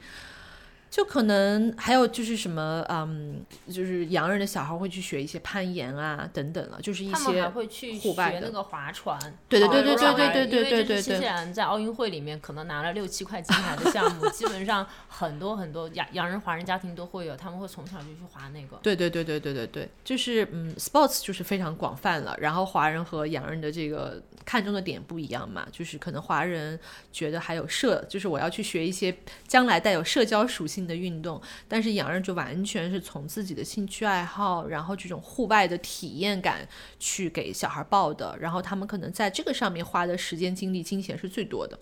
[0.90, 9.16] 就可能还有就是什么，嗯，就是洋人的小孩会去学一些攀岩啊等等了，就是一他们还些会去户外的学那个划船。
[9.48, 18.76] 对对对对对对对对对对是新西兰在奥运会里面可能拿了六七块金牌的项目，基本上很多很多洋洋人、华人家庭都会有，他们会从小就去划那个。
[18.82, 22.36] 对对对对对对对，就是嗯，sports 就是非常广泛了。
[22.40, 26.78] 然后华人和洋人的这个看重的点不一样嘛，就是可能华人
[27.12, 36.66] 觉得还有社，就是我要去学一些将来带有社交属性的运动，但是洋人就完全是从自己的兴趣爱好，然后这种户外的体验感
[36.98, 41.78] 去给小孩报的，然后他们可能在这个上面花的时间、精力、金钱是最多的。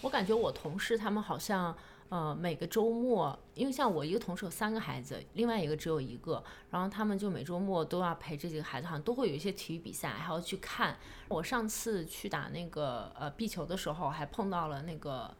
[0.00, 1.74] 我感觉我同事他们好像，
[2.08, 10.96] 呃，每个周末，因为像我一个同事有三个孩子，另外一个只有一个，然后他们就每周末都要陪这几个孩子，好像都会有一些体育比赛，还要去看。
[11.28, 15.34] 我上次去打那个呃壁球的时候，还碰到了那个。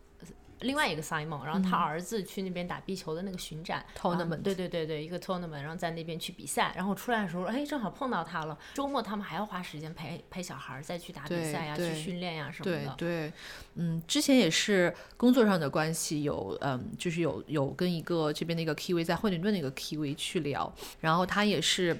[0.60, 8.58] 另外一个 Simon，然后他儿子去那边打壁球的那个巡展、Tournament 对对对对，一个 tournament，然后在那边去比赛，然后出来的时候，哎，正好碰到他了。
[8.74, 12.94] 周末他们还要花时间陪陪小孩儿再去打比赛呀、去训练呀什么的。
[12.96, 13.32] 对对，
[13.74, 21.96] 嗯，之前也是工作上的关系，有嗯，就是有有跟一个这边的一个 Kiwi 在惠灵顿的一个 Kiwi 去聊，然后他也是。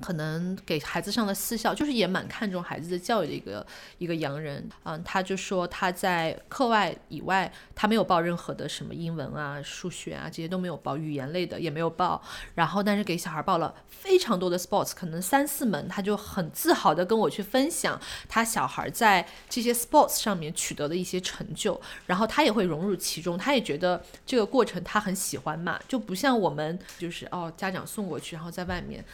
[0.00, 3.66] 可能给孩子上的私校，就是也蛮看重孩子的教育的一个
[3.98, 12.22] 一个洋人，嗯，他就说他在课外以外，他没有报任何的什么英文啊、数学啊这些都没有报，语言类的也没有报，
[12.54, 29.04] 然后但是给小孩报了非常多的 sports，可能三四门，他就很自豪的跟我去分享他小孩在这些 sports 上面取得的一些成就，然后他也会融入其中，他也觉得这个过程他很喜欢嘛，就不像我们就是哦家长送过去，然后在外面。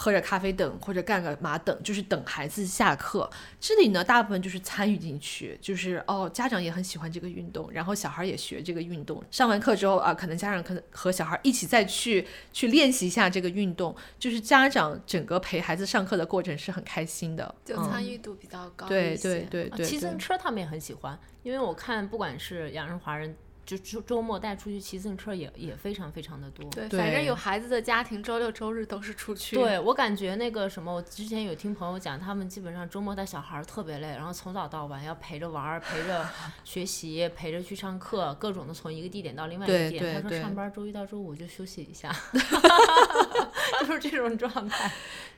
[0.00, 3.28] 喝着咖啡等或者干个嘛等，就是等孩子下课。
[3.58, 9.20] 这里呢，大部分就是参与进去，就是哦，家长也很喜欢这个运动，然后小孩也学这个运动。
[9.28, 17.52] 上完课之后啊，可能家长可能和小孩一起再去去练习一下这个运动，就是家长整个陪孩子上课的过程是很开心的。
[17.64, 19.22] 就嗯参与度比较高一对些。
[19.22, 23.36] 对对对对，骑自行车他们也很喜欢，因为我看不管是洋人、华人，
[23.68, 26.64] 就周周末带出去骑自行车也也非常非常的多。
[26.70, 29.56] 对，反正有孩子的家庭，周六周日都是出去。
[29.56, 36.26] 对我感觉那个什么，我之前有听朋友讲，他们基本上周末带小孩儿特别累，然后从早到晚要陪着玩儿、陪着
[36.64, 40.22] 学习、陪着去上课，各种的从一个地点到另外一个地点。
[40.22, 42.10] 他说上班周一到周五就休息一下
[43.86, 44.90] 就是这种状态。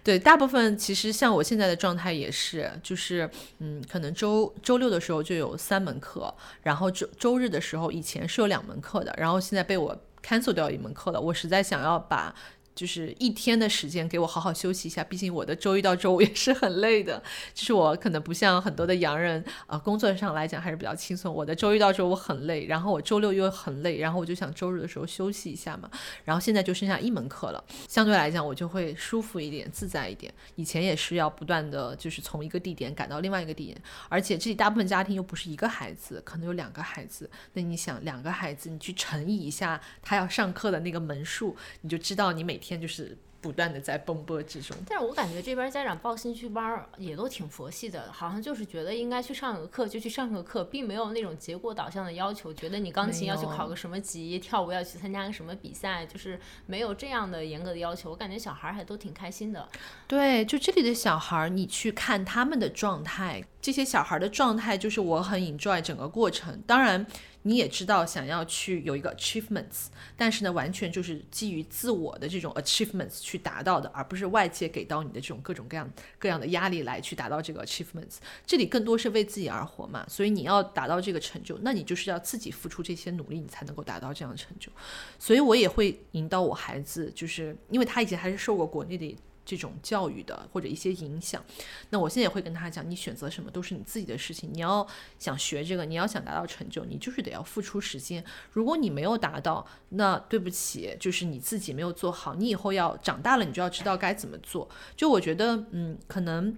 [0.03, 3.29] 对，大部分其实像我现在的状态也是，就是
[3.59, 11.21] 嗯，可能周周六的时候就有三门课，然后周周日的时候以前是有两门课的，然后现在被我 cancel 掉一门课了。
[11.21, 12.35] 我实在想要把
[12.75, 17.23] 就是一天的时间给我好好休息一下，毕竟我的周一到周五也是很累的。
[17.53, 21.35] 就是我可能不像很多的洋人啊、工作上来讲还是比较轻松。
[21.35, 25.91] 我的周一到周五很累，然后我周六又很累，然后我就想周日的时候休息一下嘛。
[26.25, 30.33] 然后现在就剩下一门课了，相对来讲我就会舒服一点、自在一点。
[30.55, 37.29] 以前也是要不断的就是从一个地点赶到另外一个地点，而且这里大部分家庭又不是一个孩子，可能有两个孩子。
[37.53, 44.77] 那你想两个孩子，你去乘以一下他要上课的那个门数，你就知道你每天就是不断的在奔波之中。
[44.87, 58.11] 但是我感觉这边家长报兴趣班也都挺佛系的，好像就是觉得应该去上个课就去上个课，并没有那种结果导向的要求，觉得你钢琴要去考个什么级，跳舞要去参加个什么比赛，就是没有这样的严格的要求。
[58.11, 59.67] 我感觉小孩儿还都挺开心的。
[60.07, 66.63] 对，就这里的小孩儿，你去看他们的状态，这些小孩儿的状态，就是我很 enjoy 整个过程。
[66.67, 67.07] 当然，
[67.43, 69.87] 你也知道想要去有一个 achievements，
[70.17, 78.17] 但是呢，完全就是基于自我的这种 achievements 去达到的，而不是外界给到你的这种各种各样各样的压力来去达到这个 achievements。
[78.45, 84.71] 这里更多是为自己而活嘛，所以你要达到这个成就，那你就是要自己付出这些努力，你才能够达到这样的成就。
[85.19, 91.45] 所以我也会引导我孩子，就是因为他以前还是受过国内的这种教育的或者一些影响，
[91.91, 94.87] 那我现在也会跟他讲，你选择什么都是你自己的事情，你要
[95.19, 98.25] 想学这个，你要想达到成就，你就是得要付出时间。
[98.53, 104.69] 如果你没有达到，那对不起，就是你自己没有做好，你以后要长大了，你就要知道该怎么做。
[104.97, 106.57] 就我觉得，嗯，可能。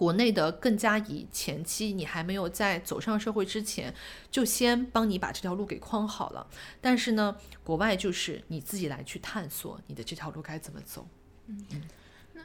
[0.00, 3.94] 国内的更加以前期你还没有在走上社会之前，
[4.30, 6.46] 就先帮你把这条路给框好了。
[6.80, 11.06] 但是呢，国外就是你自己来去探索你的这条路该怎么走。
[11.48, 11.82] 嗯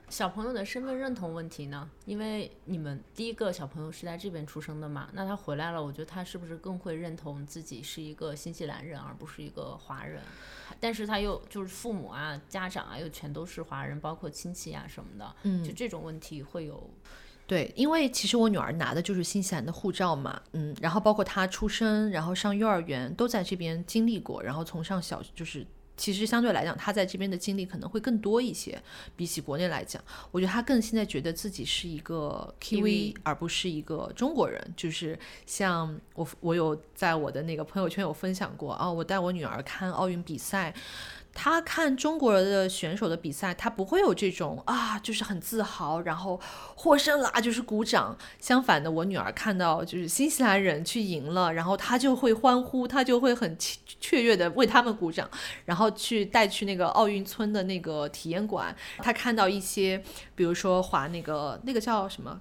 [0.09, 1.89] 小朋友的身份认同问题呢？
[2.05, 10.21] 因为你们第一个小朋友是在这边出生的嘛，那他回来了，我觉得他是不是更会认同自己是一个新西兰人，而不是一个华人？
[10.79, 16.89] 但是他又就是父母啊、家长啊，又全都是华人，包括亲戚啊什么的，嗯就这种问题会有
[17.47, 25.65] 对，因为其实我女儿拿的就是新西兰的护照嘛，嗯，然后包括她出生，然后上幼儿园都在这边经历过，然后从上小就是
[25.97, 28.81] 其实相对来讲，他在这边的经历可能会更多一些，
[29.15, 34.61] 比起国内来讲，我觉得他更现在觉得自己是一个 Kiwi，而不是一个中国人。
[34.75, 40.73] 就是像我，我有在我的那个朋友圈有分享过啊，我带我女儿看奥运比赛。
[41.37, 46.39] 他看中国的选手的比赛，他不会有这种啊，就是很自豪，然后
[46.75, 48.17] 获胜啦，就是鼓掌。
[48.39, 55.29] 相反的，我女儿看到就是新西兰人去赢了，然后她就会欢呼，她就会很雀跃的为他们鼓掌，
[55.65, 58.73] 然后去带去那个奥运村的那个体验馆。
[58.99, 60.01] 她看到一些，
[60.35, 62.39] 比如说滑那个那个叫什么？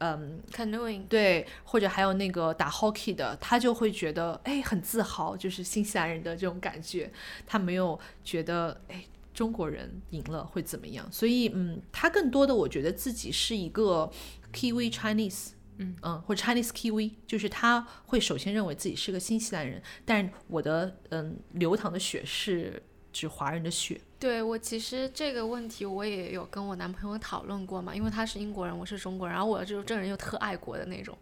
[0.00, 1.06] 嗯，canoeing。
[1.06, 7.10] 对，或者还有那个打 hockey 的，他就会觉得哎很自豪，就是新西兰人的这种感觉，
[7.46, 14.10] 他没有觉得哎中国人赢了会怎么样，所以嗯，他更多的我觉得自己是一个
[14.52, 15.96] Kiwi Chinese，嗯。
[16.02, 22.82] 嗯，或者 Chinese Kiwi，就是他会首先认为自己是个新西兰人，但我的嗯流淌的血是
[23.12, 24.00] 指华人的血。
[24.18, 31.16] 对我其实这个问题我也有跟我男朋友讨论过嘛，因为他是英国人，我是中国人，然后我就这人又特爱国的那种，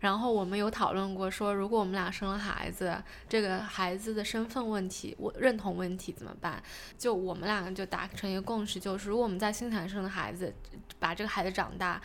[0.00, 6.60] 然后我们有讨论过说，如果我们俩生了孩子，这个孩子的身份问题，我认同问题怎么办？
[6.98, 10.52] 就我们两个就达成一个共识，就是如果我们在新西兰生的孩子，
[10.98, 12.02] 把这个孩子长大。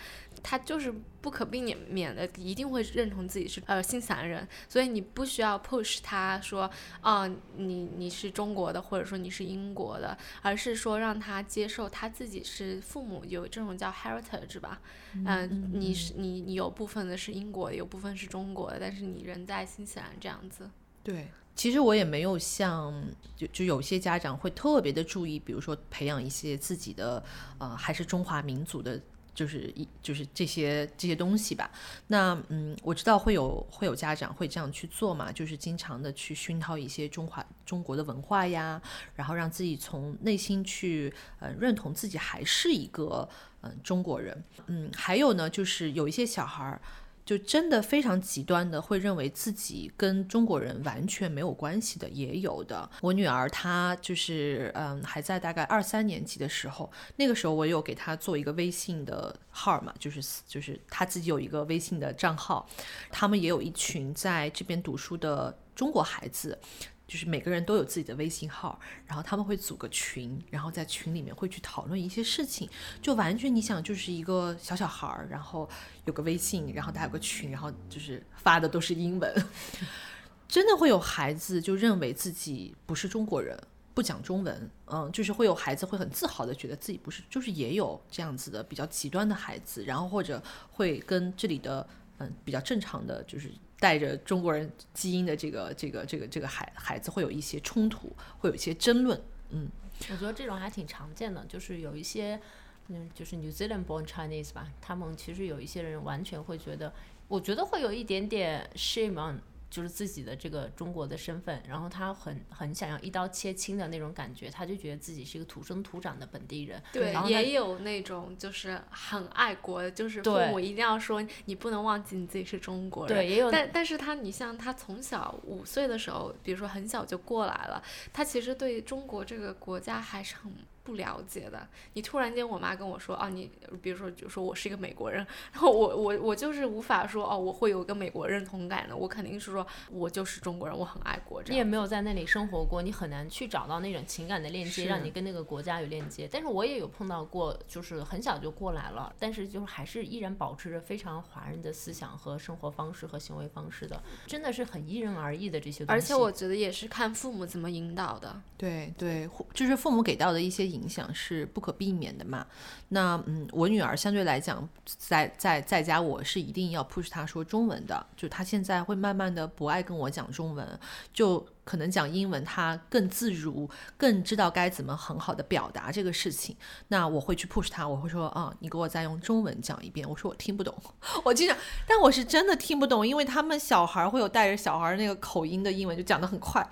[0.47, 6.69] 他就是不可避免免的，一定会认同自己是呃新西兰人，所以你不需要 push 他说，
[7.01, 7.25] 啊，
[7.57, 14.79] 你你是中国的，或者说你是英国的，而是说让他接受他自己是父母有这种叫 heritage 吧，
[15.13, 20.69] 嗯，你是你你有部分的是英国的，有部分是中国的，但是你人在新西兰这样子。
[21.01, 22.93] 对，其实我也没有像
[23.35, 27.23] 就就有些家长会特别的注意，比如说培养一些自己的
[27.57, 29.01] 呃还是中华民族的。
[29.35, 31.69] 就是一就是这些这些东西吧。
[32.07, 38.81] 那嗯，我知道会有会有家长会这样去做嘛，就是经常的去熏陶一些中华中国的文化呀，
[39.13, 43.29] 然后让自己从内心去呃认同自己还是一个
[43.61, 44.43] 嗯中国人。
[44.67, 46.81] 嗯，还有呢，就是有一些小孩儿。
[47.25, 52.87] 就真的非常极端的，会认为自己跟中国人完全没有关系的，也有的。
[53.01, 62.69] 我女儿她就是，嗯，还在大概二三年级的时候，那个时候我有给她做一个微信的号嘛，就是就是她自己有一个微信的账号，
[63.11, 66.59] 他们也有一群在这边读书的中国孩子。
[67.07, 72.67] 就是每个人都有自己的微信号，然后他们会组个群，然后在群里面会去讨论一些事情，
[73.01, 75.69] 就完全你想就是一个小小孩儿，然后
[76.05, 79.45] 有个微信，然后他有个群，然后就是发的都是英文，
[80.49, 83.55] 真的会有孩子就认为自己不是中国人，
[83.93, 90.41] 不讲中文，嗯，就是会有孩子会很自豪的觉得自己不是，就是也有这样子的比较极端的孩子，然后或者
[90.71, 91.87] 会跟这里的
[92.17, 93.51] 嗯比较正常的就是。
[93.79, 99.21] 带着中国人基因的这个这个这个这个孩孩子会有一些冲突，会有一些争论。
[99.49, 99.69] 嗯，
[100.09, 102.39] 我觉得这种还挺常见的，就是有一些
[102.87, 106.93] 嗯，就是 New Zealand born Chinese 吧，他们其实有一些人完全会觉得，
[107.27, 109.41] 我觉得会有一点点 shame on。
[109.69, 116.81] 就是自己的这个中国的身份，然后他很很想要一刀切清的那种感觉，他就觉得自己是一个土生土长的本地人。
[116.93, 123.17] 对，也有那种就是很爱国，就是父母一定要说你不能忘记你自己是中国人。
[123.17, 123.51] 对，也有。
[123.51, 127.83] 但但是他，你像他从小五岁的时候，比如说很小就过来了，
[128.13, 130.53] 他其实对中国这个国家还是很。
[130.85, 133.49] 不了解的，你突然间，我妈跟我说，啊，你
[133.81, 141.41] 比如说，就说我是一个美国人，然后我我我就是无法说，哦，我会有一个美国认同感的，我肯定是说我就是中国人，我很爱国。
[141.47, 146.29] 你也没有在那里生活过，你很难去找到那种情感的链接，让你跟那个国家有链接。
[146.31, 155.91] 但是我也有碰到过，就是很小就过来了，但是就是还是依然保持着非常华人的思想和生活方式和行为方式的，真的是很因人而异的这些东西。
[155.91, 158.39] 而且我觉得也是看父母怎么引导的。
[158.55, 160.74] 对对，就是父母给到的一些。
[160.75, 162.45] 影响是不可避免的嘛？
[162.89, 168.05] 那嗯，我女儿相对来讲，在在在家，我是一定要 push 她说中文的。
[168.15, 170.79] 就她现在会慢慢的不爱跟我讲中文，
[171.13, 176.55] 就可能讲英文，她更自如，更知道该怎么很好的表达这个事情。
[176.89, 180.07] 那我会去 push 她，我会说啊，你给我再用中文讲一遍。
[180.07, 180.75] 我说我听不懂，
[181.25, 181.57] 我经常，
[181.87, 186.67] 但我是真的听不懂，因为他们小孩会有带着小孩那个口音的英文，就讲的很快。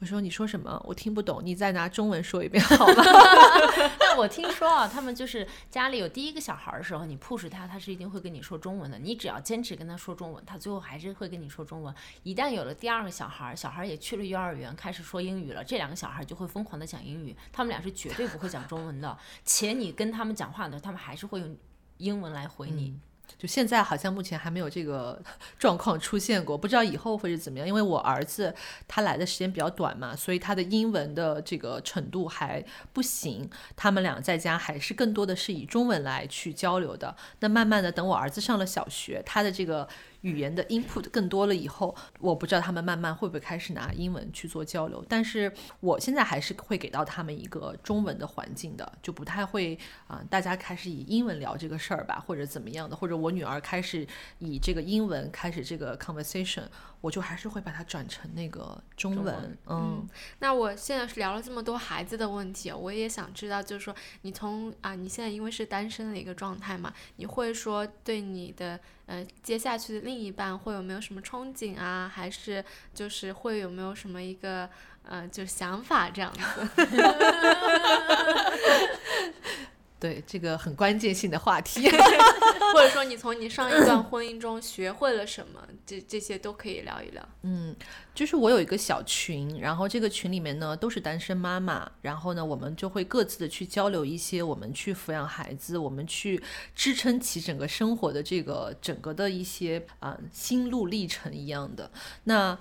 [0.00, 0.80] 我说你说什么？
[0.84, 3.02] 我听不懂，你再拿中文说一遍好吗？
[3.98, 8.98] 但我听说啊，他们就是家里有第一个小孩的时候，你 push 他，他是一定会跟你说中文的。
[8.98, 11.94] 你只要坚持跟他说中文，他最后还是会跟你说中文。
[12.22, 17.34] 一旦有了第二个小孩，小孩也去了幼儿园，开始说英语了，这两个小孩就会疯狂的讲英语。
[17.50, 21.56] 他们俩是绝对不会讲中文的，且你跟他们讲话的时候，他们还是会用
[21.96, 22.98] 英文来回你。
[23.36, 25.20] 就现在好像目前还没有这个
[25.58, 27.66] 状况出现过，不知道以后会是怎么样。
[27.66, 28.54] 因为我儿子
[28.88, 33.48] 他来的时间比较短嘛，所以他的英文的这个程度还不行。
[33.76, 37.14] 他们俩在家还是更多的是以中文来去交流的。
[37.40, 39.88] 那慢慢的，等我儿子上了小学，他的这个。
[40.24, 45.04] 语言的 input 更多了以后，我不知道他们慢慢会不会开始拿英文去做交流。
[45.06, 54.06] 但是我现在还是会给到他们一个中文的环境的，就不太会啊，大家开始以英文聊这个事儿吧，或者怎么样的，或者我女儿开始
[54.38, 56.64] 以这个英文开始这个 conversation，
[57.04, 59.58] 我就还是会把它转成那个中文。
[59.66, 60.08] 嗯，
[60.38, 68.80] 那我现在是聊了这么多孩子的问题，我也想知道，就是说你从啊，你现在因为是单身的一个状态嘛，你会说对你的。
[69.06, 72.10] 呃，接下去的另一半会有没有什么憧憬啊？
[72.10, 72.64] 还是
[72.94, 74.66] 就是会有没有什么一个
[75.02, 76.66] 呃，就想法这样子？
[80.04, 81.88] 对，这个很关键性的话题，
[82.74, 87.26] 或者说你从你上一段婚姻中学会了什么，这这些都可以聊一聊。
[87.40, 87.74] 嗯，
[88.14, 96.42] 就是我有一个小群，然后这个群里面呢都是单身妈妈，然后呢我们就会各自的去交流一些我们去抚养孩子，我们去
[96.74, 101.90] 支撑起整个生活的这个整个的一些啊心路历程一样的。
[102.24, 102.58] 那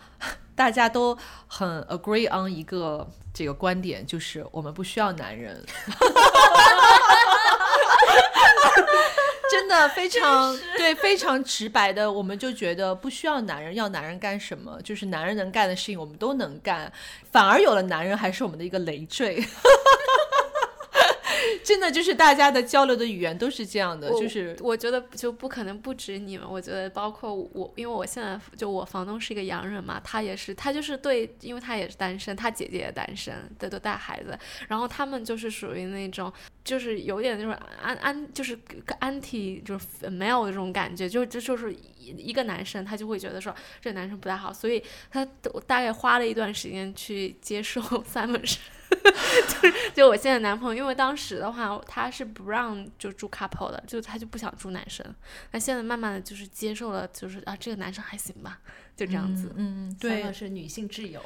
[0.55, 1.17] 大家都
[1.47, 5.63] 很 agree on 一个这个观点，就是我们不需要男人。
[9.51, 14.81] 真的非常对，非常直白的，我们就觉得不需要男人，要男人干什么？
[14.83, 16.91] 就是男人能干的事情，我们都能干，
[17.31, 19.45] 反而有了男人，还是我们的一个累赘。
[21.63, 34.37] 真的就是大家的交流的语言都是这样的，就是我觉得就不可能不止你们，我觉得包括我，因为我现在就我房东是一个洋人嘛，他也是，他就是对，因为他也是单身，他姐姐也单身，对，都带孩子，
[34.67, 36.31] 然后他们就是属于那种，
[36.63, 38.57] 就是有点那种安安，就是
[38.99, 45.25] 安体就是没有这种感觉，就就就是一个男生，他就会觉得说这个男生不太好，所以他
[45.65, 48.59] 大概花了一段时间去接受 Simon 是。
[49.61, 55.05] 就是就我现在男朋友，因为当时的话他是不让就住 couple 的，就他就不想住男生。
[55.51, 58.59] 那现在慢慢的就是接受了，就是啊这个男生还行吧。
[58.95, 61.19] 就这样子，嗯，对，是女性挚友，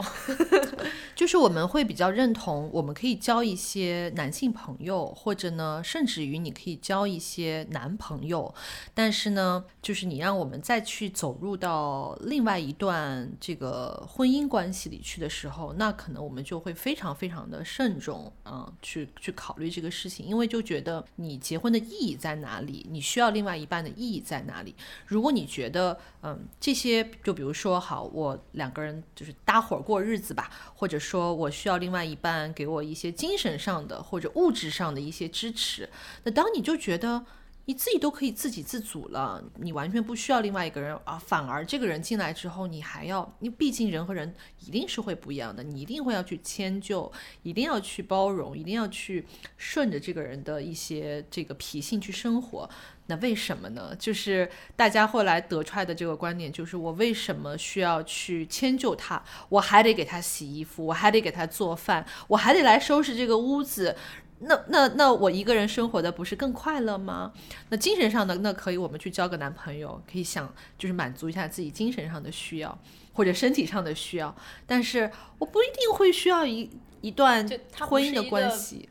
[1.13, 8.55] 就是我们会比较认同，我们可以交一些男性朋友，或者呢，甚至于你可以交一些男朋友，
[8.93, 24.73] 但是呢，就是你让我们再去走入到另外一段这个婚姻关系里去的时候，那可能我们就会非常非常的慎重啊，去去考虑这个事情，因为就觉得你结婚的意义在哪里，你需要另外一半的意义在哪里？
[25.05, 27.53] 如果你觉得，嗯，这些就比如。
[27.57, 35.89] 说好，我两个人就是搭伙过日子吧，或者说我需要另外一半给我一些精神上的或者物质上的一些支持。
[36.23, 37.25] 那当你就觉得
[37.65, 44.33] 你自己都可以自给自足了，你完全不需要另外一个人啊，反而这个人进来之后，你还要，你毕竟人和人
[44.65, 47.11] 一定是会不一样的，你一定会要去迁就，
[47.43, 49.25] 一定要去包容，一定要去
[49.57, 52.69] 顺着这个人的一些这个脾性去生活。
[53.07, 53.95] 那为什么呢？
[53.97, 59.23] 就是大家后来得出来的这个观点，就是我为什么需要去迁就他？
[59.49, 63.95] 我还得给他洗衣服，我还得给他做饭，我还得来收拾这个屋子。
[64.39, 67.33] 那那那我一个人生活的不是更快乐吗？
[67.69, 72.77] 那精神上的那可以，我们去交个男朋友，可以想就是满足一下自己精神上的需要
[73.13, 74.35] 或者身体上的需要。
[74.67, 75.09] 但是
[75.39, 76.69] 我不一定会需要一
[77.01, 78.87] 一段婚姻的关系。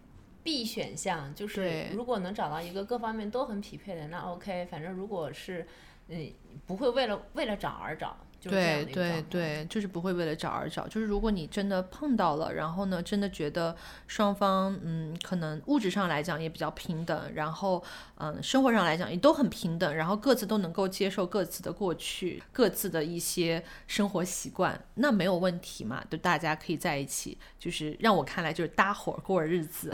[0.47, 4.65] B 选项就是，如果能找到一个各方面都很匹配的，那 OK。
[4.71, 5.67] 反正如果是，
[6.07, 6.33] 嗯，
[6.67, 8.17] 不会为了为了找而找。
[8.51, 10.87] 对对对，就是不会为了找而找。
[10.89, 17.83] 就是如果你真的碰到了，然后呢，真的觉得双方嗯，可能物质上来讲也比较平等，然后
[18.17, 29.93] 嗯，生活上来讲也都很平等，然后各自都能够接受各自的过去，各自的一些生活习惯，那没有问题嘛，就大家可以在一起，就是让我看来就是搭伙过日子。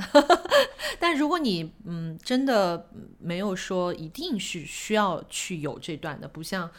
[1.00, 2.88] 但如果你嗯，真的
[3.18, 6.70] 没有说一定是需要去有这段的，不像。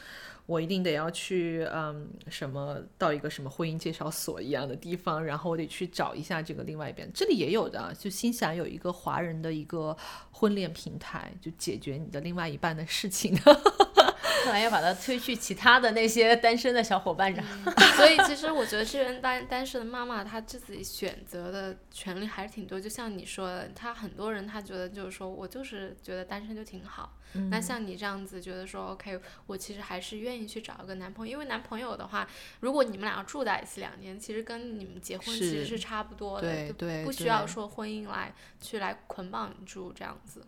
[0.46, 7.10] 我一定得要去，嗯，什么到一个什么婚姻介绍所一样的地方，然后我得去找一下这个另外一边。
[7.14, 9.96] 这里也有的，就心想有一个华人的一个
[10.32, 13.34] 婚恋平台，就解决你的另外一半的事情。
[14.44, 17.44] 看来要把它推去其他的那些单身的小伙伴上。
[17.96, 22.80] 所以其实我觉得这边单单身的妈妈，她自己选择的权利还是挺多。
[22.80, 27.18] 就像你说的，她很多人她觉得就是说我就是觉得单身就挺好。
[27.50, 32.28] 那像你这样子觉得说 OK，我其实还是愿意去找一个男朋友，因为男朋友的话，
[32.60, 38.32] 如果你们俩住在一起两年，其实跟你们结婚其实是差不多的，对对，不需要说婚姻来
[38.62, 40.46] 去来捆绑住这样子。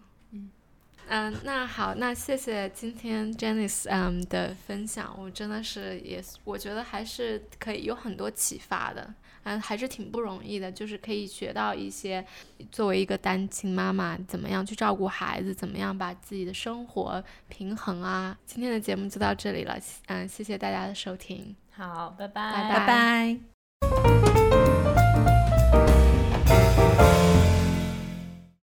[1.08, 9.14] 嗯，嗯，那好，那谢谢今天 Janice 嗯的分享，我真的是也我觉得还是可以有很多启发的，
[9.44, 12.26] 嗯，还是挺不容易的，就是可以学到一些
[12.72, 18.38] 作为一个单亲妈妈怎么样去照顾孩子，怎么样把自己的生活平衡啊。
[18.46, 19.78] 今天的节目就到这里了，
[20.08, 24.45] 嗯，谢谢大家的收听，好，拜拜拜拜。